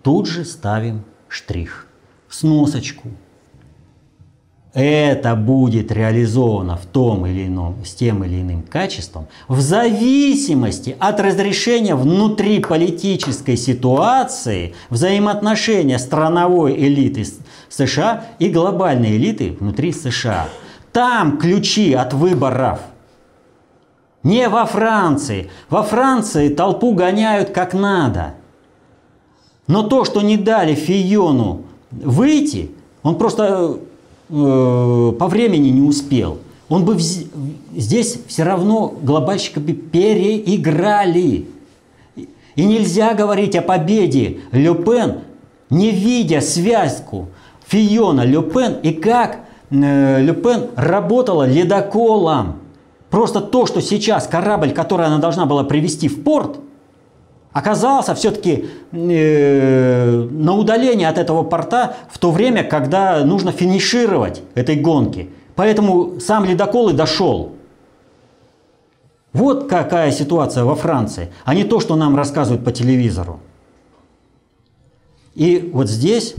тут 0.03 0.27
же 0.27 0.45
ставим 0.45 1.03
штрих, 1.29 1.87
сносочку. 2.29 3.09
Это 4.73 5.35
будет 5.35 5.91
реализовано 5.91 6.77
в 6.77 6.85
том 6.85 7.25
или 7.25 7.47
ином, 7.47 7.83
с 7.83 7.95
тем 7.95 8.23
или 8.23 8.39
иным 8.39 8.61
качеством 8.61 9.27
в 9.47 9.59
зависимости 9.61 10.95
от 10.99 11.19
разрешения 11.19 11.95
внутриполитической 11.95 13.57
ситуации 13.57 14.75
взаимоотношения 14.91 15.97
страновой 15.97 16.75
элиты 16.77 17.25
США 17.69 18.25
и 18.37 18.49
глобальной 18.49 19.17
элиты 19.17 19.57
внутри 19.59 19.91
США. 19.91 20.47
Там 20.91 21.39
ключи 21.39 21.93
от 21.93 22.13
выборов. 22.13 22.79
Не 24.21 24.49
во 24.49 24.65
Франции. 24.65 25.49
Во 25.69 25.81
Франции 25.81 26.49
толпу 26.49 26.93
гоняют 26.93 27.49
как 27.49 27.73
надо. 27.73 28.35
Но 29.69 29.83
то, 29.83 30.03
что 30.03 30.23
не 30.23 30.35
дали 30.35 30.73
Фиону 30.73 31.61
выйти, 31.91 32.71
он 33.03 33.19
просто 33.19 33.77
э, 34.27 35.13
по 35.19 35.27
времени 35.27 35.69
не 35.69 35.81
успел. 35.81 36.39
Он 36.69 36.85
бы 36.85 36.95
вз... 36.95 37.25
здесь 37.75 38.17
все 38.27 38.43
равно 38.43 38.91
глобальщики 38.99 39.59
бы 39.59 39.73
переиграли. 39.73 41.45
И 42.15 42.65
нельзя 42.65 43.13
говорить 43.13 43.55
о 43.55 43.61
победе 43.61 44.39
Люпен, 44.51 45.19
не 45.69 45.91
видя 45.91 46.41
связку 46.41 47.27
Фиона 47.67 48.25
Люпен 48.25 48.77
и 48.81 48.91
как 48.91 49.41
э, 49.69 50.19
Люпен 50.19 50.69
работала 50.77 51.47
ледоколом. 51.47 52.55
Просто 53.11 53.39
то, 53.39 53.67
что 53.67 53.83
сейчас 53.83 54.25
корабль, 54.25 54.71
который 54.71 55.05
она 55.05 55.19
должна 55.19 55.45
была 55.45 55.63
привести 55.63 56.07
в 56.07 56.23
порт, 56.23 56.59
оказался 57.59 58.15
все-таки 58.15 58.69
э, 58.91 60.27
на 60.31 60.53
удалении 60.55 61.05
от 61.05 61.17
этого 61.17 61.43
порта 61.43 61.97
в 62.09 62.17
то 62.17 62.31
время, 62.31 62.63
когда 62.63 63.23
нужно 63.25 63.51
финишировать 63.51 64.41
этой 64.55 64.77
гонки. 64.77 65.29
Поэтому 65.55 66.19
сам 66.19 66.45
ледокол 66.45 66.89
и 66.89 66.93
дошел. 66.93 67.55
Вот 69.33 69.69
какая 69.69 70.11
ситуация 70.11 70.63
во 70.63 70.75
Франции, 70.75 71.31
а 71.43 71.53
не 71.53 71.65
то, 71.65 71.79
что 71.79 71.95
нам 71.95 72.15
рассказывают 72.15 72.63
по 72.63 72.71
телевизору. 72.71 73.41
И 75.35 75.69
вот 75.73 75.89
здесь, 75.89 76.35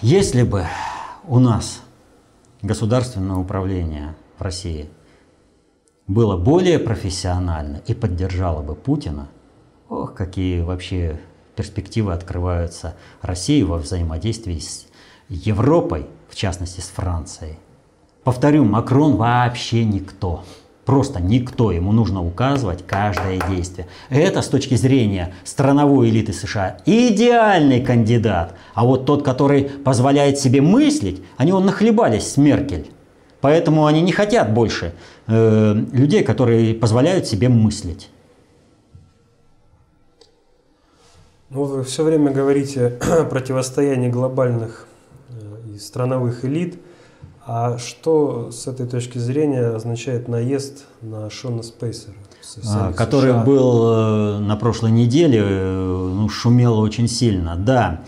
если 0.00 0.42
бы 0.42 0.66
у 1.26 1.38
нас 1.40 1.82
государственное 2.62 3.36
управление 3.36 4.14
в 4.38 4.42
России 4.42 4.88
было 6.08 6.36
более 6.36 6.78
профессионально 6.78 7.82
и 7.86 7.94
поддержало 7.94 8.62
бы 8.62 8.74
Путина, 8.74 9.28
ох, 9.88 10.14
какие 10.14 10.62
вообще 10.62 11.20
перспективы 11.54 12.12
открываются 12.14 12.94
России 13.20 13.62
во 13.62 13.76
взаимодействии 13.76 14.58
с 14.58 14.86
Европой, 15.28 16.06
в 16.28 16.34
частности 16.34 16.80
с 16.80 16.88
Францией. 16.88 17.58
Повторю, 18.24 18.64
Макрон 18.64 19.16
вообще 19.16 19.84
никто. 19.84 20.44
Просто 20.84 21.20
никто, 21.20 21.70
ему 21.70 21.92
нужно 21.92 22.24
указывать 22.24 22.86
каждое 22.86 23.38
действие. 23.50 23.86
Это 24.08 24.40
с 24.40 24.48
точки 24.48 24.74
зрения 24.74 25.34
страновой 25.44 26.08
элиты 26.08 26.32
США 26.32 26.78
идеальный 26.86 27.82
кандидат. 27.82 28.54
А 28.72 28.86
вот 28.86 29.04
тот, 29.04 29.22
который 29.22 29.64
позволяет 29.64 30.38
себе 30.38 30.62
мыслить, 30.62 31.22
они 31.36 31.52
он 31.52 31.66
нахлебались 31.66 32.32
с 32.32 32.36
Меркель. 32.38 32.90
Поэтому 33.40 33.86
они 33.86 34.02
не 34.02 34.12
хотят 34.12 34.52
больше 34.52 34.94
э, 35.26 35.74
людей, 35.92 36.24
которые 36.24 36.74
позволяют 36.74 37.26
себе 37.26 37.48
мыслить. 37.48 38.10
Ну, 41.50 41.64
вы 41.64 41.84
все 41.84 42.04
время 42.04 42.32
говорите 42.32 42.98
о 43.00 43.24
противостоянии 43.24 44.08
глобальных 44.08 44.86
э, 45.28 45.74
и 45.74 45.78
страновых 45.78 46.44
элит– 46.44 46.78
а 47.50 47.78
что 47.78 48.50
с 48.52 48.66
этой 48.66 48.86
точки 48.86 49.16
зрения 49.16 49.68
означает 49.68 50.28
наезд 50.28 50.84
на 51.00 51.30
Шона 51.30 51.62
Спейсера? 51.62 52.12
А, 52.66 52.92
который 52.92 53.30
США? 53.30 53.42
был 53.42 53.90
э, 53.90 54.38
на 54.40 54.54
прошлой 54.56 54.90
неделе, 54.90 55.40
э, 55.42 56.10
ну, 56.14 56.28
шумел 56.28 56.78
очень 56.78 57.08
сильно, 57.08 57.56
да. 57.56 58.02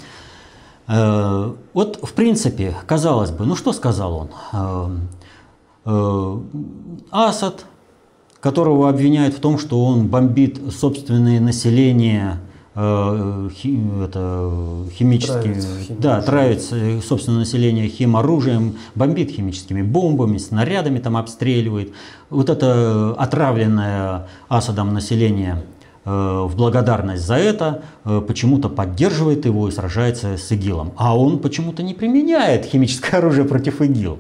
Вот, 1.72 2.01
в 2.03 2.12
принципе, 2.14 2.76
казалось 2.87 3.31
бы, 3.31 3.47
ну 3.47 3.55
что 3.55 3.72
сказал 3.72 4.28
он? 4.53 5.09
Асад, 5.85 7.66
которого 8.41 8.89
обвиняют 8.89 9.35
в 9.35 9.41
том, 9.41 9.59
что 9.59 9.85
он 9.85 10.09
бомбит 10.09 10.61
собственное 10.72 11.41
население 11.41 12.39
Э, 12.72 13.49
это, 14.05 14.87
химическими, 14.97 15.55
травится, 15.55 15.68
да, 15.99 16.22
травится, 16.22 16.76
собственно, 17.05 17.41
население 17.41 17.89
химоружием, 17.89 18.76
бомбит 18.95 19.31
химическими 19.31 19.83
бомбами, 19.83 20.39
снарядами 20.39 21.01
там 21.01 21.16
обстреливает. 21.16 21.93
Вот 22.31 22.49
это 22.49 23.14
отравленное 23.18 24.28
Асадом 24.49 24.95
население 24.95 25.64
э, 26.05 26.11
в 26.49 26.55
благодарность 26.57 27.26
за 27.26 27.35
это 27.35 27.83
э, 28.05 28.22
почему-то 28.26 28.68
поддерживает 28.68 29.47
его 29.47 29.66
и 29.66 29.72
сражается 29.72 30.37
с 30.37 30.53
ИГИЛом. 30.53 30.93
А 30.97 31.18
он 31.18 31.41
почему-то 31.41 31.83
не 31.83 31.95
применяет 31.95 32.66
химическое 32.66 33.16
оружие 33.16 33.47
против 33.47 33.83
ИГИЛ. 33.83 34.18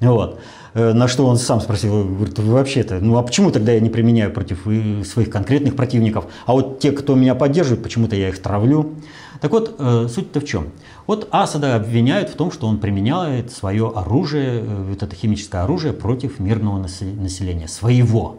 Вот. 0.00 0.40
Э, 0.74 0.92
на 0.94 1.06
что 1.06 1.26
он 1.26 1.36
сам 1.36 1.60
спросил, 1.60 2.04
говорит, 2.04 2.38
вообще-то, 2.38 2.98
ну 3.00 3.18
а 3.18 3.22
почему 3.22 3.50
тогда 3.50 3.72
я 3.72 3.80
не 3.80 3.90
применяю 3.90 4.32
против 4.32 4.62
своих 5.06 5.28
конкретных 5.28 5.76
противников, 5.76 6.26
а 6.46 6.52
вот 6.52 6.78
те, 6.80 6.92
кто 6.92 7.14
меня 7.14 7.34
поддерживает, 7.34 7.82
почему-то 7.82 8.16
я 8.16 8.30
их 8.30 8.40
травлю. 8.40 8.94
Так 9.40 9.50
вот, 9.50 9.76
э, 9.78 10.08
суть-то 10.08 10.40
в 10.40 10.44
чем? 10.44 10.68
Вот 11.06 11.28
Асада 11.30 11.76
обвиняют 11.76 12.30
в 12.30 12.36
том, 12.36 12.50
что 12.50 12.66
он 12.68 12.78
применяет 12.78 13.52
свое 13.52 13.92
оружие, 13.94 14.60
э, 14.60 14.84
вот 14.90 15.02
это 15.02 15.14
химическое 15.14 15.62
оружие 15.62 15.92
против 15.92 16.40
мирного 16.40 16.78
населения, 16.78 17.68
своего. 17.68 18.38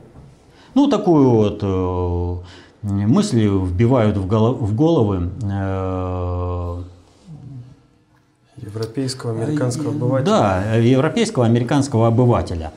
Ну, 0.73 0.87
такую 0.87 1.29
вот 1.29 2.43
мысль 2.81 3.45
вбивают 3.45 4.17
в 4.17 4.25
головы 4.25 5.29
Европейского, 8.65 9.31
американского 9.43 9.91
обывателя. 9.91 10.25
Да, 10.25 10.75
европейского, 10.75 11.45
американского 11.45 12.07
обывателя. 12.07 12.71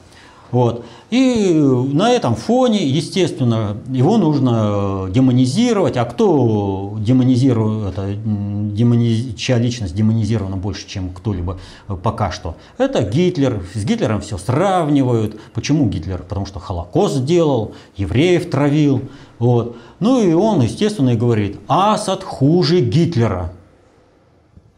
Вот. 0.52 0.84
И 1.10 1.52
на 1.92 2.12
этом 2.12 2.36
фоне, 2.36 2.86
естественно, 2.86 3.76
его 3.88 4.16
нужно 4.16 5.08
демонизировать. 5.10 5.96
А 5.96 6.04
кто 6.04 6.96
демонизирует, 6.98 7.92
это, 7.92 8.14
демониз... 8.14 9.34
чья 9.34 9.58
личность 9.58 9.94
демонизирована 9.94 10.56
больше, 10.56 10.86
чем 10.86 11.10
кто-либо 11.10 11.58
пока 12.02 12.30
что? 12.30 12.56
Это 12.78 13.02
Гитлер. 13.02 13.62
С 13.74 13.84
Гитлером 13.84 14.20
все 14.20 14.38
сравнивают. 14.38 15.38
Почему 15.52 15.88
Гитлер? 15.88 16.22
Потому 16.22 16.46
что 16.46 16.60
Холокост 16.60 17.16
сделал, 17.16 17.72
евреев 17.96 18.48
травил. 18.48 19.02
Вот. 19.38 19.76
Ну 19.98 20.22
и 20.22 20.32
он, 20.32 20.60
естественно, 20.60 21.10
и 21.10 21.16
говорит, 21.16 21.58
Асад 21.66 22.22
хуже 22.22 22.80
Гитлера. 22.80 23.52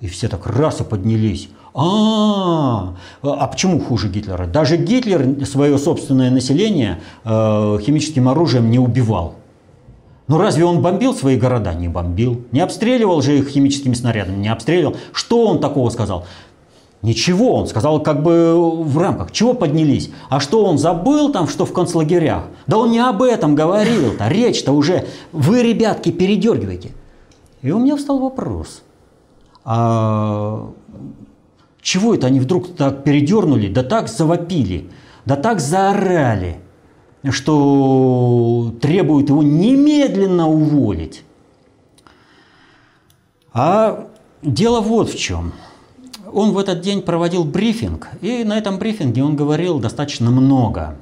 И 0.00 0.06
все 0.06 0.28
так 0.28 0.46
раз 0.46 0.80
и 0.80 0.84
поднялись. 0.84 1.48
А, 1.74 2.94
а 3.22 3.46
почему 3.46 3.80
хуже 3.80 4.08
Гитлера? 4.08 4.46
Даже 4.46 4.76
Гитлер 4.76 5.44
свое 5.46 5.78
собственное 5.78 6.30
население 6.30 7.00
э, 7.24 7.78
химическим 7.82 8.28
оружием 8.28 8.70
не 8.70 8.78
убивал. 8.78 9.34
Но 10.28 10.38
разве 10.38 10.64
он 10.64 10.82
бомбил 10.82 11.14
свои 11.14 11.36
города? 11.36 11.74
Не 11.74 11.88
бомбил. 11.88 12.42
Не 12.52 12.60
обстреливал 12.60 13.22
же 13.22 13.38
их 13.38 13.48
химическими 13.48 13.94
снарядами? 13.94 14.36
Не 14.36 14.48
обстреливал. 14.48 14.96
Что 15.12 15.46
он 15.46 15.58
такого 15.60 15.90
сказал? 15.90 16.26
Ничего, 17.00 17.54
он 17.54 17.66
сказал 17.66 18.02
как 18.02 18.22
бы 18.22 18.54
в 18.82 18.98
рамках. 18.98 19.32
Чего 19.32 19.54
поднялись? 19.54 20.10
А 20.28 20.40
что 20.40 20.64
он 20.64 20.78
забыл 20.78 21.32
там, 21.32 21.48
что 21.48 21.64
в 21.64 21.72
концлагерях? 21.72 22.44
Да 22.66 22.78
он 22.78 22.90
не 22.90 22.98
об 22.98 23.22
этом 23.22 23.54
говорил-то. 23.54 24.28
Речь-то 24.28 24.72
уже, 24.72 25.06
вы, 25.32 25.62
ребятки, 25.62 26.10
передергиваете. 26.10 26.90
И 27.62 27.70
у 27.70 27.78
меня 27.78 27.96
встал 27.96 28.18
вопрос– 28.18 28.82
а 29.70 30.72
чего 31.82 32.14
это 32.14 32.26
они 32.28 32.40
вдруг 32.40 32.74
так 32.74 33.04
передернули, 33.04 33.68
да 33.68 33.82
так 33.82 34.08
завопили, 34.08 34.88
да 35.26 35.36
так 35.36 35.60
заорали, 35.60 36.58
что 37.28 38.72
требуют 38.80 39.28
его 39.28 39.42
немедленно 39.42 40.48
уволить. 40.48 41.22
А 43.52 44.08
дело 44.40 44.80
вот 44.80 45.10
в 45.10 45.18
чем. 45.18 45.52
Он 46.32 46.52
в 46.52 46.58
этот 46.58 46.80
день 46.80 47.02
проводил 47.02 47.44
брифинг, 47.44 48.08
и 48.22 48.44
на 48.44 48.56
этом 48.56 48.78
брифинге 48.78 49.22
он 49.22 49.36
говорил 49.36 49.80
достаточно 49.80 50.30
много. 50.30 50.96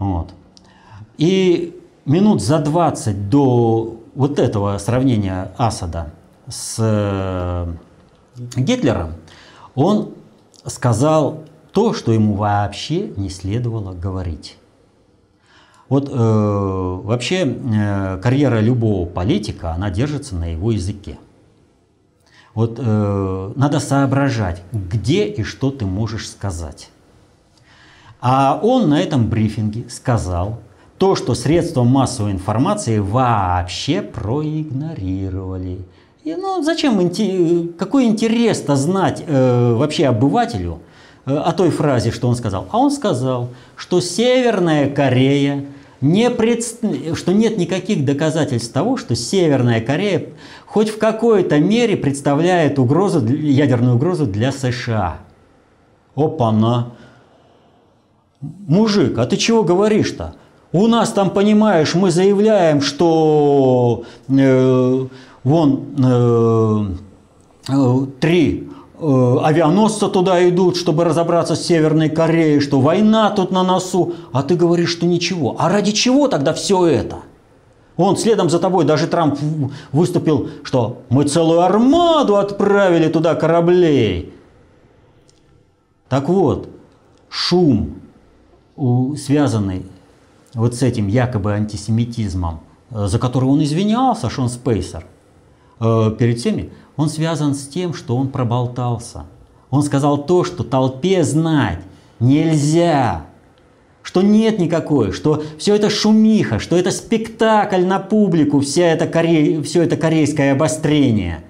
Вот. 0.00 0.34
И 1.16 1.80
минут 2.06 2.42
за 2.42 2.58
20 2.58 3.28
до 3.28 4.00
вот 4.16 4.40
этого 4.40 4.76
сравнения 4.78 5.52
Асада 5.56 6.12
с 6.48 6.76
э, 6.78 7.72
Гитлером, 8.56 9.14
он 9.74 10.14
сказал 10.64 11.44
то, 11.72 11.92
что 11.94 12.12
ему 12.12 12.34
вообще 12.34 13.08
не 13.08 13.28
следовало 13.30 13.92
говорить. 13.92 14.56
Вот 15.88 16.08
э, 16.08 16.12
вообще 16.14 17.44
э, 17.44 18.18
карьера 18.22 18.60
любого 18.60 19.06
политика, 19.06 19.72
она 19.72 19.90
держится 19.90 20.36
на 20.36 20.52
его 20.52 20.70
языке. 20.70 21.18
Вот 22.54 22.78
э, 22.78 23.52
надо 23.56 23.80
соображать, 23.80 24.62
где 24.72 25.26
и 25.26 25.42
что 25.42 25.70
ты 25.70 25.86
можешь 25.86 26.28
сказать. 26.28 26.90
А 28.20 28.60
он 28.62 28.88
на 28.88 29.00
этом 29.00 29.28
брифинге 29.28 29.88
сказал 29.88 30.60
то, 30.98 31.16
что 31.16 31.34
средства 31.34 31.82
массовой 31.82 32.32
информации 32.32 32.98
вообще 32.98 34.02
проигнорировали. 34.02 35.84
И, 36.22 36.34
ну, 36.34 36.62
зачем, 36.62 36.98
какой 37.78 38.04
интерес-то 38.04 38.76
знать 38.76 39.24
э, 39.26 39.74
вообще 39.74 40.06
обывателю 40.06 40.80
э, 41.24 41.34
о 41.34 41.52
той 41.52 41.70
фразе, 41.70 42.10
что 42.10 42.28
он 42.28 42.36
сказал? 42.36 42.66
А 42.70 42.78
он 42.78 42.90
сказал, 42.90 43.48
что 43.74 44.00
Северная 44.00 44.90
Корея 44.90 45.64
не 46.02 46.28
пред... 46.30 46.62
что 47.14 47.32
нет 47.32 47.56
никаких 47.56 48.04
доказательств 48.04 48.70
того, 48.72 48.98
что 48.98 49.14
Северная 49.14 49.80
Корея 49.80 50.26
хоть 50.66 50.90
в 50.90 50.98
какой-то 50.98 51.58
мере 51.58 51.96
представляет 51.96 52.78
угрозу, 52.78 53.26
ядерную 53.26 53.96
угрозу 53.96 54.26
для 54.26 54.52
США. 54.52 55.18
Опа-на! 56.14 56.92
Мужик, 58.40 59.18
а 59.18 59.24
ты 59.24 59.36
чего 59.38 59.64
говоришь-то? 59.64 60.34
У 60.72 60.86
нас 60.86 61.12
там, 61.12 61.30
понимаешь, 61.30 61.94
мы 61.94 62.10
заявляем, 62.10 62.80
что 62.80 64.04
э, 64.28 65.06
вон 65.44 65.84
э, 65.98 67.72
э, 67.72 68.06
три 68.20 68.70
Э, 69.02 69.38
авианосцы 69.42 70.08
туда 70.08 70.46
идут, 70.46 70.76
чтобы 70.76 71.04
разобраться 71.04 71.54
с 71.54 71.64
Северной 71.64 72.10
Кореей, 72.10 72.60
что 72.60 72.80
война 72.80 73.30
тут 73.30 73.50
на 73.50 73.62
носу, 73.62 74.12
а 74.32 74.42
ты 74.42 74.56
говоришь, 74.56 74.90
что 74.90 75.06
ничего. 75.06 75.56
А 75.58 75.70
ради 75.70 75.92
чего 75.92 76.28
тогда 76.28 76.52
все 76.52 76.86
это? 76.86 77.20
Он 77.96 78.18
следом 78.18 78.50
за 78.50 78.58
тобой, 78.58 78.84
даже 78.84 79.06
Трамп 79.06 79.38
выступил, 79.92 80.50
что 80.64 81.00
мы 81.08 81.24
целую 81.24 81.60
армаду 81.60 82.36
отправили 82.36 83.08
туда 83.08 83.34
кораблей. 83.34 84.34
Так 86.10 86.28
вот, 86.28 86.68
шум, 87.30 88.00
связанный 89.16 89.86
вот 90.52 90.74
с 90.74 90.82
этим 90.82 91.08
якобы 91.08 91.52
антисемитизмом, 91.52 92.60
за 92.90 93.18
который 93.18 93.46
он 93.46 93.62
извинялся, 93.62 94.28
Шон 94.28 94.50
Спейсер, 94.50 95.06
э, 95.80 96.10
перед 96.18 96.38
всеми, 96.38 96.70
он 96.96 97.08
связан 97.08 97.54
с 97.54 97.66
тем, 97.66 97.94
что 97.94 98.16
он 98.16 98.28
проболтался. 98.28 99.24
Он 99.70 99.82
сказал 99.82 100.24
то, 100.24 100.44
что 100.44 100.64
толпе 100.64 101.24
знать 101.24 101.80
нельзя, 102.18 103.26
что 104.02 104.22
нет 104.22 104.58
никакой, 104.58 105.12
что 105.12 105.42
все 105.58 105.74
это 105.74 105.90
шумиха, 105.90 106.58
что 106.58 106.76
это 106.76 106.90
спектакль 106.90 107.84
на 107.84 107.98
публику, 107.98 108.60
вся 108.60 108.86
это 108.86 109.06
коре... 109.06 109.62
все 109.62 109.82
это 109.82 109.96
корейское 109.96 110.52
обострение. 110.52 111.44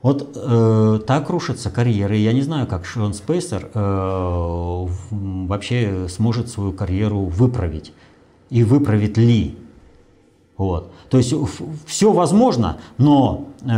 Вот 0.00 0.30
э, 0.36 1.00
так 1.06 1.28
рушится 1.28 1.70
карьера. 1.70 2.16
И 2.16 2.20
я 2.20 2.32
не 2.32 2.42
знаю, 2.42 2.66
как 2.66 2.84
Шон 2.84 3.14
Спейсер 3.14 3.68
э, 3.74 4.86
вообще 5.10 6.06
сможет 6.08 6.48
свою 6.48 6.72
карьеру 6.72 7.24
выправить. 7.24 7.92
И 8.48 8.62
выправит 8.62 9.18
ли. 9.18 9.56
Вот. 10.56 10.92
То 11.10 11.18
есть 11.18 11.34
все 11.86 12.12
возможно, 12.12 12.76
но, 12.98 13.46
э, 13.64 13.68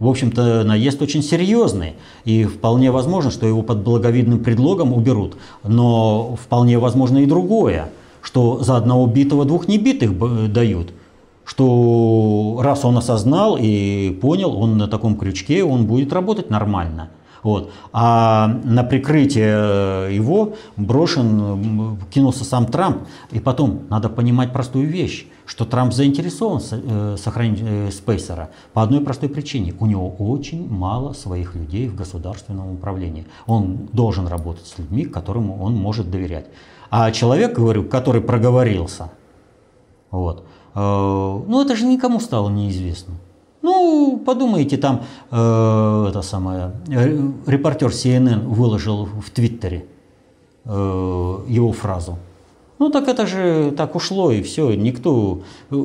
в 0.00 0.08
общем-то, 0.08 0.64
наезд 0.64 1.00
очень 1.02 1.22
серьезный. 1.22 1.94
И 2.24 2.44
вполне 2.44 2.90
возможно, 2.90 3.30
что 3.30 3.46
его 3.46 3.62
под 3.62 3.82
благовидным 3.82 4.40
предлогом 4.42 4.92
уберут. 4.92 5.36
Но 5.62 6.36
вполне 6.42 6.78
возможно 6.78 7.18
и 7.18 7.26
другое, 7.26 7.90
что 8.22 8.62
за 8.62 8.76
одного 8.76 9.06
битого 9.06 9.44
двух 9.44 9.68
небитых 9.68 10.52
дают. 10.52 10.92
Что 11.44 12.60
раз 12.62 12.84
он 12.84 12.96
осознал 12.98 13.56
и 13.60 14.10
понял, 14.20 14.56
он 14.56 14.78
на 14.78 14.88
таком 14.88 15.16
крючке, 15.16 15.64
он 15.64 15.86
будет 15.86 16.12
работать 16.12 16.50
нормально. 16.50 17.10
Вот. 17.42 17.70
А 17.92 18.58
на 18.64 18.84
прикрытие 18.84 20.14
его 20.14 20.54
брошен, 20.76 21.98
кинулся 22.12 22.44
сам 22.44 22.66
Трамп. 22.66 22.98
И 23.32 23.40
потом 23.40 23.80
надо 23.88 24.08
понимать 24.08 24.52
простую 24.52 24.88
вещь, 24.88 25.26
что 25.50 25.64
Трамп 25.64 25.92
заинтересован 25.92 26.60
э, 26.70 27.16
сохранить 27.18 27.58
э, 27.60 27.90
Спейсера 27.90 28.50
по 28.72 28.84
одной 28.84 29.00
простой 29.00 29.28
причине. 29.28 29.74
У 29.80 29.86
него 29.86 30.08
очень 30.08 30.68
мало 30.68 31.12
своих 31.12 31.56
людей 31.56 31.88
в 31.88 31.96
государственном 31.96 32.74
управлении. 32.74 33.26
Он 33.46 33.88
должен 33.92 34.28
работать 34.28 34.68
с 34.68 34.78
людьми, 34.78 35.04
которым 35.06 35.60
он 35.60 35.74
может 35.74 36.08
доверять. 36.08 36.46
А 36.88 37.10
человек, 37.10 37.58
говорю, 37.58 37.82
который 37.82 38.20
проговорился, 38.20 39.10
вот, 40.12 40.44
э, 40.76 40.78
ну 40.78 41.60
это 41.60 41.74
же 41.74 41.84
никому 41.84 42.20
стало 42.20 42.48
неизвестно. 42.48 43.14
Ну, 43.60 44.22
подумайте, 44.24 44.76
там 44.76 45.02
э, 45.32 46.06
это 46.10 46.22
самое, 46.22 46.74
репортер 47.46 47.88
CNN 47.88 48.46
выложил 48.46 49.06
в 49.06 49.30
Твиттере 49.30 49.86
э, 50.64 50.70
его 51.48 51.72
фразу. 51.72 52.18
Ну 52.80 52.88
так 52.88 53.08
это 53.08 53.26
же 53.26 53.72
так 53.76 53.94
ушло 53.94 54.32
и 54.32 54.40
все, 54.40 54.72
никто, 54.72 55.42
э, 55.70 55.76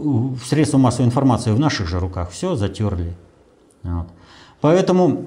средства 0.46 0.78
массовой 0.78 1.08
информации 1.08 1.52
в 1.52 1.60
наших 1.60 1.89
же 1.89 2.00
руках, 2.00 2.32
все 2.32 2.56
затерли. 2.56 3.14
Вот. 3.84 4.08
Поэтому, 4.62 5.26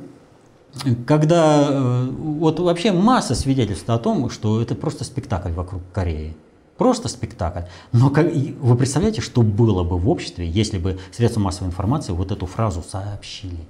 когда, 1.07 1.67
э, 1.69 2.09
вот 2.11 2.59
вообще 2.59 2.91
масса 2.93 3.35
свидетельств 3.35 3.91
о 3.91 3.99
том, 3.99 4.31
что 4.31 4.63
это 4.63 4.75
просто 4.75 5.05
спектакль 5.05 5.51
вокруг 5.51 5.83
Кореи. 5.93 6.35
Просто 6.79 7.09
спектакль. 7.09 7.67
Но 7.93 8.09
как, 8.09 8.33
вы 8.33 8.75
представляете, 8.75 9.21
что 9.21 9.43
было 9.43 9.85
бы 9.85 9.99
в 9.99 10.09
обществе, 10.09 10.49
если 10.49 10.79
бы 10.79 10.99
средства 11.13 11.41
массовой 11.41 11.69
информации 11.69 12.13
вот 12.13 12.33
эту 12.33 12.47
фразу 12.47 12.83
сообщили 12.83 13.61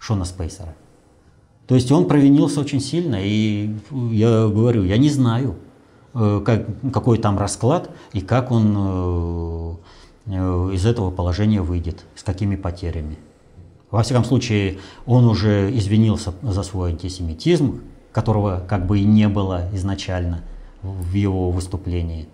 Шона 0.00 0.24
Спейсера? 0.24 0.74
То 1.68 1.76
есть 1.76 1.92
он 1.92 2.08
провинился 2.08 2.58
очень 2.58 2.80
сильно, 2.80 3.16
и 3.20 3.76
я 4.10 4.48
говорю, 4.48 4.82
я 4.82 4.96
не 4.96 5.10
знаю, 5.10 5.50
э, 5.50 5.67
как, 6.12 6.66
какой 6.92 7.18
там 7.18 7.38
расклад 7.38 7.90
и 8.12 8.20
как 8.20 8.50
он 8.50 8.74
э, 8.76 9.74
э, 10.26 10.70
из 10.74 10.86
этого 10.86 11.10
положения 11.10 11.62
выйдет, 11.62 12.04
с 12.14 12.22
какими 12.22 12.56
потерями. 12.56 13.18
Во 13.90 14.02
всяком 14.02 14.24
случае, 14.24 14.78
он 15.06 15.24
уже 15.24 15.74
извинился 15.76 16.34
за 16.42 16.62
свой 16.62 16.90
антисемитизм, 16.90 17.80
которого 18.12 18.62
как 18.68 18.86
бы 18.86 18.98
и 18.98 19.04
не 19.04 19.28
было 19.28 19.68
изначально– 19.72 20.42
в 20.82 21.14
его 21.14 21.50
выступлении. 21.50 22.28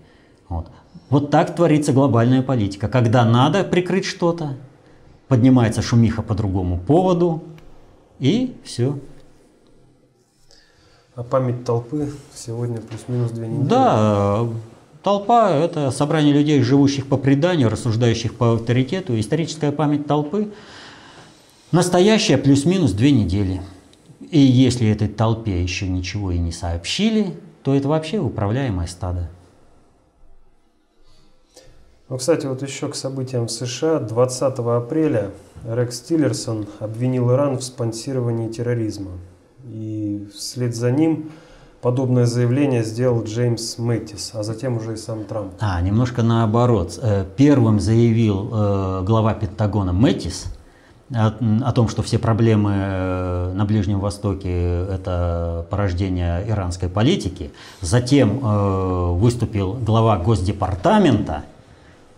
Вот. 0.49 0.69
вот 1.09 1.31
так 1.31 1.55
творится 1.55 1.93
глобальная 1.93 2.43
политика. 2.43 2.89
Когда 2.89 3.25
надо 3.25 3.65
прикрыть 3.65 4.05
что-то, 4.05 4.57
поднимается 5.29 5.83
шумиха 5.83 6.23
по 6.23 6.35
другому 6.35 6.79
поводу, 6.79 7.43
и 8.19 8.57
все. 8.63 8.99
А 11.17 11.23
память 11.23 11.65
толпы 11.65 12.13
сегодня 12.35 12.81
плюс-минус 12.81 13.31
две 13.31 13.47
недели? 13.47 13.69
Да, 13.69 14.49
толпа– 15.05 15.51
это 15.53 15.93
собрание 15.93 16.35
людей, 16.35 16.61
живущих 16.61 17.07
по 17.07 17.17
преданию, 17.17 17.69
рассуждающих 17.69 18.35
по 18.35 18.55
авторитету. 18.55 19.19
Историческая 19.19 19.71
память 19.71 20.09
толпы– 20.09 20.53
настоящая 21.71 22.37
плюс-минус 22.37 22.93
две 22.93 23.13
недели. 23.13 23.63
И 24.29 24.41
если 24.41 24.89
этой 24.89 25.07
толпе 25.07 25.63
еще 25.63 25.87
ничего 25.87 26.33
и 26.33 26.39
не 26.39 26.51
сообщили, 26.51 27.39
то 27.63 27.77
это 27.77 27.87
вообще 27.87 28.19
управляемое 28.19 28.89
стадо. 28.89 29.31
Ну, 32.09 32.19
кстати, 32.19 32.47
вот 32.47 32.61
еще 32.63 32.89
к 32.89 32.97
событиям 32.97 33.47
в 33.47 33.53
США. 33.53 34.01
20 34.01 34.43
апреля 34.59 35.31
Рекс 35.65 36.01
Тиллерсон 36.01 36.67
обвинил 36.81 37.31
Иран 37.31 37.59
в 37.59 37.63
спонсировании 37.63 38.51
терроризма. 38.51 39.13
И 39.71 40.27
вслед 40.35 40.75
за 40.75 40.91
ним 40.91 41.31
подобное 41.81 42.27
заявление 42.27 42.83
сделал 42.83 43.25
Джеймс 43.25 43.79
Мэттис, 43.79 44.33
а 44.35 44.43
затем 44.43 44.77
уже 44.77 44.95
и 44.95 44.97
сам 44.97 45.25
Трамп. 45.25 45.53
А, 45.61 45.81
немножко 45.81 46.23
наоборот. 46.23 46.99
Э, 47.03 47.25
первым 47.37 47.81
заявил 47.81 48.51
э, 48.53 49.03
глава 49.05 49.35
Пентагона 49.35 49.93
Мэттис– 49.93 50.47
о, 51.13 51.33
о 51.63 51.73
том, 51.73 51.89
что 51.89 52.03
все 52.03 52.19
проблемы 52.19 52.73
э, 52.75 53.53
на 53.55 53.65
Ближнем 53.65 54.01
Востоке– 54.01 54.49
это 54.91 55.67
порождение 55.71 56.49
иранской 56.49 56.89
политики. 56.89 57.53
Затем 57.81 58.39
выступил 59.19 59.75
глава 59.75 60.17
Госдепартамента, 60.17 61.45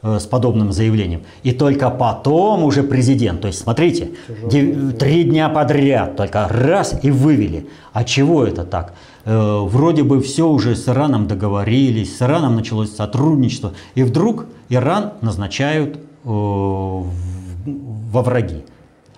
э, 0.07 0.19
с 0.19 0.27
подобным 0.27 0.73
заявлением. 0.73 1.21
И 1.43 1.53
только 1.53 1.91
потом 1.91 2.65
уже 2.65 2.83
президент, 2.83 3.41
то 3.41 3.49
есть 3.49 3.61
смотрите, 3.61 4.11
дев- 4.51 4.97
три 4.99 5.25
дня 5.25 5.49
подряд 5.49 6.17
только 6.17 6.49
раз 6.49 6.99
и 7.05 7.11
вывели. 7.11 7.67
А 7.93 8.05
чего 8.05 8.45
это 8.45 8.65
так? 8.65 8.95
Э, 9.25 9.61
вроде 9.65 10.03
бы 10.03 10.21
все 10.21 10.49
уже 10.49 10.75
с 10.75 10.89
Ираном 10.89 11.27
договорились, 11.27 12.17
с 12.17 12.23
Ираном 12.23 12.55
началось 12.57 12.95
сотрудничество, 12.95 13.73
и 13.97 14.05
вдруг 14.05 14.47
Иран 14.69 15.13
назначают 15.21 15.97
э, 15.97 16.29
во 16.29 18.23
враги. 18.23 18.63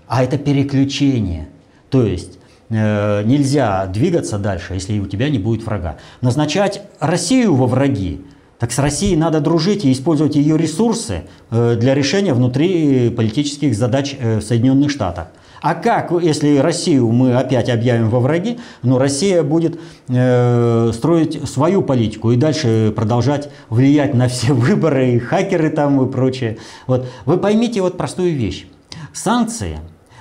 А 0.07 0.25
это 0.25 0.39
переключение. 0.39 1.49
То 1.91 2.03
есть 2.03 2.39
нельзя 2.71 3.87
двигаться 3.87 4.39
дальше, 4.39 4.75
если 4.75 5.01
у 5.01 5.07
тебя 5.07 5.31
не 5.31 5.39
будет 5.39 5.65
врага. 5.65 5.97
Назначать 6.21 6.83
Россию 7.01 7.55
во 7.55 7.67
враги, 7.67 8.21
так 8.59 8.73
с 8.73 8.79
Россией 8.79 9.17
надо 9.17 9.41
дружить 9.41 9.85
и 9.85 9.93
использовать 9.93 10.37
ее 10.37 10.59
ресурсы 10.59 11.25
э, 11.51 11.77
для 11.77 11.95
решения 11.95 12.35
внутри 12.35 13.11
политических 13.11 13.77
задач 13.77 14.17
э, 14.19 14.39
в 14.39 14.43
Соединенных 14.43 14.91
Штатах. 14.91 15.29
А 15.61 15.75
как, 15.75 16.13
если 16.23 16.59
Россию 16.59 17.11
мы 17.11 17.35
опять 17.35 17.69
объявим 17.69 18.11
во 18.11 18.21
враги, 18.21 18.59
ну, 18.83 18.99
Россия 18.99 19.43
будет 19.43 19.79
э, 20.09 20.91
строить 20.93 21.49
свою 21.49 21.83
политику 21.83 22.31
и 22.31 22.37
дальше 22.37 22.93
продолжать 22.95 23.51
влиять 23.69 24.15
на 24.15 24.29
все 24.29 24.53
выборы, 24.53 25.13
и 25.13 25.19
хакеры 25.19 25.71
там 25.71 26.01
и 26.07 26.11
прочее. 26.11 26.59
Вот. 26.87 27.09
Вы 27.25 27.39
поймите 27.39 27.81
вот 27.81 27.97
простую 27.97 28.35
вещь. 28.35 28.67
Санкции, 29.13 29.79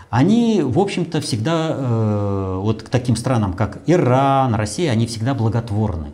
они, 0.10 0.62
в 0.64 0.80
общем-то, 0.80 1.22
всегда, 1.22 1.76
э, 1.78 2.60
вот 2.62 2.84
к 2.84 2.90
таким 2.90 3.16
странам, 3.16 3.54
как 3.54 3.80
Иран, 3.86 4.56
Россия, 4.56 4.92
они 4.92 5.06
всегда 5.06 5.34
благотворны. 5.34 6.08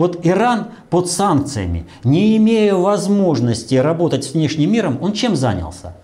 Вот 0.00 0.20
Иран 0.22 0.68
под 0.88 1.10
санкциями, 1.10 1.86
не 2.04 2.34
имея 2.38 2.74
возможности 2.74 3.74
работать 3.74 4.24
с 4.24 4.32
внешним 4.32 4.72
миром, 4.72 4.98
он 5.02 5.12
чем 5.12 5.36
занялся? 5.36 5.94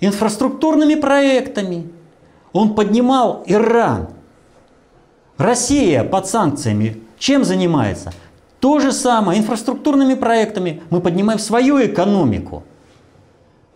Инфраструктурными 0.00 0.94
проектами. 0.94 1.90
Он 2.54 2.74
поднимал 2.74 3.42
Иран. 3.44 4.08
Россия 5.36 6.02
под 6.02 6.26
санкциями 6.26 7.02
чем 7.18 7.44
занимается? 7.44 8.14
То 8.58 8.78
же 8.78 8.90
самое, 8.90 9.38
инфраструктурными 9.38 10.14
проектами. 10.14 10.82
Мы 10.88 11.02
поднимаем 11.02 11.38
свою 11.38 11.78
экономику. 11.84 12.62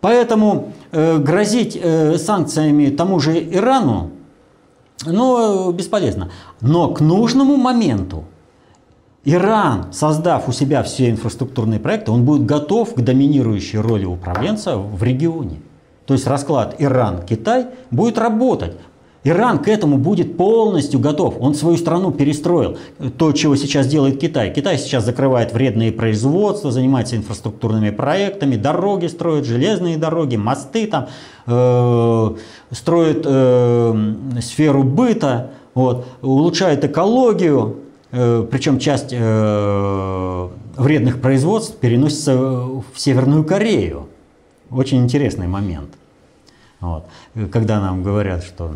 Поэтому 0.01 0.73
э, 0.91 1.19
грозить 1.19 1.77
э, 1.79 2.17
санкциями 2.17 2.89
тому 2.89 3.19
же 3.19 3.37
Ирану, 3.37 4.09
ну, 5.05 5.71
бесполезно. 5.71 6.31
Но 6.61 6.95
к 6.95 6.99
нужному 6.99 7.57
моменту 7.57 8.25
Иран, 9.29 9.91
создав 9.91 10.47
у 10.47 10.53
себя 10.53 10.83
все 10.83 11.09
инфраструктурные 11.09 11.81
проекты, 11.81 12.11
он 12.11 12.23
будет 12.23 12.45
готов 12.45 12.93
к 12.93 13.01
доминирующей 13.01 13.77
роли 13.77 14.05
управленца 14.05 14.77
в 14.77 15.03
регионе. 15.03 15.57
То 16.05 16.13
есть 16.13 16.25
расклад 16.27 16.75
Иран-Китай 16.79 17.65
будет 17.91 18.17
работать. 18.17 18.77
Иран 19.25 19.59
к 19.59 19.67
этому 19.67 19.97
будет 19.97 20.37
полностью 20.37 21.01
готов. 21.01 21.35
Он 21.41 21.55
свою 21.55 21.75
страну 21.75 22.11
перестроил. 22.11 22.77
То, 23.17 23.33
чего 23.33 23.57
сейчас 23.57 23.87
делает 23.87 24.17
Китай. 24.17 24.53
Китай 24.53 24.77
сейчас 24.77 25.03
закрывает 25.03 25.51
вредные 25.51 25.91
производства, 25.91 26.71
занимается 26.71 27.17
инфраструктурными 27.17 27.89
проектами, 27.89 28.55
дороги 28.55 29.07
строит, 29.07 29.43
железные 29.43 29.97
дороги, 29.97 30.37
мосты 30.37 30.87
там, 30.87 31.07
э, 31.47 32.35
строит 32.71 33.23
э, 33.25 34.13
сферу 34.39 34.83
быта, 34.83 35.49
вот, 35.73 36.07
улучшает 36.21 36.85
экологию. 36.85 37.79
Э, 38.17 38.47
причем 38.49 38.79
часть 38.79 39.09
э, 39.11 40.49
вредных 40.75 41.21
производств 41.21 41.77
переносится 41.77 42.35
в 42.35 42.85
Северную 42.95 43.43
Корею. 43.43 44.09
Очень 44.71 45.03
интересный 45.03 45.47
момент. 45.47 45.93
Вот. 46.79 47.05
Когда 47.51 47.79
нам 47.79 48.01
говорят, 48.01 48.43
что 48.43 48.73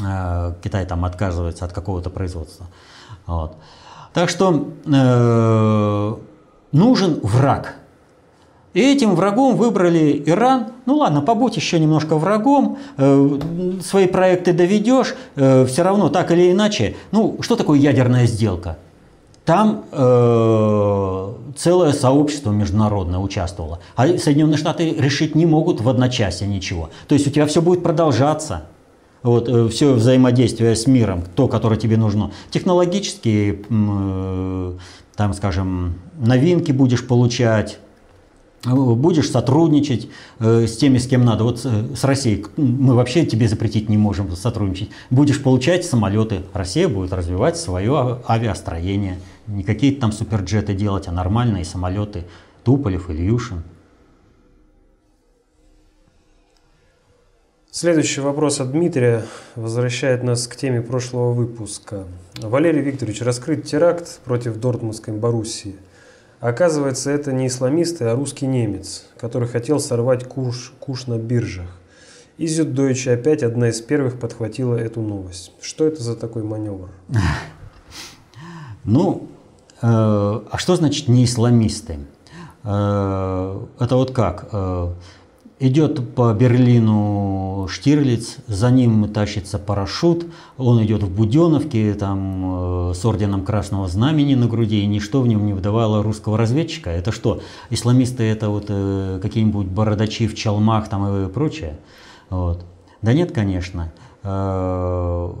э, 0.00 0.54
Китай 0.62 0.86
там 0.86 1.04
отказывается 1.04 1.64
от 1.64 1.72
какого-то 1.72 2.08
производства. 2.10 2.66
Вот. 3.26 3.56
Так 4.12 4.30
что 4.30 4.68
э, 4.86 6.16
нужен 6.70 7.20
враг. 7.24 7.74
И 8.72 8.80
этим 8.80 9.16
врагом 9.16 9.56
выбрали 9.56 10.22
Иран. 10.26 10.68
Ну 10.86 10.96
ладно, 10.98 11.22
побудь 11.22 11.56
еще 11.56 11.80
немножко 11.80 12.16
врагом, 12.16 12.78
э, 12.96 13.38
свои 13.82 14.06
проекты 14.06 14.52
доведешь, 14.52 15.16
э, 15.34 15.66
все 15.66 15.82
равно 15.82 16.08
так 16.08 16.30
или 16.30 16.52
иначе. 16.52 16.96
Ну, 17.10 17.38
что 17.40 17.56
такое 17.56 17.78
ядерная 17.80 18.26
сделка? 18.26 18.78
Там 19.44 19.84
э, 19.90 21.32
целое 21.56 21.92
сообщество 21.92 22.52
международное 22.52 23.18
участвовало. 23.18 23.80
А 23.96 24.06
Соединенные 24.06 24.58
Штаты 24.58 24.94
решить 24.96 25.34
не 25.34 25.46
могут 25.46 25.80
в 25.80 25.88
одночасье 25.88 26.46
ничего. 26.46 26.90
То 27.08 27.14
есть 27.14 27.26
у 27.26 27.30
тебя 27.30 27.46
все 27.46 27.60
будет 27.60 27.82
продолжаться. 27.82 28.66
Вот, 29.24 29.48
э, 29.48 29.68
все 29.68 29.92
взаимодействие 29.94 30.76
с 30.76 30.86
миром, 30.86 31.24
то, 31.34 31.48
которое 31.48 31.76
тебе 31.76 31.96
нужно. 31.96 32.30
Технологические, 32.50 33.62
э, 33.68 34.72
там, 35.16 35.34
скажем, 35.34 35.94
новинки 36.18 36.70
будешь 36.70 37.04
получать, 37.04 37.80
будешь 38.64 39.30
сотрудничать 39.30 40.08
э, 40.38 40.66
с 40.66 40.76
теми, 40.76 40.98
с 40.98 41.06
кем 41.06 41.24
надо. 41.24 41.44
Вот 41.44 41.60
э, 41.64 41.94
с 41.94 42.04
Россией 42.04 42.44
мы 42.56 42.94
вообще 42.94 43.24
тебе 43.24 43.48
запретить 43.48 43.88
не 43.88 43.96
можем 43.96 44.30
сотрудничать. 44.36 44.90
Будешь 45.08 45.42
получать 45.42 45.84
самолеты. 45.84 46.42
Россия 46.52 46.88
будет 46.88 47.12
развивать 47.12 47.56
свое 47.56 47.92
а- 47.98 48.22
авиастроение. 48.28 49.18
Не 49.46 49.64
какие-то 49.64 50.02
там 50.02 50.12
суперджеты 50.12 50.74
делать, 50.74 51.08
а 51.08 51.12
нормальные 51.12 51.64
самолеты. 51.64 52.24
Туполев, 52.64 53.08
Ильюшин. 53.08 53.62
Следующий 57.72 58.20
вопрос 58.20 58.60
от 58.60 58.72
Дмитрия 58.72 59.24
возвращает 59.54 60.24
нас 60.24 60.48
к 60.48 60.56
теме 60.56 60.82
прошлого 60.82 61.32
выпуска. 61.32 62.04
Валерий 62.42 62.82
Викторович, 62.82 63.22
раскрыт 63.22 63.64
теракт 63.64 64.20
против 64.24 64.56
Дортмундской 64.56 65.14
Боруссии. 65.14 65.76
Оказывается, 66.40 67.10
это 67.10 67.32
не 67.32 67.48
исламисты, 67.48 68.06
а 68.06 68.16
русский 68.16 68.46
немец, 68.46 69.04
который 69.18 69.46
хотел 69.46 69.78
сорвать 69.78 70.24
куш, 70.24 70.72
куш 70.80 71.06
на 71.06 71.18
биржах. 71.18 71.68
И 72.38 72.46
Зюддойче 72.46 73.12
опять 73.12 73.42
одна 73.42 73.68
из 73.68 73.82
первых 73.82 74.18
подхватила 74.18 74.74
эту 74.74 75.02
новость. 75.02 75.52
Что 75.60 75.86
это 75.86 76.02
за 76.02 76.16
такой 76.16 76.42
маневр? 76.42 76.88
Ну, 78.84 79.28
э, 79.82 79.86
а 79.86 80.56
что 80.56 80.76
значит 80.76 81.08
не 81.08 81.24
исламисты? 81.26 81.98
Э, 82.64 83.60
это 83.78 83.96
вот 83.96 84.12
как? 84.12 84.48
Э, 84.52 84.94
идет 85.60 86.14
по 86.14 86.32
Берлину 86.32 87.66
Штирлиц, 87.68 88.38
за 88.48 88.70
ним 88.70 89.06
тащится 89.12 89.58
парашют, 89.58 90.26
он 90.56 90.82
идет 90.82 91.02
в 91.02 91.14
Буденовке 91.14 91.92
там, 91.94 92.90
э, 92.90 92.94
с 92.94 93.04
орденом 93.04 93.44
Красного 93.44 93.86
Знамени 93.86 94.34
на 94.34 94.46
груди, 94.48 94.80
и 94.82 94.86
ничто 94.86 95.20
в 95.20 95.28
нем 95.28 95.44
не 95.46 95.52
выдавало 95.52 96.02
русского 96.02 96.38
разведчика. 96.38 96.90
Это 96.90 97.12
что, 97.12 97.42
исламисты 97.68 98.24
это 98.24 98.48
вот 98.48 98.66
э, 98.68 99.20
какие-нибудь 99.22 99.66
бородачи 99.66 100.26
в 100.26 100.34
чалмах 100.34 100.88
там 100.88 101.26
и 101.26 101.28
прочее? 101.28 101.78
Вот. 102.30 102.64
Да 103.02 103.12
нет, 103.12 103.32
конечно. 103.32 103.92
Э, 104.22 105.32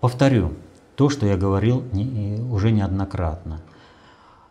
повторю 0.00 0.52
то, 0.94 1.08
что 1.08 1.26
я 1.26 1.36
говорил 1.36 1.82
не- 1.92 2.40
уже 2.52 2.70
неоднократно. 2.70 3.62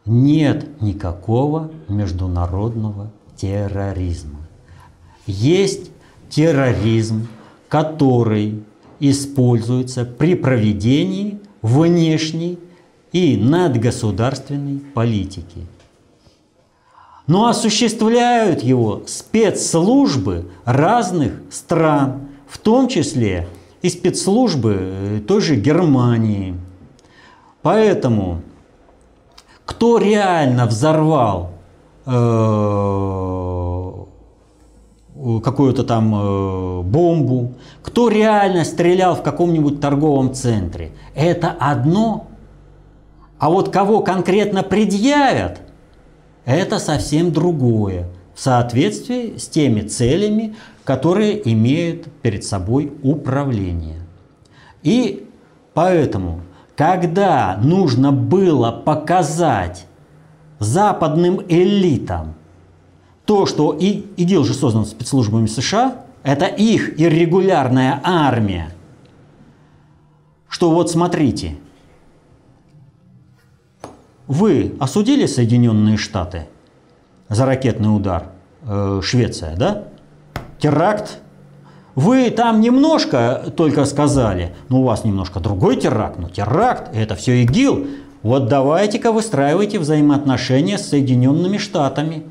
Нет 0.06 0.82
никакого 0.82 1.72
международного 1.88 3.12
терроризма. 3.38 4.43
Есть 5.26 5.92
терроризм, 6.30 7.28
который 7.70 8.64
используется 9.00 10.06
при 10.06 10.36
проведении 10.36 11.40
внешней 11.62 12.60
и 13.12 13.38
надгосударственной 13.38 14.80
политики. 14.80 15.68
Но 17.26 17.48
осуществляют 17.48 18.64
его 18.64 19.04
спецслужбы 19.08 20.50
разных 20.66 21.34
стран, 21.52 22.28
в 22.48 22.58
том 22.58 22.88
числе 22.88 23.48
и 23.82 23.90
спецслужбы 23.90 24.78
э, 24.80 25.22
той 25.26 25.42
же 25.42 25.56
Германии. 25.56 26.56
Поэтому 27.62 28.42
кто 29.66 29.98
реально 29.98 30.66
взорвал 30.66 31.52
э, 32.06 32.12
какую-то 35.44 35.84
там 35.84 36.14
э, 36.16 36.82
бомбу, 36.82 37.54
кто 37.82 38.10
реально 38.10 38.66
стрелял 38.66 39.16
в 39.16 39.22
каком-нибудь 39.22 39.80
торговом 39.80 40.34
центре, 40.34 40.92
это 41.14 41.56
одно. 41.60 42.28
А 43.38 43.50
вот 43.50 43.70
кого 43.70 44.02
конкретно 44.02 44.64
предъявят, 44.64 45.62
это 46.46 46.80
совсем 46.80 47.32
другое, 47.32 48.08
в 48.34 48.40
соответствии 48.42 49.38
с 49.38 49.48
теми 49.48 49.82
целями, 49.82 50.56
которые 50.84 51.52
имеют 51.52 52.08
перед 52.22 52.44
собой 52.44 52.94
управление. 53.04 54.02
И 54.82 55.30
поэтому, 55.74 56.42
когда 56.76 57.58
нужно 57.62 58.12
было 58.12 58.72
показать 58.72 59.86
западным 60.60 61.42
элитам, 61.48 62.36
то, 63.26 63.46
что 63.46 63.74
и, 63.74 64.06
ИГИЛ 64.18 64.44
же 64.44 64.54
создан 64.54 64.86
спецслужбами 64.86 65.48
США, 65.48 66.04
это 66.24 66.46
их 66.46 67.00
иррегулярная 67.00 68.02
армия. 68.04 68.72
Что 70.50 70.72
вот 70.72 70.92
смотрите, 70.92 71.56
вы 74.28 74.76
осудили 74.80 75.26
Соединенные 75.26 75.98
Штаты 75.98 76.48
за 77.30 77.46
ракетный 77.46 77.96
удар, 77.96 78.28
э, 78.64 79.02
Швеция, 79.04 79.56
да? 79.56 79.86
Теракт. 80.60 81.20
Вы 81.96 82.30
там 82.32 82.62
немножко 82.62 83.52
только 83.56 83.86
сказали, 83.86 84.56
ну 84.70 84.82
у 84.82 84.84
вас 84.84 85.04
немножко 85.04 85.40
другой 85.40 85.76
теракт, 85.76 86.18
но 86.18 86.30
теракт, 86.30 86.96
это 86.96 87.16
все 87.16 87.44
ИГИЛ. 87.44 87.88
Вот 88.24 88.48
давайте-ка 88.48 89.12
выстраивайте 89.12 89.80
взаимоотношения 89.80 90.78
с 90.78 90.88
Соединенными 90.88 91.58
Штатами. 91.58 92.24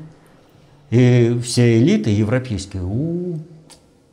И 0.93 1.39
все 1.43 1.79
элиты 1.79 2.11
европейские, 2.11 2.83
у, 2.83 3.39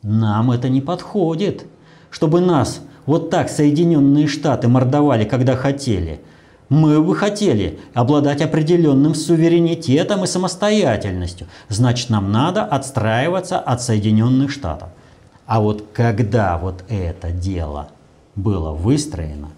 нам 0.01 0.49
это 0.49 0.67
не 0.67 0.81
подходит, 0.81 1.67
чтобы 2.09 2.41
нас 2.41 2.81
вот 3.05 3.29
так 3.29 3.49
Соединенные 3.49 4.25
Штаты 4.25 4.67
мордовали, 4.67 5.25
когда 5.25 5.55
хотели. 5.55 6.21
Мы 6.69 6.99
бы 6.99 7.15
хотели 7.15 7.79
обладать 7.93 8.41
определенным 8.41 9.13
суверенитетом 9.13 10.23
и 10.23 10.27
самостоятельностью. 10.27 11.45
Значит, 11.69 12.09
нам 12.09 12.31
надо 12.31 12.63
отстраиваться 12.63 13.59
от 13.59 13.83
Соединенных 13.83 14.49
Штатов. 14.49 14.89
А 15.45 15.61
вот 15.61 15.85
когда 15.93 16.57
вот 16.57 16.83
это 16.89 17.29
дело 17.29 17.89
было 18.35 18.71
выстроено, 18.71 19.49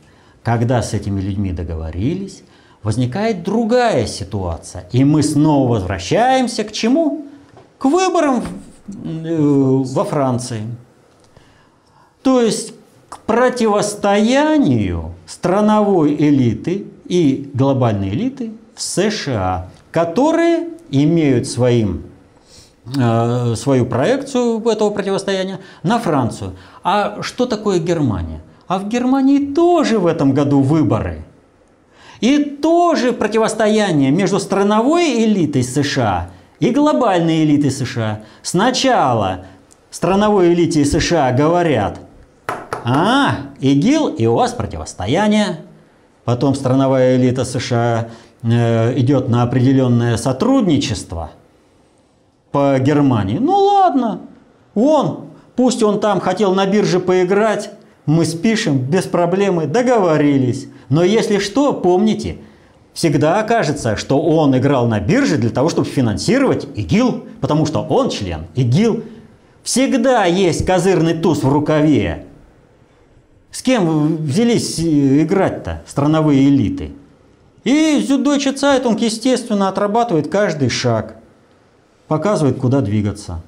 когда 0.44 0.82
с 0.82 0.94
этими 0.94 1.22
людьми 1.22 1.54
договорились, 1.54 2.44
возникает 2.84 3.44
другая 3.44 4.06
ситуация. 4.06 4.86
И 4.92 5.04
мы 5.04 5.24
снова 5.24 5.70
возвращаемся 5.70 6.64
к 6.64 6.72
чему? 6.72 7.26
К 7.78 7.86
выборам 7.86 8.44
э, 8.88 9.38
во 9.40 10.04
Франции. 10.04 10.64
То 12.22 12.42
есть 12.42 12.74
к 13.10 13.20
противостоянию 13.20 15.14
страновой 15.26 16.16
элиты 16.16 16.88
и 17.06 17.50
глобальной 17.54 18.10
элиты 18.10 18.52
в 18.76 18.82
США, 18.82 19.70
которые 19.92 20.70
имеют 20.90 21.48
своим, 21.48 22.04
э, 22.98 23.56
свою 23.56 23.86
проекцию 23.86 24.60
этого 24.68 24.90
противостояния 24.90 25.60
на 25.84 26.00
Францию. 26.00 26.54
А 26.84 27.22
что 27.22 27.46
такое 27.46 27.80
Германия? 27.80 28.42
А 28.68 28.80
в 28.80 28.88
Германии 28.88 29.54
тоже 29.54 30.00
в 30.00 30.08
этом 30.08 30.34
году 30.34 30.62
выборы. 30.62 31.26
И 32.24 32.40
тоже 32.40 33.12
противостояние 33.12 34.10
между 34.10 34.40
страновой 34.40 35.26
элитой 35.26 35.62
США 35.62 36.30
и 36.62 36.72
глобальной 36.72 37.44
элитой 37.44 37.70
США. 37.70 38.22
Сначала 38.42 39.42
страновой 39.92 40.54
элите 40.54 40.86
США 40.86 41.34
говорят, 41.34 42.00
а, 42.86 43.40
ИГИЛ 43.60 44.08
и 44.08 44.26
у 44.26 44.36
вас 44.36 44.54
противостояние. 44.54 45.66
Потом 46.24 46.56
страновая 46.56 47.18
элита 47.18 47.44
США 47.44 48.08
э, 48.42 48.98
идет 48.98 49.28
на 49.28 49.44
определенное 49.44 50.16
сотрудничество 50.16 51.32
по 52.54 52.80
Германии. 52.80 53.38
Ну 53.38 53.52
ладно, 53.52 54.22
он, 54.76 55.26
пусть 55.58 55.84
он 55.84 56.00
там 56.00 56.22
хотел 56.22 56.56
на 56.56 56.66
бирже 56.68 57.02
поиграть, 57.02 57.72
мы 58.06 58.24
спишем 58.24 58.78
без 58.78 59.04
проблемы, 59.04 59.68
договорились. 59.68 60.70
Но 60.90 61.04
если 61.04 61.40
что, 61.40 61.74
помните, 61.74 62.38
всегда 62.94 63.40
окажется, 63.40 63.96
что 63.96 64.22
он 64.22 64.58
играл 64.58 64.88
на 64.88 65.00
бирже 65.00 65.38
для 65.38 65.50
того, 65.50 65.70
чтобы 65.70 65.88
финансировать 65.88 66.68
ИГИЛ, 66.76 67.26
потому 67.42 67.66
что 67.66 67.82
он 67.82 68.10
член 68.10 68.46
ИГИЛ. 68.56 69.04
Всегда 69.64 70.26
есть 70.26 70.66
козырный 70.66 71.14
туз 71.14 71.44
в 71.44 71.52
рукаве. 71.52 72.26
С 73.52 73.62
кем 73.62 74.18
взялись 74.18 74.80
э, 74.80 75.24
играть-то 75.24 75.84
страновые 75.86 76.50
элиты? 76.50 76.92
И 77.64 78.06
Süddeutsche 78.06 78.56
Zeitung, 78.56 79.00
естественно, 79.00 79.70
отрабатывает 79.70 80.28
каждый 80.28 80.70
шаг, 80.70 81.16
показывает, 82.08 82.58
куда 82.58 82.82
двигаться. 82.82 83.42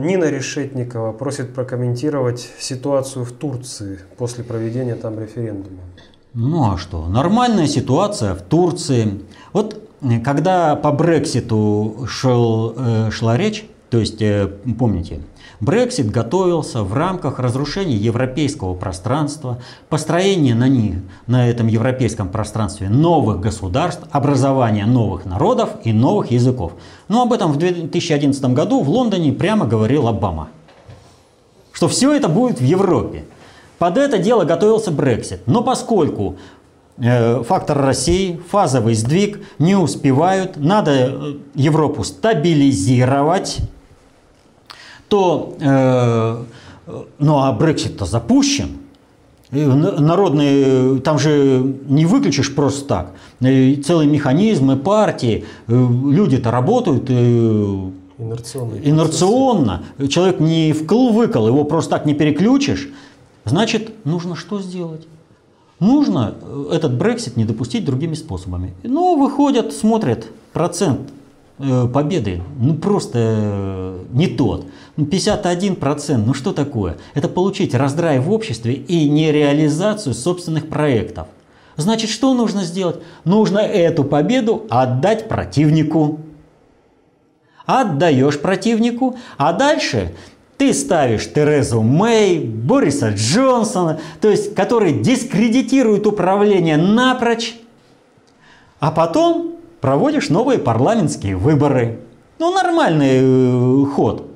Нина 0.00 0.24
Решетникова 0.24 1.12
просит 1.12 1.54
прокомментировать 1.54 2.48
ситуацию 2.58 3.24
в 3.24 3.32
Турции 3.32 3.98
после 4.16 4.44
проведения 4.44 4.94
там 4.94 5.18
референдума. 5.20 5.80
Ну 6.34 6.72
а 6.72 6.78
что? 6.78 7.06
Нормальная 7.06 7.66
ситуация 7.66 8.34
в 8.34 8.42
Турции. 8.42 9.20
Вот 9.52 9.82
когда 10.24 10.76
по 10.76 10.92
Брекситу 10.92 12.06
шел, 12.08 12.74
э, 12.76 13.10
шла 13.10 13.36
речь, 13.36 13.66
то 13.90 13.98
есть, 13.98 14.22
помните, 14.78 15.20
Брексит 15.60 16.10
готовился 16.10 16.84
в 16.84 16.94
рамках 16.94 17.40
разрушения 17.40 17.96
европейского 17.96 18.74
пространства, 18.74 19.58
построения 19.88 20.54
на, 20.54 20.68
них, 20.68 20.96
на 21.26 21.48
этом 21.48 21.66
европейском 21.66 22.28
пространстве 22.28 22.88
новых 22.88 23.40
государств, 23.40 24.04
образования 24.12 24.86
новых 24.86 25.24
народов 25.24 25.70
и 25.82 25.92
новых 25.92 26.30
языков. 26.30 26.72
Но 27.08 27.22
об 27.22 27.32
этом 27.32 27.52
в 27.52 27.56
2011 27.56 28.44
году 28.52 28.82
в 28.82 28.88
Лондоне 28.88 29.32
прямо 29.32 29.66
говорил 29.66 30.06
Обама. 30.06 30.48
Что 31.72 31.88
все 31.88 32.12
это 32.12 32.28
будет 32.28 32.60
в 32.60 32.64
Европе. 32.64 33.24
Под 33.78 33.98
это 33.98 34.18
дело 34.18 34.44
готовился 34.44 34.90
Брексит. 34.92 35.40
Но 35.46 35.62
поскольку 35.62 36.36
э, 36.98 37.42
фактор 37.42 37.78
России, 37.78 38.40
фазовый 38.48 38.94
сдвиг, 38.94 39.40
не 39.58 39.76
успевают, 39.76 40.56
надо 40.56 40.90
э, 40.92 41.34
Европу 41.54 42.04
стабилизировать, 42.04 43.58
то, 45.08 45.56
э, 45.60 46.44
ну 47.18 47.38
а 47.38 47.52
Брексит-то 47.52 48.04
запущен, 48.04 48.78
Народные, 49.50 51.00
там 51.00 51.18
же 51.18 51.74
не 51.88 52.04
выключишь 52.04 52.54
просто 52.54 52.84
так. 52.84 53.12
Целые 53.40 54.06
механизмы, 54.06 54.76
партии, 54.76 55.46
люди-то 55.66 56.50
работают 56.50 57.08
инерционно. 58.18 58.74
инерционно. 58.82 59.82
Человек 60.10 60.40
не 60.40 60.72
вкл-выкл, 60.72 61.46
его 61.46 61.64
просто 61.64 61.90
так 61.92 62.04
не 62.04 62.12
переключишь. 62.12 62.90
Значит, 63.44 63.92
нужно 64.04 64.36
что 64.36 64.60
сделать? 64.60 65.06
Нужно 65.80 66.34
э, 66.42 66.70
этот 66.72 66.98
Брексит 66.98 67.36
не 67.36 67.44
допустить 67.44 67.84
другими 67.84 68.14
способами. 68.14 68.74
Ну, 68.82 69.16
выходят, 69.16 69.72
смотрят 69.72 70.26
процент 70.52 71.00
победы, 71.58 72.42
ну 72.58 72.74
просто 72.74 73.98
не 74.12 74.26
тот. 74.26 74.66
51%, 74.96 76.16
ну, 76.16 76.24
ну 76.26 76.34
что 76.34 76.52
такое? 76.52 76.96
Это 77.14 77.28
получить 77.28 77.74
раздрай 77.74 78.18
в 78.18 78.30
обществе 78.32 78.74
и 78.74 79.08
нереализацию 79.08 80.14
собственных 80.14 80.68
проектов. 80.68 81.28
Значит, 81.76 82.10
что 82.10 82.34
нужно 82.34 82.64
сделать? 82.64 82.96
Нужно 83.24 83.58
эту 83.58 84.02
победу 84.04 84.66
отдать 84.68 85.28
противнику. 85.28 86.20
Отдаешь 87.66 88.40
противнику, 88.40 89.16
а 89.36 89.52
дальше 89.52 90.14
ты 90.56 90.72
ставишь 90.72 91.32
Терезу 91.32 91.82
Мэй, 91.82 92.40
Бориса 92.40 93.10
Джонсона, 93.10 94.00
то 94.20 94.28
есть, 94.28 94.54
которые 94.54 95.00
дискредитируют 95.00 96.06
управление 96.06 96.76
напрочь, 96.76 97.56
а 98.80 98.90
потом 98.90 99.57
проводишь 99.80 100.28
новые 100.28 100.58
парламентские 100.58 101.36
выборы. 101.36 102.00
Ну, 102.38 102.54
нормальный 102.54 103.20
э, 103.20 103.84
ход. 103.86 104.28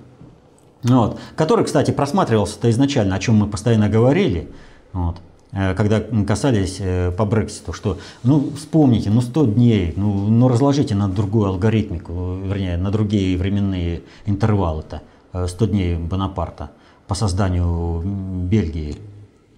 Вот, 0.82 1.20
который, 1.36 1.64
кстати, 1.64 1.92
просматривался-то 1.92 2.68
изначально, 2.70 3.14
о 3.14 3.18
чем 3.20 3.36
мы 3.36 3.46
постоянно 3.46 3.88
говорили, 3.88 4.50
вот, 4.92 5.18
э, 5.52 5.74
когда 5.74 6.00
касались 6.26 6.78
э, 6.80 7.12
по 7.12 7.24
Брекситу, 7.24 7.72
что, 7.72 7.98
ну, 8.24 8.50
вспомните, 8.56 9.10
ну, 9.10 9.20
100 9.20 9.46
дней, 9.46 9.94
ну, 9.96 10.12
ну 10.26 10.48
разложите 10.48 10.96
на 10.96 11.08
другую 11.08 11.46
алгоритмику, 11.46 12.38
вернее, 12.44 12.76
на 12.76 12.90
другие 12.90 13.38
временные 13.38 14.02
интервалы-то, 14.26 15.02
100 15.46 15.64
э, 15.64 15.68
дней 15.68 15.96
Бонапарта 15.96 16.70
по 17.06 17.14
созданию 17.14 18.02
Бельгии. 18.48 18.96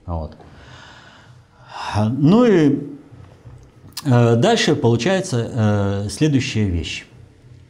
Вот. 0.04 0.36
Ну 1.96 2.44
и 2.44 2.93
дальше 4.04 4.76
получается 4.76 6.06
следующая 6.10 6.64
вещь. 6.64 7.06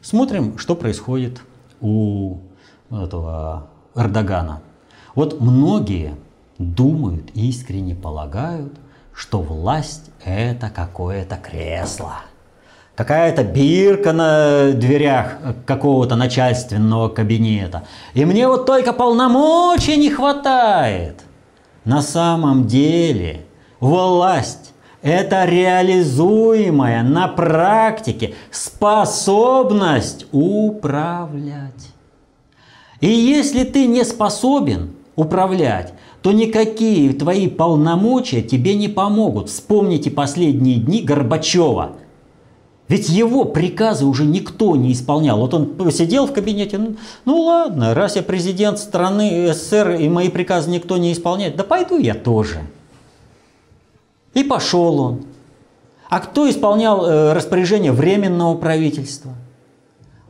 Смотрим, 0.03 0.59
что 0.59 0.75
происходит 0.75 1.41
у 1.81 2.39
этого 2.91 3.69
Эрдогана. 3.95 4.61
Вот 5.15 5.41
многие 5.41 6.15
думают, 6.59 7.31
искренне 7.35 7.95
полагают, 7.95 8.75
что 9.15 9.41
власть– 9.41 10.11
это 10.25 10.71
какое-то 10.71 11.37
кресло. 11.37 12.17
Какая-то 12.97 13.45
бирка 13.45 14.13
на 14.13 14.73
дверях 14.73 15.39
какого-то 15.67 16.17
начальственного 16.17 17.09
кабинета. 17.09 17.85
И 18.13 18.25
мне 18.25 18.47
вот 18.47 18.67
только 18.67 18.93
полномочий 18.93 19.97
не 19.97 20.11
хватает. 20.11 21.23
На 21.85 22.03
самом 22.03 22.67
деле 22.67 23.47
власть– 23.81 24.73
Это 25.05 25.45
реализуемая 25.45 27.03
на 27.03 27.29
практике 27.29 28.35
способность 28.51 30.25
управлять. 30.33 31.91
И 33.03 33.09
если 33.09 33.65
ты 33.65 33.87
не 33.87 34.03
способен 34.03 34.95
управлять, 35.15 35.93
то 36.23 36.33
никакие 36.33 37.13
твои 37.13 37.49
полномочия 37.49 38.41
тебе 38.41 38.75
не 38.75 38.89
помогут. 38.89 39.51
Вспомните 39.51 40.11
последние 40.11 40.79
дни 40.79 41.03
Горбачева. 41.03 41.97
Ведь 42.89 43.11
его 43.11 43.45
приказы 43.45 44.07
уже 44.07 44.25
никто 44.25 44.75
не 44.75 44.93
исполнял. 44.93 45.39
Вот 45.39 45.53
он 45.53 45.67
посидел 45.75 46.27
в 46.27 46.33
кабинете, 46.33 46.79
ну, 46.79 46.97
ну 47.27 47.41
ладно, 47.43 47.93
раз 47.93 48.17
я 48.17 48.23
президент 48.23 48.79
страны 48.79 49.53
СССР 49.53 49.97
и 50.01 50.09
мои 50.09 50.31
приказы 50.31 50.71
никто 50.71 50.97
не 50.97 51.13
исполняет, 51.13 51.57
да 51.57 51.65
пойду 51.65 51.99
я 51.99 52.15
тоже. 52.15 52.63
И 54.35 54.43
пошел 54.43 55.01
он. 55.01 55.25
А 56.11 56.21
кто 56.21 56.49
исполнял 56.49 57.07
э, 57.07 57.33
распоряжение 57.33 57.93
Временного 57.93 58.57
правительства? 58.57 59.33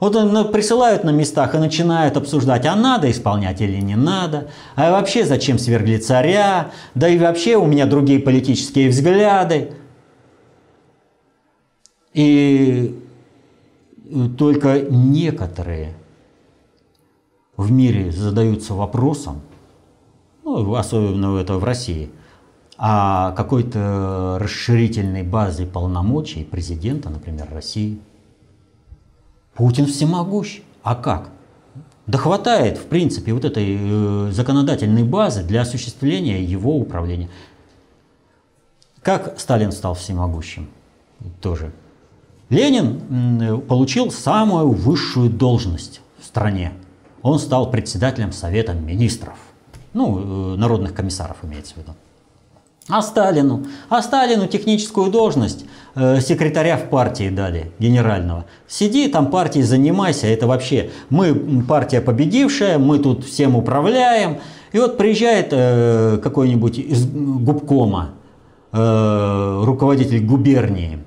Вот 0.00 0.14
он, 0.16 0.52
присылают 0.52 1.04
на 1.04 1.10
местах 1.10 1.54
и 1.54 1.58
начинают 1.58 2.16
обсуждать, 2.16 2.66
а 2.66 2.76
надо 2.76 3.10
исполнять 3.10 3.60
или 3.60 3.80
не 3.80 3.96
надо, 3.96 4.50
а 4.74 4.90
вообще 4.90 5.24
зачем 5.24 5.58
свергли 5.58 5.96
царя, 5.96 6.72
да 6.94 7.08
и 7.08 7.18
вообще 7.18 7.56
у 7.56 7.64
меня 7.64 7.86
другие 7.86 8.18
политические 8.18 8.90
взгляды. 8.90 9.72
И 12.12 13.00
только 14.36 14.80
некоторые 14.80 15.94
в 17.56 17.70
мире 17.72 18.10
задаются 18.12 18.74
вопросом, 18.74 19.40
ну, 20.44 20.74
особенно 20.74 21.38
это 21.38 21.54
в 21.54 21.64
России– 21.64 22.10
о 22.86 23.32
какой-то 23.32 24.36
расширительной 24.38 25.22
базе 25.22 25.64
полномочий 25.64 26.44
президента, 26.44 27.08
например, 27.08 27.48
России. 27.50 27.98
Путин 29.54 29.86
всемогущ. 29.86 30.60
А 30.82 30.94
как? 30.94 31.30
Да 32.06 32.18
хватает, 32.18 32.76
в 32.76 32.84
принципе, 32.84 33.32
вот 33.32 33.46
этой 33.46 33.78
э, 33.80 34.30
законодательной 34.32 35.02
базы 35.02 35.42
для 35.42 35.62
осуществления 35.62 36.44
его 36.44 36.76
управления. 36.76 37.30
Как 39.00 39.40
Сталин 39.40 39.72
стал 39.72 39.94
всемогущим? 39.94 40.68
Тоже. 41.40 41.72
Ленин 42.50 43.62
получил 43.62 44.10
самую 44.10 44.72
высшую 44.72 45.30
должность 45.30 46.02
в 46.18 46.24
стране. 46.26 46.74
Он 47.22 47.38
стал 47.38 47.70
председателем 47.70 48.32
Совета 48.32 48.74
министров. 48.74 49.38
Ну, 49.94 50.52
э, 50.52 50.56
народных 50.56 50.92
комиссаров 50.92 51.38
имеется 51.44 51.72
в 51.72 51.76
виду. 51.78 51.94
А 52.88 53.00
Сталину? 53.00 53.64
А 53.88 54.02
Сталину 54.02 54.46
техническую 54.46 55.10
должность 55.10 55.64
э, 55.94 56.20
секретаря 56.20 56.76
в 56.76 56.90
партии 56.90 57.30
дали, 57.30 57.72
генерального. 57.78 58.44
Сиди 58.68 59.08
там 59.08 59.30
партией 59.30 59.64
занимайся, 59.64 60.26
это 60.26 60.46
вообще, 60.46 60.90
мы 61.08 61.62
партия 61.66 62.02
победившая, 62.02 62.78
мы 62.78 62.98
тут 62.98 63.24
всем 63.24 63.56
управляем. 63.56 64.38
И 64.72 64.78
вот 64.78 64.98
приезжает 64.98 65.48
э, 65.52 66.18
какой-нибудь 66.22 66.78
из 66.78 67.06
губкома, 67.06 68.10
э, 68.72 69.62
руководитель 69.64 70.22
губернии. 70.22 70.98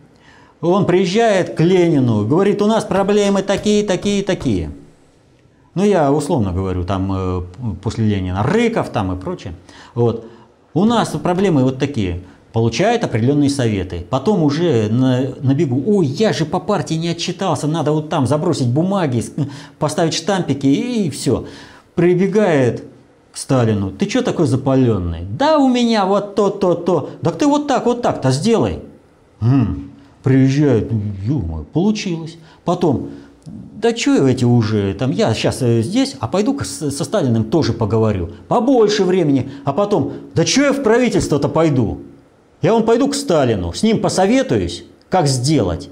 Он 0.62 0.88
приезжает 0.88 1.54
к 1.56 1.62
Ленину, 1.62 2.26
говорит, 2.26 2.64
у 2.64 2.66
нас 2.66 2.86
проблемы 2.86 3.44
такие, 3.44 3.86
такие, 3.86 4.24
такие. 4.24 4.72
Ну, 5.76 5.84
я 5.84 6.12
условно 6.12 6.54
говорю, 6.54 6.84
там 6.86 7.12
э, 7.14 7.42
после 7.84 8.08
Ленина 8.08 8.42
Рыков 8.42 8.90
там 8.90 9.16
и 9.16 9.22
прочее. 9.22 9.54
Вот. 9.94 10.26
У 10.78 10.86
нас 10.86 11.10
проблемы 11.10 11.64
вот 11.64 11.80
такие. 11.80 12.22
Получает 12.54 13.04
определенные 13.04 13.50
советы. 13.50 14.06
Потом 14.08 14.44
уже 14.44 14.90
на, 14.92 15.34
на 15.42 15.56
бегу, 15.56 15.82
ой, 15.88 16.06
я 16.06 16.34
же 16.34 16.46
по 16.46 16.60
партии 16.60 16.94
не 16.94 17.10
отчитался, 17.10 17.66
надо 17.66 17.92
вот 17.94 18.10
там 18.10 18.28
забросить 18.28 18.68
бумаги, 18.68 19.24
поставить 19.80 20.14
штампики 20.14 20.68
и 20.68 21.10
все. 21.10 21.48
Прибегает 21.96 22.84
к 23.32 23.38
Сталину, 23.38 23.90
ты 23.90 24.08
что 24.08 24.22
такой 24.22 24.46
запаленный? 24.46 25.22
Да 25.28 25.58
у 25.58 25.68
меня 25.68 26.06
вот 26.06 26.36
то, 26.36 26.52
то, 26.52 26.76
то. 26.76 27.10
Так 27.24 27.40
ты 27.40 27.48
вот 27.48 27.68
так, 27.68 27.88
вот 27.88 28.04
так-то 28.04 28.30
сделай. 28.30 28.84
М-м, 29.42 29.90
приезжает, 30.22 30.92
ё 31.24 31.66
получилось. 31.74 32.38
Потом, 32.66 33.10
да 33.48 33.96
что 33.96 34.28
эти 34.28 34.44
уже, 34.44 34.94
там 34.96 35.12
я 35.12 35.34
сейчас 35.34 35.62
э, 35.62 35.82
здесь, 35.82 36.16
а 36.20 36.28
пойду 36.28 36.60
со 36.60 37.04
Сталиным 37.04 37.46
тоже 37.46 37.74
поговорю. 37.74 38.32
Побольше 38.48 39.04
времени, 39.04 39.52
а 39.66 39.74
потом, 39.74 40.14
да 40.34 40.46
что 40.46 40.62
я 40.62 40.74
в 40.74 40.82
правительство-то 40.82 41.48
пойду? 41.48 42.02
Я 42.62 42.74
вон 42.74 42.86
пойду 42.86 43.08
к 43.08 43.16
Сталину, 43.16 43.72
с 43.74 43.84
ним 43.84 44.02
посоветуюсь, 44.02 44.84
как 45.10 45.28
сделать. 45.28 45.90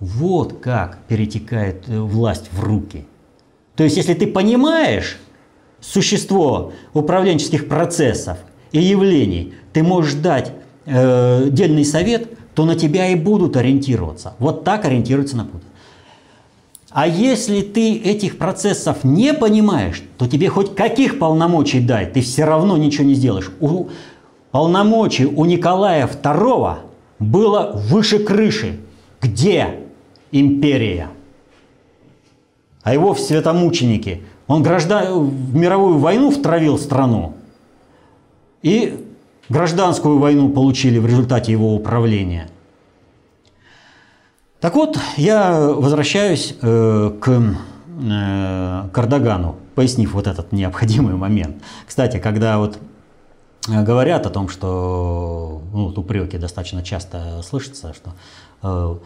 Вот 0.00 0.54
как 0.60 0.98
перетекает 1.06 1.84
э, 1.88 2.00
власть 2.00 2.48
в 2.50 2.62
руки. 2.62 3.06
То 3.76 3.84
есть, 3.84 3.96
если 3.96 4.14
ты 4.14 4.26
понимаешь 4.26 5.18
существо 5.80 6.72
управленческих 6.92 7.68
процессов 7.68 8.38
и 8.72 8.80
явлений, 8.80 9.54
ты 9.72 9.82
можешь 9.82 10.14
дать 10.14 10.52
э, 10.86 11.48
дельный 11.50 11.84
совет, 11.84 12.28
то 12.54 12.64
на 12.64 12.74
тебя 12.74 13.08
и 13.08 13.14
будут 13.14 13.56
ориентироваться. 13.56 14.34
Вот 14.38 14.64
так 14.64 14.84
ориентируются 14.84 15.36
на 15.36 15.44
путь. 15.44 15.62
А 16.90 17.06
если 17.06 17.62
ты 17.62 17.96
этих 17.98 18.36
процессов 18.36 19.04
не 19.04 19.32
понимаешь, 19.32 20.02
то 20.18 20.26
тебе 20.26 20.48
хоть 20.48 20.74
каких 20.74 21.20
полномочий 21.20 21.80
дай, 21.80 22.06
ты 22.06 22.20
все 22.20 22.44
равно 22.44 22.76
ничего 22.76 23.04
не 23.04 23.14
сделаешь. 23.14 23.52
У 23.60 23.88
полномочий 24.50 25.26
у 25.26 25.44
Николая 25.44 26.08
II 26.08 26.78
было 27.20 27.72
выше 27.74 28.18
крыши. 28.18 28.80
Где 29.22 29.80
империя? 30.32 31.10
А 32.82 32.92
его 32.92 33.14
в 33.14 33.20
святомученики. 33.20 34.22
Он 34.48 34.62
граждан... 34.64 35.28
в 35.28 35.54
мировую 35.54 35.98
войну 35.98 36.30
втравил 36.30 36.76
страну. 36.76 37.34
И 38.62 39.04
гражданскую 39.48 40.18
войну 40.18 40.48
получили 40.48 40.98
в 40.98 41.06
результате 41.06 41.52
его 41.52 41.72
управления– 41.74 42.48
так 44.60 44.74
вот, 44.74 44.98
я 45.16 45.58
возвращаюсь 45.58 46.54
э, 46.60 47.12
к 47.18 47.28
э, 47.30 48.88
Кардагану, 48.92 49.56
пояснив 49.74 50.12
вот 50.12 50.26
этот 50.26 50.52
необходимый 50.52 51.14
момент. 51.14 51.62
Кстати, 51.86 52.18
когда 52.18 52.58
вот 52.58 52.78
э, 53.68 53.82
говорят 53.82 54.26
о 54.26 54.30
том, 54.30 54.50
что 54.50 55.62
ну, 55.72 55.86
упреки 55.88 56.36
достаточно 56.36 56.82
часто 56.82 57.40
слышатся, 57.42 57.94
что 57.94 58.12
э, 58.62 58.96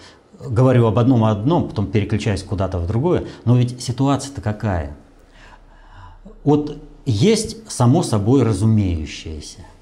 говорю 0.49 0.87
об 0.87 0.99
одном 0.99 1.25
о 1.25 1.31
одном, 1.31 1.69
потом 1.69 1.87
переключаюсь 1.87 2.43
куда-то 2.43 2.79
в 2.79 2.89
другое, 2.89 3.25
но 3.45 3.57
ведь 3.57 3.81
ситуация-то 3.81 4.41
какая? 4.41 4.97
Вот 6.43 6.79
есть 7.07 7.71
само 7.71 8.03
собой 8.03 8.43
разумеющееся– 8.43 9.61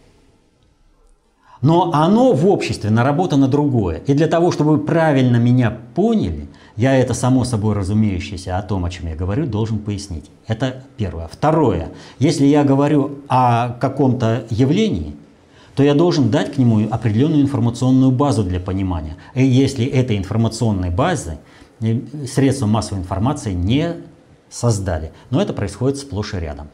но 1.63 1.93
оно 1.95 2.33
в 2.33 2.47
обществе 2.47 2.91
наработано 2.91 3.49
другое. 3.49 4.03
И 4.07 4.15
для 4.15 4.27
того, 4.27 4.51
чтобы 4.51 4.73
вы 4.73 4.79
правильно 4.79 5.37
меня 5.37 5.79
поняли, 5.95 6.49
я 6.77 6.97
это 6.97 7.15
само 7.15 7.45
собой 7.45 7.75
разумеющееся 7.75 8.59
о 8.59 8.63
том, 8.63 8.85
о 8.85 8.91
чем 8.91 9.07
я 9.07 9.15
говорю, 9.15 9.47
должен 9.47 9.79
пояснить. 9.79 10.31
Это 10.47 10.83
первое. 10.97 11.29
Второе. 11.29 11.93
Если 12.19 12.47
я 12.47 12.65
говорю 12.65 13.19
о 13.29 13.71
каком-то 13.81 14.45
явлении, 14.51 15.15
то 15.77 15.83
я 15.83 15.95
должен 15.95 16.31
дать 16.31 16.53
к 16.53 16.59
нему 16.59 16.87
определенную 16.91 17.43
информационную 17.43 18.11
базу 18.11 18.43
для 18.43 18.61
понимания. 18.61 19.17
И 19.35 19.45
если 19.45 19.87
этой 19.87 20.19
информационной 20.19 20.91
базы 20.91 21.39
э, 21.81 22.01
средства 22.27 22.67
массовой 22.67 23.01
информации 23.01 23.53
не 23.53 23.97
создали. 24.51 25.13
Но 25.31 25.41
это 25.41 25.53
происходит 25.53 25.99
сплошь 25.99 26.35
и 26.35 26.39
рядом. 26.39 26.69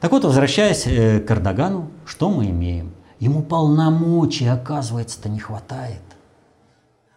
Так 0.00 0.10
вот, 0.10 0.24
возвращаясь 0.24 0.84
э, 0.86 1.20
к 1.20 1.30
Эрдогану, 1.30 1.90
что 2.04 2.30
мы 2.30 2.46
имеем? 2.46 2.92
Ему 3.22 3.40
полномочий, 3.42 4.48
оказывается-то, 4.48 5.28
не 5.28 5.38
хватает. 5.38 6.02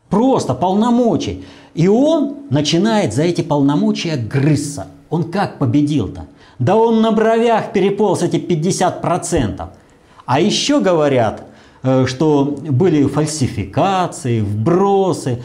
Просто 0.08 0.54
полномочий. 0.54 1.44
И 1.74 1.88
он 1.88 2.36
начинает 2.52 3.12
за 3.12 3.24
эти 3.24 3.42
полномочия 3.42 4.16
грызться. 4.16 4.86
Он 5.10 5.24
как 5.32 5.58
победил-то? 5.58 6.28
Да 6.60 6.76
он 6.76 7.02
на 7.02 7.12
бровях 7.12 7.74
переполз 7.74 8.22
эти 8.22 8.36
50%. 8.36 9.68
А 10.28 10.40
еще 10.40 10.80
говорят, 10.80 11.42
э, 11.82 12.06
что 12.06 12.56
были 12.70 13.08
фальсификации, 13.08 14.42
вбросы. 14.42 15.42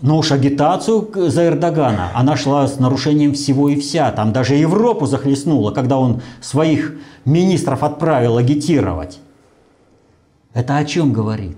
Но 0.00 0.18
уж 0.18 0.30
агитацию 0.30 1.10
за 1.30 1.48
Эрдогана, 1.48 2.12
она 2.14 2.36
шла 2.36 2.68
с 2.68 2.78
нарушением 2.78 3.34
всего 3.34 3.70
и 3.70 3.80
вся. 3.80 4.12
Там 4.12 4.32
даже 4.32 4.54
Европу 4.54 5.06
захлестнула, 5.06 5.72
когда 5.72 5.98
он 5.98 6.22
своих 6.40 6.94
министров 7.24 7.82
отправил 7.82 8.36
агитировать. 8.36 9.18
Это 10.56 10.78
о 10.78 10.86
чем 10.86 11.12
говорит? 11.12 11.54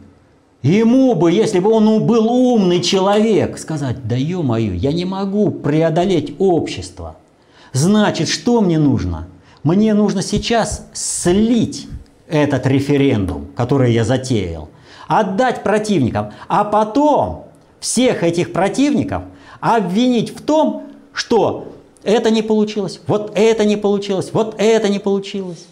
Ему 0.61 1.15
бы, 1.15 1.31
если 1.31 1.61
бы 1.61 1.71
он 1.71 2.05
был 2.05 2.27
умный 2.27 2.81
человек, 2.81 3.57
сказать, 3.57 4.09
да 4.09 4.17
ё-моё, 4.17 4.75
я 4.75 4.93
не 4.93 5.05
могу 5.05 5.53
преодолеть 5.53 6.35
общество. 6.41 7.17
Значит, 7.73 8.29
что 8.29 8.61
мне 8.61 8.81
нужно? 8.81 9.29
Мне 9.63 9.95
нужно 9.95 10.21
сейчас 10.21 10.85
слить 10.93 11.87
этот 12.27 12.67
референдум, 12.67 13.47
который 13.55 13.93
я 13.93 14.03
затеял. 14.03 14.69
отдать 15.07 15.63
противникам, 15.63 16.33
а 16.49 16.65
потом 16.65 17.47
всех 17.79 18.25
этих 18.25 18.53
противников 18.53 19.23
обвинить 19.61 20.37
в 20.37 20.43
том, 20.43 20.89
что 21.13 21.73
это 22.03 22.31
не 22.31 22.43
получилось, 22.43 23.01
вот 23.07 23.31
это 23.37 23.65
не 23.65 23.77
получилось, 23.77 24.31
вот 24.33 24.57
это 24.59 24.89
не 24.89 24.99
получилось. 24.99 25.67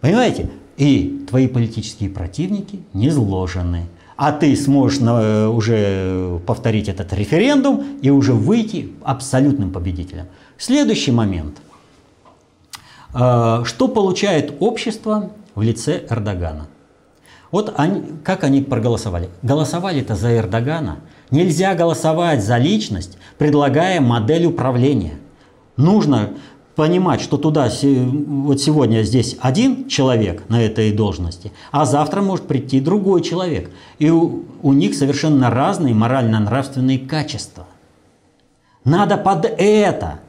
Понимаете? 0.00 0.48
И 0.76 1.24
твои 1.28 1.48
политические 1.48 2.10
противники 2.10 2.80
не 2.92 3.10
зложены. 3.10 3.86
А 4.16 4.32
ты 4.32 4.54
сможешь 4.56 5.00
на, 5.00 5.50
уже 5.50 6.40
повторить 6.46 6.88
этот 6.88 7.12
референдум 7.12 7.98
и 8.02 8.10
уже 8.10 8.32
выйти 8.32 8.92
абсолютным 9.02 9.70
победителем. 9.70 10.26
Следующий 10.58 11.10
момент. 11.10 11.58
А, 13.12 13.64
что 13.64 13.88
получает 13.88 14.54
общество 14.60 15.30
в 15.54 15.62
лице 15.62 16.04
Эрдогана? 16.08 16.68
Вот 17.50 17.74
они, 17.76 18.02
как 18.24 18.44
они 18.44 18.62
проголосовали? 18.62 19.28
Голосовали-то 19.42 20.16
за 20.16 20.36
Эрдогана. 20.36 21.00
Нельзя 21.30 21.74
голосовать 21.74 22.42
за 22.42 22.56
личность, 22.56 23.18
предлагая 23.38 24.00
модель 24.00 24.46
управления. 24.46 25.18
Нужно 25.76 26.30
понимать, 26.74 27.20
что 27.20 27.36
туда 27.36 27.70
вот 27.82 28.60
сегодня 28.60 29.02
здесь 29.02 29.36
один 29.40 29.88
человек 29.88 30.44
на 30.48 30.62
этой 30.62 30.92
должности, 30.92 31.52
а 31.70 31.84
завтра 31.84 32.22
может 32.22 32.46
прийти 32.46 32.80
другой 32.80 33.22
человек. 33.22 33.70
И 33.98 34.10
у, 34.10 34.44
у 34.62 34.72
них 34.72 34.94
совершенно 34.94 35.50
разные 35.50 35.94
морально-нравственные 35.94 36.98
качества. 36.98 37.66
Надо 38.84 39.16
под 39.16 39.44
это, 39.44 40.20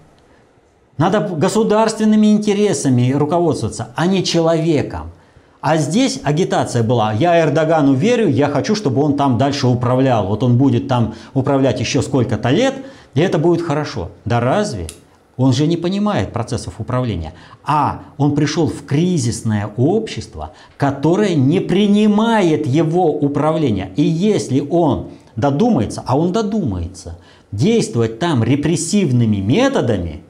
надо 0.98 1.22
государственными 1.22 2.28
интересами 2.34 3.12
руководствоваться, 3.14 3.90
а 3.96 4.06
не 4.06 4.24
человеком. 4.24 5.12
А 5.60 5.78
здесь 5.78 6.20
агитация 6.24 6.84
была, 6.84 7.14
я 7.14 7.40
Эрдогану 7.40 7.94
верю, 7.94 8.28
я 8.28 8.50
хочу, 8.50 8.76
чтобы 8.76 9.02
он 9.02 9.16
там 9.16 9.38
дальше 9.38 9.66
управлял. 9.66 10.28
Вот 10.28 10.44
он 10.44 10.58
будет 10.58 10.90
там 10.90 11.16
управлять 11.34 11.80
еще 11.80 12.02
сколько-то 12.02 12.50
лет, 12.50 12.76
и 13.14 13.22
это 13.22 13.38
будет 13.38 13.62
хорошо. 13.62 14.12
Да 14.26 14.42
разве? 14.42 14.88
Он 15.36 15.52
же 15.52 15.66
не 15.66 15.78
понимает 15.78 16.32
процессов 16.32 16.80
управления. 16.80 17.34
А 17.64 18.04
он 18.18 18.36
пришел 18.36 18.68
в 18.68 18.86
кризисное 18.86 19.68
общество, 19.78 20.54
которое 20.78 21.36
не 21.36 21.60
принимает 21.60 22.68
его 22.68 23.12
управление. 23.12 23.92
И 23.96 24.04
если 24.04 24.60
он 24.60 25.10
додумается, 25.36 26.04
а 26.06 26.18
он 26.18 26.32
додумается, 26.32 27.18
действовать 27.52 28.20
там 28.20 28.44
репрессивными 28.44 29.38
методами, 29.38 30.22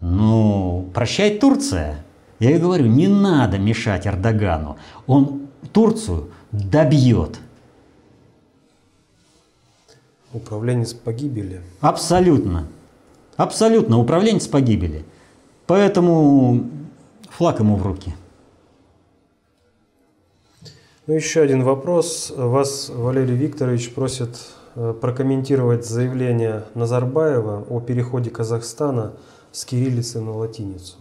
ну, 0.00 0.88
прощай 0.94 1.38
Турция. 1.38 2.04
Я 2.38 2.52
и 2.52 2.58
говорю, 2.58 2.86
не 2.86 3.08
надо 3.08 3.58
мешать 3.58 4.06
Эрдогану. 4.06 4.78
Он 5.06 5.48
Турцию 5.72 6.30
добьет. 6.52 7.38
Управленец 10.32 10.94
погибели. 10.94 11.60
Абсолютно. 11.80 12.66
Абсолютно. 13.40 13.98
Управленец 13.98 14.46
погибели. 14.46 15.02
Поэтому 15.66 16.62
флаг 17.30 17.58
ему 17.60 17.76
в 17.76 17.86
руки. 17.86 18.14
Ну, 21.06 21.14
еще 21.14 21.40
один 21.40 21.62
вопрос. 21.62 22.30
Вас 22.36 22.90
Валерий 22.94 23.34
Викторович 23.34 23.94
просит 23.94 24.36
э, 24.74 24.92
прокомментировать 25.00 25.86
заявление 25.86 26.64
Назарбаева 26.74 27.64
о 27.70 27.80
переходе 27.80 28.28
Казахстана 28.28 29.12
с 29.52 29.64
кириллицы 29.64 30.20
на 30.20 30.36
латиницу. 30.36 30.96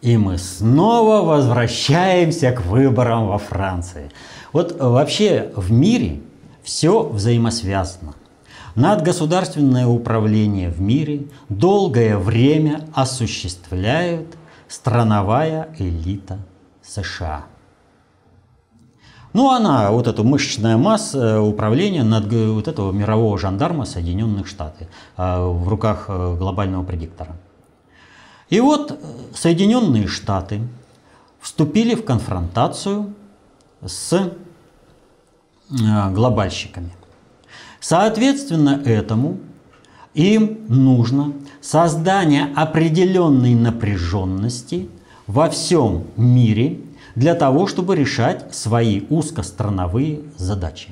И 0.00 0.16
мы 0.16 0.38
снова 0.38 1.26
возвращаемся 1.26 2.52
к 2.52 2.64
выборам 2.66 3.26
во 3.26 3.38
Франции. 3.38 4.12
Вот 4.52 4.80
вообще 4.80 5.50
в 5.56 5.72
мире 5.72 6.20
все 6.62 7.02
взаимосвязано. 7.02 8.14
Надгосударственное 8.78 9.86
управление 9.86 10.70
в 10.70 10.80
мире 10.80 11.26
долгое 11.48 12.16
время 12.16 12.88
осуществляет 12.94 14.36
страновая 14.68 15.68
элита 15.78 16.38
США. 16.82 17.46
Ну, 19.32 19.50
она, 19.50 19.90
вот 19.90 20.06
эта 20.06 20.22
мышечная 20.22 20.76
масса 20.76 21.42
управления 21.42 22.04
над 22.04 22.32
вот 22.32 22.68
этого 22.68 22.92
мирового 22.92 23.38
жандарма 23.38 23.84
Соединенных 23.84 24.46
Штатов 24.46 24.88
э, 25.16 25.40
в 25.44 25.68
руках 25.68 26.06
э, 26.08 26.36
глобального 26.38 26.84
предиктора– 26.84 27.36
и 28.48 28.60
вот 28.60 28.92
э, 28.92 28.96
Соединенные 29.34 30.06
Штаты 30.06 30.62
вступили 31.40 31.94
в 31.94 32.04
конфронтацию 32.04 33.14
с 33.84 34.12
э, 35.70 36.10
глобальщиками. 36.12 36.90
Соответственно 37.80 38.82
этому 38.84 39.38
им 40.14 40.58
нужно 40.68 41.32
создание 41.60 42.48
определенной 42.56 43.54
напряженности 43.54 44.88
во 45.26 45.48
всем 45.48 46.04
мире 46.16 46.80
для 47.14 47.34
того, 47.34 47.66
чтобы 47.66 47.96
решать 47.96 48.54
свои 48.54 49.02
узкострановые 49.10 50.20
задачи. 50.36 50.90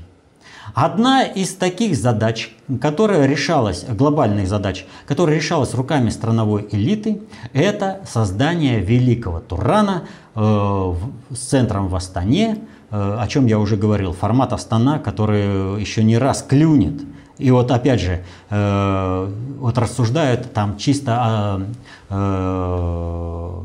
Одна 0.75 1.23
из 1.23 1.55
таких 1.55 1.97
задач, 1.97 2.55
которая 2.83 3.27
решалась, 3.27 3.85
глобальных 3.89 4.49
задач, 4.49 4.85
которая 5.07 5.37
решалась 5.37 5.73
руками 5.75 6.11
страновой 6.11 6.69
элиты, 6.71 7.23
это 7.53 8.01
создание 8.07 8.81
великого 8.81 9.41
Турана 9.41 10.03
э, 10.35 10.95
с 11.31 11.39
центром 11.39 11.89
в 11.89 11.97
Астане, 11.97 12.59
о 12.91 13.27
чем 13.29 13.47
я 13.47 13.59
уже 13.59 13.77
говорил, 13.77 14.13
формат 14.13 14.53
Астана, 14.53 14.99
который 14.99 15.81
еще 15.81 16.05
не 16.05 16.19
раз 16.19 16.43
клюнет. 16.43 17.03
И 17.39 17.51
вот 17.51 17.71
опять 17.71 18.01
же, 18.01 18.25
э, 18.49 19.33
вот 19.59 19.79
рассуждают 19.79 20.53
там 20.53 20.77
чисто 20.79 21.67
о, 22.11 23.65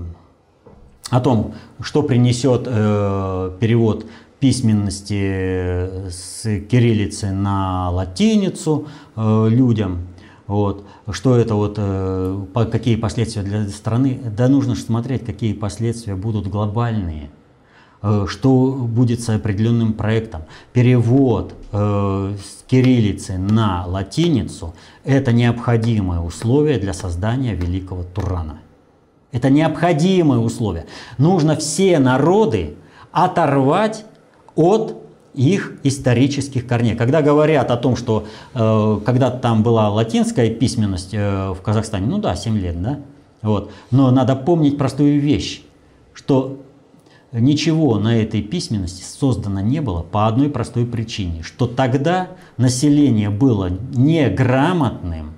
о 1.10 1.20
том, 1.22 1.54
что 1.82 2.04
принесет 2.04 2.66
перевод 2.66 4.06
письменности 4.42 6.10
с 6.10 6.44
кириллицы 6.68 7.32
на 7.32 7.92
латиницу 7.92 8.88
э, 9.16 9.48
людям. 9.50 10.08
Вот. 10.48 10.84
Что 11.12 11.38
это 11.38 11.54
вот, 11.54 11.76
э, 11.78 12.46
какие 12.72 12.96
последствия 12.96 13.44
для 13.44 13.70
страны? 13.70 14.20
Да 14.36 14.50
нужно 14.50 14.76
же 14.76 14.82
смотреть, 14.82 15.24
какие 15.26 15.54
последствия 15.54 16.16
будут 16.16 16.48
глобальные. 16.48 17.30
Э, 18.04 18.26
что 18.28 18.72
будет 18.72 19.22
с 19.22 19.30
определенным 19.30 19.94
проектом. 19.94 20.42
Перевод 20.74 21.54
э, 21.72 22.34
с 22.44 22.64
кириллицы 22.64 23.38
на 23.38 23.86
латиницу– 23.86 24.74
это 25.04 25.32
необходимое 25.32 26.20
условие 26.20 26.80
для 26.80 26.94
создания 26.94 27.54
великого 27.54 28.04
Турана. 28.04 28.60
Это 29.32 29.52
необходимое 29.52 30.40
условие. 30.40 30.88
Нужно 31.20 31.56
все 31.56 32.00
народы 32.00 32.74
оторвать 33.12 34.04
от 34.56 34.98
их 35.36 35.74
исторических 35.84 36.66
корней. 36.66 36.96
Когда 36.96 37.22
говорят 37.22 37.70
о 37.70 37.78
том, 37.78 37.96
что 37.96 38.26
э, 38.56 39.00
когда 39.06 39.30
там 39.30 39.62
была 39.62 39.90
латинская 39.90 40.50
письменность 40.50 41.14
э, 41.14 41.52
в 41.52 41.62
Казахстане, 41.62 42.08
ну 42.08 42.18
да, 42.18 42.36
7 42.36 42.58
лет, 42.58 42.82
да, 42.82 43.00
вот, 43.44 43.72
но 43.92 44.10
надо 44.10 44.36
помнить 44.36 44.80
простую 44.80 45.22
вещь, 45.22 45.62
что 46.14 46.58
ничего 47.32 47.98
на 47.98 48.22
этой 48.22 48.42
письменности 48.42 49.04
создано 49.04 49.62
не 49.62 49.82
было 49.82 50.02
по 50.02 50.28
одной 50.28 50.50
простой 50.50 50.86
причине, 50.86 51.44
что 51.44 51.68
тогда 51.68 52.30
население 52.58 53.30
было 53.30 53.70
неграмотным, 53.94 55.34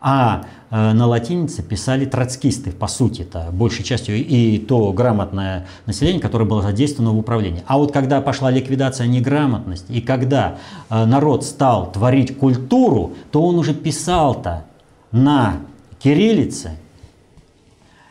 а 0.00 0.44
Э, 0.76 0.92
на 0.92 1.06
латинице 1.06 1.62
писали 1.62 2.04
троцкисты, 2.04 2.72
по 2.72 2.88
сути 2.88 3.22
это 3.22 3.50
большей 3.52 3.84
частью, 3.84 4.16
и 4.16 4.58
то 4.58 4.92
грамотное 4.92 5.68
население, 5.86 6.20
которое 6.20 6.46
было 6.46 6.62
задействовано 6.62 7.14
в 7.14 7.18
управлении. 7.18 7.62
А 7.68 7.78
вот 7.78 7.92
когда 7.92 8.20
пошла 8.20 8.50
ликвидация 8.50 9.06
неграмотности, 9.06 9.92
и 9.92 10.00
когда 10.00 10.56
э, 10.90 11.04
народ 11.04 11.44
стал 11.44 11.92
творить 11.92 12.36
культуру, 12.36 13.12
то 13.30 13.40
он 13.44 13.54
уже 13.54 13.72
писал-то 13.72 14.64
на 15.12 15.58
кириллице, 16.00 16.72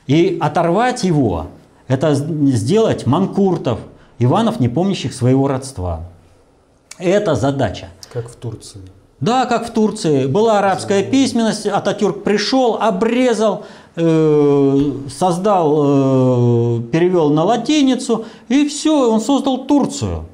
и 0.08 0.38
оторвать 0.40 1.04
его, 1.04 1.48
это 1.88 2.14
сделать 2.16 3.06
манкуртов, 3.06 3.80
Иванов, 4.20 4.60
не 4.60 4.70
помнящих 4.70 5.14
своего 5.14 5.48
родства. 5.48 6.02
Это 6.98 7.36
задача. 7.36 7.90
Как 8.12 8.30
в 8.30 8.36
Турции. 8.36 8.82
Да, 9.20 9.46
как 9.46 9.68
в 9.68 9.72
Турции. 9.72 10.28
Была 10.28 10.60
арабская 10.60 11.04
письменность, 11.04 11.66
Ататюрк 11.66 12.24
пришел, 12.24 12.78
обрезал, 12.80 13.66
э, 13.96 14.92
создал, 15.10 16.80
э, 16.80 16.82
перевел 16.92 17.30
на 17.30 17.44
латиницу, 17.44 18.26
и 18.50 18.68
все, 18.68 19.10
он 19.10 19.22
создал 19.22 19.66
Турцию. 19.66 20.26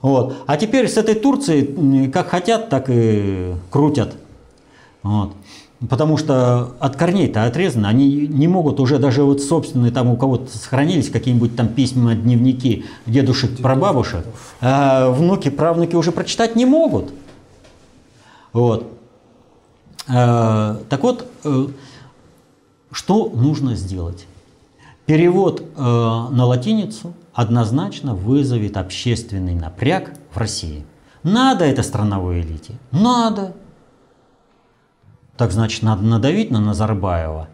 Вот. 0.00 0.34
А 0.46 0.56
теперь 0.56 0.88
с 0.88 0.96
этой 0.96 1.14
Турцией 1.14 2.10
как 2.10 2.28
хотят, 2.28 2.68
так 2.68 2.86
и 2.88 3.54
крутят. 3.70 4.14
Вот. 5.02 5.32
Потому 5.88 6.16
что 6.16 6.74
от 6.78 6.96
корней-то 6.96 7.44
отрезаны, 7.44 7.86
они 7.86 8.28
не 8.28 8.46
могут 8.46 8.78
уже 8.78 8.98
даже 8.98 9.24
вот 9.24 9.42
собственные, 9.42 9.90
там 9.90 10.08
у 10.08 10.16
кого-то 10.16 10.56
сохранились 10.56 11.10
какие-нибудь 11.10 11.56
там 11.56 11.68
письма, 11.68 12.14
дневники 12.14 12.84
дедушек, 13.06 13.60
прабабушек, 13.60 14.24
а 14.60 15.10
внуки, 15.10 15.50
правнуки 15.50 15.96
уже 15.96 16.12
прочитать 16.12 16.54
не 16.54 16.66
могут. 16.66 17.12
Вот. 18.52 18.92
А, 20.08 20.80
так 20.88 21.02
вот, 21.02 21.26
э, 21.44 21.66
что 22.92 23.30
нужно 23.34 23.74
сделать? 23.74 24.26
Перевод 25.06 25.62
э, 25.62 25.82
на 25.82 26.44
латиницу 26.44 27.12
однозначно 27.34 28.14
вызовет 28.14 28.76
общественный 28.76 29.54
напряг 29.54 30.12
в 30.32 30.38
России. 30.38 30.84
Надо 31.24 31.64
это 31.64 31.82
страновой 31.82 32.40
элите? 32.40 32.74
Надо. 32.92 33.54
Так 35.42 35.50
значит, 35.50 35.82
надо 35.82 36.04
надавить 36.04 36.52
на 36.52 36.60
Назарбаева. 36.60 37.48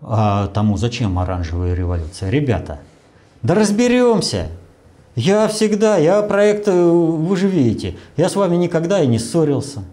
А 0.00 0.46
тому 0.46 0.78
зачем 0.78 1.18
оранжевая 1.18 1.74
революция? 1.74 2.30
Ребята, 2.30 2.78
да 3.42 3.54
разберемся. 3.54 4.48
Я 5.14 5.46
всегда, 5.48 5.98
я 5.98 6.22
проект, 6.22 6.66
э, 6.66 6.72
вы 6.72 7.36
же 7.36 7.46
видите, 7.46 7.98
я 8.16 8.30
с 8.30 8.36
вами 8.36 8.56
никогда 8.56 9.02
и 9.02 9.06
не 9.06 9.18
ссорился. 9.18 9.84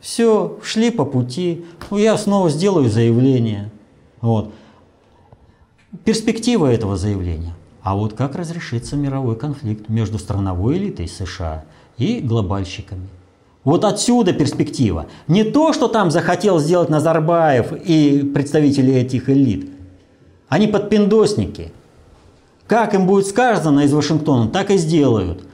Все, 0.00 0.58
шли 0.62 0.90
по 0.90 1.04
пути, 1.04 1.66
ну, 1.90 1.98
я 1.98 2.16
снова 2.16 2.48
сделаю 2.48 2.88
заявление. 2.88 3.70
Вот. 4.22 4.50
Перспектива 6.06 6.72
этого 6.72 6.96
заявления. 6.96 7.52
А 7.82 7.94
вот 7.94 8.14
как 8.14 8.36
разрешится 8.36 8.96
мировой 8.96 9.36
конфликт 9.36 9.90
между 9.90 10.18
страновой 10.18 10.78
элитой 10.78 11.08
США 11.08 11.66
и 11.98 12.20
глобальщиками? 12.20 13.06
Вот 13.64 13.84
отсюда 13.84 14.34
перспектива. 14.34 15.06
Не 15.26 15.42
то, 15.42 15.72
что 15.72 15.88
там 15.88 16.10
захотел 16.10 16.58
сделать 16.58 16.90
Назарбаев 16.90 17.72
и 17.72 18.22
представители 18.34 18.92
этих 18.92 19.30
элит. 19.30 19.70
Они 20.48 20.66
подпиндосники. 20.66 21.72
Как 22.66 22.94
им 22.94 23.06
будет 23.06 23.26
сказано 23.26 23.80
из 23.80 23.92
Вашингтона, 23.92 24.48
так 24.48 24.70
и 24.70 24.76
сделают. 24.76 25.44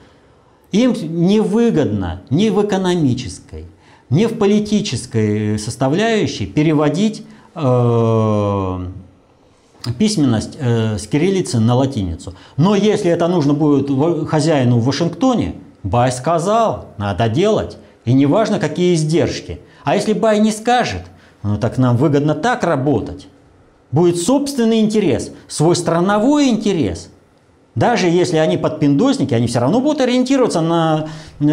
Им 0.73 0.93
невыгодно 0.93 2.23
ни 2.31 2.49
в 2.51 2.65
экономической, 2.65 3.67
ни 4.09 4.27
в 4.27 4.39
политической 4.39 5.59
составляющей 5.59 6.47
переводить 6.47 7.25
э, 7.55 8.87
письменность 9.99 10.57
э, 10.61 10.99
с 10.99 11.07
кириллицы 11.07 11.59
на 11.59 11.75
латиницу. 11.75 12.35
Но 12.57 12.77
если 12.77 13.11
это 13.11 13.27
нужно 13.27 13.55
будет 13.55 13.91
хозяину 14.29 14.79
в 14.79 14.85
Вашингтоне, 14.85 15.55
Бай 15.83 16.13
сказал, 16.13 16.89
надо 16.99 17.29
делать. 17.29 17.79
И 18.11 18.13
неважно, 18.13 18.59
какие 18.59 18.95
издержки. 18.95 19.61
А 19.85 19.95
если 19.95 20.15
Бай 20.15 20.41
не 20.41 20.51
скажет, 20.51 21.03
ну 21.45 21.57
так 21.59 21.79
нам 21.79 21.97
выгодно 21.97 22.35
так 22.35 22.65
работать. 22.65 23.29
Будет 23.93 24.17
собственный 24.17 24.81
интерес, 24.81 25.31
свой 25.47 25.77
страновой 25.77 26.49
интерес. 26.49 27.11
Даже 27.77 28.09
если 28.09 28.39
они 28.39 28.57
подпиндосники, 28.57 29.33
они 29.33 29.47
все 29.47 29.61
равно 29.61 29.81
будут 29.81 30.01
ориентироваться 30.01 30.61
на 30.61 31.07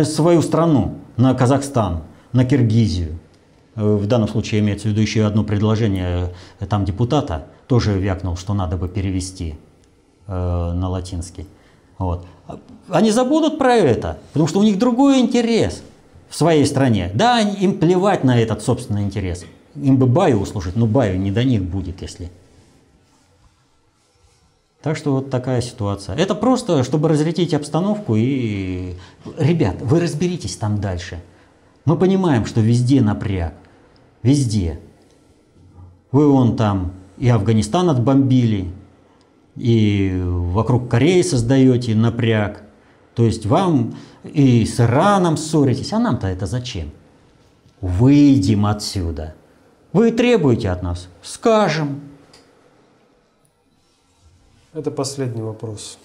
свою 0.03 0.41
страну, 0.41 0.95
на 1.16 1.36
Казахстан, 1.36 2.01
на 2.32 2.43
Киргизию. 2.43 3.20
Э, 3.76 3.95
в 3.95 4.08
данном 4.08 4.28
случае 4.28 4.62
имеется 4.62 4.88
в 4.88 4.91
виду 4.91 5.01
еще 5.01 5.28
одно 5.28 5.43
предложение 5.43 6.34
э, 6.60 6.66
там 6.66 6.86
депутата, 6.86 7.45
тоже 7.68 7.99
вякнул, 7.99 8.36
что 8.36 8.55
надо 8.55 8.78
бы 8.78 8.89
перевести 8.89 9.58
э, 10.26 10.32
на 10.74 10.89
латинский. 10.89 11.45
Вот. 11.99 12.26
Они 12.89 13.12
забудут 13.12 13.60
про 13.60 13.76
это, 13.76 14.18
потому 14.34 14.47
что 14.47 14.60
у 14.60 14.64
них 14.64 14.80
другой 14.80 15.20
интерес 15.20 15.84
в 16.30 16.36
своей 16.36 16.65
стране. 16.65 17.11
Да, 17.13 17.39
им 17.39 17.80
плевать 17.80 18.23
на 18.23 18.39
этот 18.39 18.61
собственный 18.61 19.03
интерес. 19.03 19.45
Им 19.75 19.97
бы 19.97 20.07
Баю 20.07 20.39
услужить, 20.39 20.75
но 20.75 20.86
Баю 20.86 21.19
не 21.19 21.32
до 21.32 21.43
них 21.43 21.63
будет, 21.63 22.01
если... 22.01 22.30
Так 24.82 24.95
что 24.95 25.11
вот 25.11 25.30
такая 25.30 25.61
ситуация. 25.61 26.15
Это 26.15 26.34
просто, 26.36 26.84
чтобы 26.84 27.09
разрядить 27.09 27.53
обстановку 27.53 28.15
и... 28.15 28.93
Ребят, 29.38 29.78
вы 29.82 29.99
разберитесь 29.99 30.55
там 30.55 30.80
дальше. 30.80 31.19
Мы 31.84 31.97
понимаем, 31.97 32.45
что 32.45 32.61
везде 32.61 33.01
напряг. 33.01 33.53
Везде. 34.21 34.80
Вы 36.11 36.32
вон 36.32 36.55
там 36.55 36.93
и 37.17 37.30
Афганистан 37.30 37.89
отбомбили, 37.89 38.71
и 39.55 40.21
вокруг 40.23 40.89
Кореи 40.89 41.21
создаете 41.21 41.95
напряг. 41.95 42.63
То 43.18 43.24
есть 43.24 43.47
вам 43.47 43.95
и 44.24 44.63
с 44.63 44.80
Ираном 44.80 45.38
ссоритесь, 45.38 45.91
а 45.91 45.97
нам-то 45.97 46.28
это 46.28 46.45
зачем? 46.45 46.91
Выйдем 47.82 48.68
отсюда. 48.68 49.34
Вы 49.91 50.11
требуете 50.11 50.70
от 50.70 50.84
нас? 50.84 51.07
Скажем. 51.24 51.99
Это 54.72 54.91
последний 54.91 55.41
вопрос. 55.41 55.97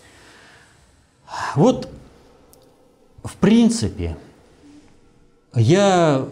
Вот, 1.54 1.90
в 3.22 3.36
принципе, 3.36 4.16
я, 5.54 6.26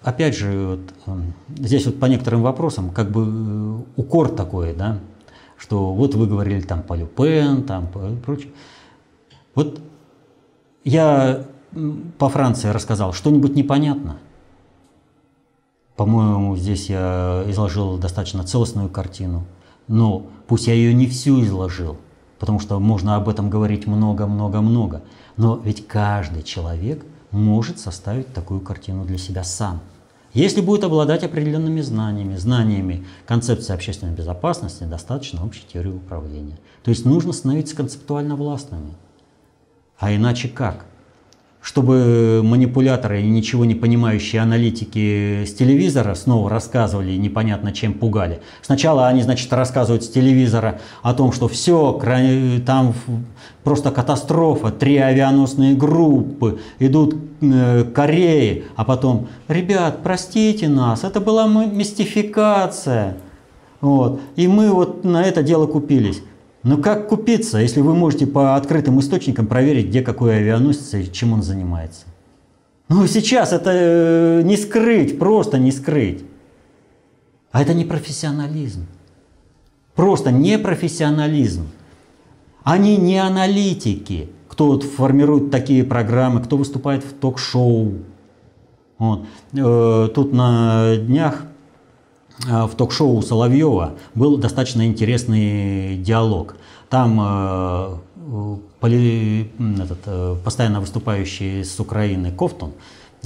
опять 0.00 0.34
же, 0.34 0.66
вот, 0.66 0.94
эм, 1.08 1.34
здесь 1.58 1.84
вот 1.84 2.00
по 2.00 2.06
некоторым 2.06 2.40
вопросам, 2.40 2.88
как 2.88 3.10
бы 3.10 3.20
э, 3.26 4.00
укор 4.00 4.30
такой, 4.30 4.72
да, 4.72 4.98
что 5.58 5.92
вот 5.92 6.14
вы 6.14 6.26
говорили 6.26 6.62
там 6.62 6.82
по 6.82 6.94
Люпен, 6.94 7.64
там 7.64 7.86
по 7.88 8.08
прочее. 8.24 8.52
Вот 9.54 9.78
я 10.86 11.44
по 12.16 12.28
Франции 12.28 12.68
рассказал, 12.68 13.12
что-нибудь 13.12 13.56
непонятно? 13.56 14.18
По-моему, 15.96 16.56
здесь 16.56 16.88
я 16.88 17.44
изложил 17.48 17.98
достаточно 17.98 18.44
целостную 18.44 18.88
картину. 18.88 19.44
Но 19.88 20.26
пусть 20.46 20.68
я 20.68 20.74
ее 20.74 20.94
не 20.94 21.08
всю 21.08 21.42
изложил, 21.42 21.96
потому 22.38 22.60
что 22.60 22.78
можно 22.78 23.16
об 23.16 23.28
этом 23.28 23.50
говорить 23.50 23.88
много-много-много. 23.88 25.02
Но 25.36 25.56
ведь 25.56 25.88
каждый 25.88 26.44
человек 26.44 27.04
может 27.32 27.80
составить 27.80 28.32
такую 28.32 28.60
картину 28.60 29.04
для 29.04 29.18
себя 29.18 29.42
сам. 29.42 29.80
Если 30.34 30.60
будет 30.60 30.84
обладать 30.84 31.24
определенными 31.24 31.80
знаниями, 31.80 32.36
знаниями 32.36 33.04
концепции 33.26 33.74
общественной 33.74 34.14
безопасности, 34.14 34.84
достаточно 34.84 35.44
общей 35.44 35.64
теории 35.66 35.90
управления. 35.90 36.58
То 36.84 36.90
есть 36.90 37.04
нужно 37.04 37.32
становиться 37.32 37.74
концептуально 37.74 38.36
властными– 38.36 38.92
а 39.98 40.14
иначе 40.14 40.48
как? 40.48 40.84
Чтобы 41.62 42.42
манипуляторы 42.44 43.22
и 43.22 43.26
ничего 43.28 43.64
не 43.64 43.74
понимающие 43.74 44.40
аналитики 44.40 45.44
с 45.44 45.52
телевизора 45.52 46.14
снова 46.14 46.48
рассказывали 46.48 47.10
и 47.10 47.18
непонятно 47.18 47.72
чем 47.72 47.92
пугали. 47.92 48.40
Сначала 48.62 49.08
они, 49.08 49.22
значит, 49.22 49.52
рассказывают 49.52 50.04
с 50.04 50.08
телевизора 50.08 50.78
о 51.02 51.12
том, 51.12 51.32
что 51.32 51.48
все, 51.48 52.00
там 52.64 52.94
просто 53.64 53.90
катастрофа, 53.90 54.70
три 54.70 54.96
авианосные 54.98 55.74
группы 55.74 56.60
идут 56.78 57.16
к 57.40 57.84
Корее, 57.92 58.66
а 58.76 58.84
потом, 58.84 59.26
ребят, 59.48 60.04
простите 60.04 60.68
нас, 60.68 61.02
это 61.02 61.20
была 61.20 61.48
мистификация. 61.48 63.16
Вот. 63.80 64.20
И 64.36 64.46
мы 64.46 64.70
вот 64.70 65.02
на 65.04 65.24
это 65.24 65.42
дело 65.42 65.66
купились. 65.66 66.22
Но 66.66 66.78
как 66.78 67.06
купиться, 67.06 67.58
если 67.58 67.80
вы 67.80 67.94
можете 67.94 68.26
по 68.26 68.56
открытым 68.56 68.98
источникам 68.98 69.46
проверить, 69.46 69.86
где 69.86 70.02
какой 70.02 70.38
авианосец 70.38 70.94
и 70.94 71.12
чем 71.12 71.32
он 71.32 71.44
занимается? 71.44 72.06
Ну, 72.88 73.06
сейчас 73.06 73.52
это 73.52 73.70
э, 73.72 74.42
не 74.42 74.56
скрыть, 74.56 75.16
просто 75.16 75.60
не 75.60 75.70
скрыть. 75.70 76.24
А 77.52 77.62
это 77.62 77.72
не 77.72 77.84
профессионализм. 77.84 78.84
Просто 79.94 80.32
не 80.32 80.58
профессионализм. 80.58 81.68
Они 82.64 82.96
не 82.96 83.18
аналитики, 83.18 84.28
кто 84.48 84.66
вот 84.66 84.82
формирует 84.82 85.52
такие 85.52 85.84
программы, 85.84 86.42
кто 86.42 86.56
выступает 86.56 87.04
в 87.04 87.12
ток-шоу. 87.12 87.94
Вот. 88.98 89.24
Э, 89.52 90.08
тут 90.12 90.32
на 90.32 90.96
днях 90.96 91.44
в 92.44 92.74
ток-шоу 92.76 93.22
Соловьева 93.22 93.94
был 94.14 94.36
достаточно 94.36 94.86
интересный 94.86 95.96
диалог. 95.96 96.56
Там 96.90 97.18
э, 97.20 98.56
поли, 98.80 99.50
этот, 99.78 99.98
э, 100.06 100.36
постоянно 100.44 100.80
выступающий 100.80 101.64
с 101.64 101.80
Украины 101.80 102.30
Кофтон 102.30 102.72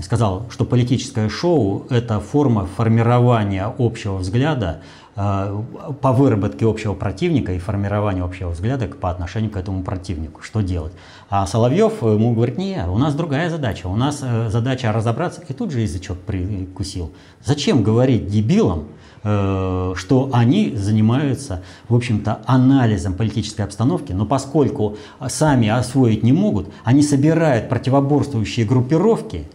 сказал, 0.02 0.46
что 0.50 0.64
политическое 0.64 1.28
шоу– 1.28 1.86
это 1.90 2.20
форма 2.20 2.66
формирования 2.66 3.72
общего 3.78 4.16
взгляда 4.16 4.80
по 5.14 6.12
выработке 6.12 6.64
общего 6.64 6.94
противника 6.94 7.52
и 7.52 7.58
формированию 7.58 8.24
общего 8.24 8.48
взгляда 8.50 8.86
по 8.86 9.10
отношению 9.10 9.50
к 9.50 9.56
этому 9.56 9.82
противнику. 9.82 10.40
Что 10.40 10.62
делать? 10.62 10.92
А 11.30 11.46
Соловьев 11.46 12.02
ему 12.02 12.34
говорит, 12.34 12.58
не, 12.58 12.84
у 12.86 12.98
нас 12.98 13.14
другая 13.14 13.48
задача. 13.48 13.86
У 13.86 13.96
нас 13.96 14.18
задача 14.18 14.92
разобраться. 14.92 15.40
И 15.48 15.52
тут 15.52 15.70
же 15.70 15.80
язычок 15.80 16.18
прикусил. 16.18 17.12
Зачем 17.42 17.82
говорить 17.82 18.26
дебилам, 18.26 18.88
Э, 19.22 19.92
что 19.96 20.30
они 20.32 20.74
занимаются, 20.74 21.62
в 21.90 21.94
общем-то, 21.94 22.40
анализом 22.46 23.12
политической 23.12 23.60
обстановки, 23.62 24.12
но 24.12 24.24
поскольку 24.24 24.96
сами 25.28 25.68
освоить 25.68 26.22
не 26.22 26.32
могут, 26.32 26.72
они 26.84 27.02
собирают 27.02 27.68
противоборствующие 27.68 28.64
группировки, 28.64 29.46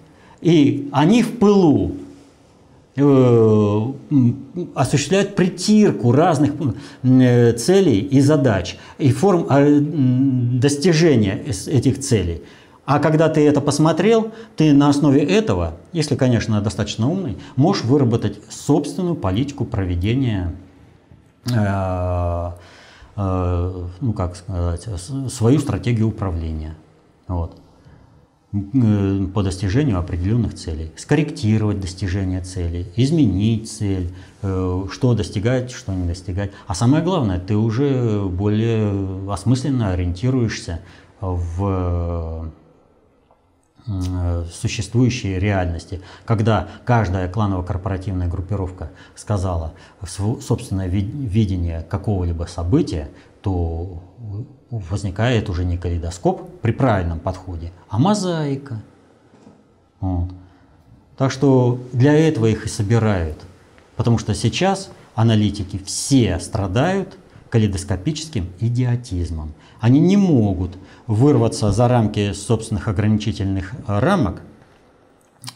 и 0.42 0.88
они 0.92 1.24
в 1.24 1.40
пылу. 1.40 1.94
Э, 2.96 3.92
осуществляют 4.74 5.36
притирку 5.36 6.12
разных 6.12 6.54
э, 7.04 7.54
целей 7.54 8.00
и 8.00 8.22
задач, 8.22 8.78
и 8.98 9.12
форм 9.12 9.48
э, 9.50 9.80
достижения 9.80 11.44
этих 11.46 12.00
целей. 12.00 12.42
А 12.86 13.00
когда 13.00 13.30
ты 13.30 13.46
это 13.48 13.62
посмотрел, 13.62 14.32
ты 14.56 14.72
на 14.74 14.90
основе 14.90 15.22
этого, 15.24 15.74
если, 15.92 16.16
конечно, 16.16 16.62
достаточно 16.62 17.10
умный, 17.10 17.38
можешь 17.56 17.84
выработать 17.84 18.40
собственную 18.50 19.16
политику 19.16 19.66
проведения, 19.66 20.54
ну 21.48 22.54
как 24.16 24.36
сказать, 24.36 24.88
свою 25.32 25.58
стратегию 25.60 26.10
управления. 26.10 26.76
Вот 27.28 27.58
по 29.34 29.44
достижению 29.44 30.00
определенных 30.00 30.54
целей, 30.54 30.92
скорректировать 30.96 31.80
достижение 31.80 32.42
целей, 32.42 32.88
изменить 32.96 33.72
цель, 33.72 34.14
э, 34.42 34.86
что 34.92 35.14
достигать, 35.14 35.72
что 35.72 35.94
не 35.94 36.08
достигать. 36.08 36.52
А 36.68 36.76
самое 36.76 37.04
главное, 37.04 37.40
ты 37.40 37.56
уже 37.56 38.24
более 38.24 39.32
осмысленно 39.32 39.92
ориентируешься 39.92 40.82
в 41.22 42.52
Э, 43.88 44.46
существующей 44.52 45.38
реальности, 45.38 46.02
когда 46.26 46.70
каждая 46.86 47.30
кланово-корпоративная 47.30 48.28
группировка 48.28 48.90
сказала 49.14 49.74
собственное 50.08 50.88
видение 50.88 51.86
какого-либо 51.88 52.46
события, 52.46 53.10
то 53.44 54.02
возникает 54.90 55.50
уже 55.50 55.66
не 55.66 55.78
калейдоскоп 55.78 56.62
при 56.62 56.72
правильном 56.72 57.20
подходе, 57.20 57.72
а 57.90 57.98
мозаика. 57.98 58.82
Вот. 60.00 60.30
Так 61.18 61.32
что 61.32 61.80
для 61.94 62.14
этого 62.14 62.48
их 62.48 62.66
и 62.66 62.70
собирают. 62.70 63.38
Потому 63.96 64.18
что 64.18 64.34
сейчас 64.34 64.90
аналитики 65.14 65.80
все 65.86 66.40
страдают 66.40 67.18
калейдоскопическим 67.50 68.50
идиотизмом. 68.60 69.54
Они 69.80 70.00
не 70.00 70.18
могут 70.18 70.78
вырваться 71.08 71.72
за 71.72 71.88
рамки 71.88 72.34
собственных 72.34 72.88
ограничительных 72.88 73.74
э, 73.88 74.00
рамок 74.00 74.42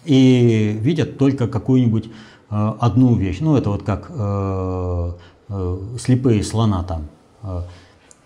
и 0.06 0.78
видят 0.80 1.18
только 1.18 1.48
какую-нибудь 1.48 2.06
э, 2.06 2.74
одну 2.80 3.16
вещь. 3.16 3.40
Ну, 3.41 3.58
это 3.58 3.70
вот 3.70 3.84
как 3.84 4.08
э, 4.10 5.14
э, 5.50 5.78
слепые 6.00 6.44
слона 6.44 6.84
там. 6.84 7.08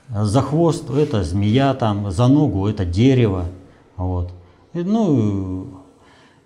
За 0.10 0.42
хвост 0.42 0.90
это 0.90 1.24
змея 1.24 1.74
там, 1.74 2.12
за 2.12 2.28
ногу 2.28 2.68
это 2.68 2.86
дерево. 2.86 3.46
Вот. 3.96 4.32
И, 4.74 4.80
ну, 4.80 5.84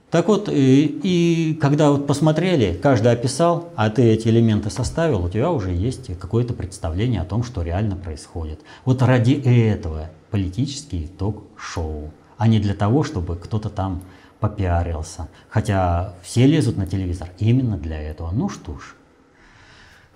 так 0.10 0.30
вот, 0.30 0.48
и, 0.50 0.86
и 1.04 1.54
когда 1.56 1.92
вот 1.92 2.08
посмотрели, 2.08 2.74
каждый 2.82 3.12
описал, 3.12 3.70
а 3.76 3.90
ты 3.90 4.04
эти 4.04 4.30
элементы 4.30 4.70
составил, 4.70 5.26
у 5.26 5.30
тебя 5.30 5.52
уже 5.52 5.72
есть 5.72 6.18
какое-то 6.18 6.54
представление 6.54 7.22
о 7.22 7.26
том, 7.26 7.44
что 7.44 7.62
реально 7.62 7.98
происходит. 7.98 8.62
Вот 8.86 9.02
ради 9.02 9.34
этого 9.34 10.10
политический 10.32 11.08
ток-шоу, 11.08 12.12
а 12.38 12.48
не 12.48 12.60
для 12.60 12.74
того, 12.74 13.04
чтобы 13.04 13.36
кто-то 13.36 13.70
там 13.70 14.02
попиарился. 14.40 15.28
Хотя 15.50 16.14
все 16.22 16.46
лезут 16.46 16.78
на 16.78 16.86
телевизор 16.86 17.30
именно 17.40 17.78
для 17.78 18.00
этого. 18.02 18.32
Ну 18.32 18.50
что 18.50 18.78
ж, 18.78 18.96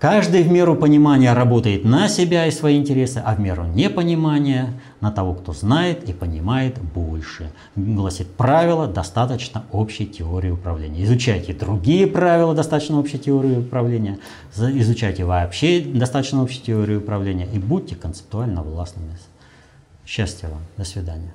Каждый 0.02 0.42
в 0.42 0.50
меру 0.50 0.74
понимания 0.74 1.32
работает 1.32 1.84
на 1.84 2.08
себя 2.08 2.46
и 2.48 2.50
свои 2.50 2.76
интересы, 2.76 3.22
а 3.24 3.36
в 3.36 3.38
меру 3.38 3.66
непонимания 3.66 4.74
на 5.00 5.12
того, 5.12 5.32
кто 5.32 5.52
знает 5.52 6.08
и 6.08 6.12
понимает 6.12 6.76
больше. 6.82 7.52
Гласит 7.76 8.26
правило 8.34 8.88
достаточно 8.88 9.64
общей 9.70 10.06
теории 10.06 10.50
управления. 10.50 11.04
Изучайте 11.04 11.52
другие 11.52 12.08
правила 12.08 12.52
достаточно 12.52 12.98
общей 12.98 13.20
теории 13.20 13.58
управления, 13.58 14.18
изучайте 14.56 15.24
вообще 15.24 15.80
достаточно 15.80 16.42
общей 16.42 16.62
теории 16.62 16.96
управления 16.96 17.46
и 17.52 17.60
будьте 17.60 17.94
концептуально 17.94 18.64
властными. 18.64 19.16
Счастья 20.04 20.48
вам. 20.48 20.62
До 20.76 20.82
свидания. 20.84 21.32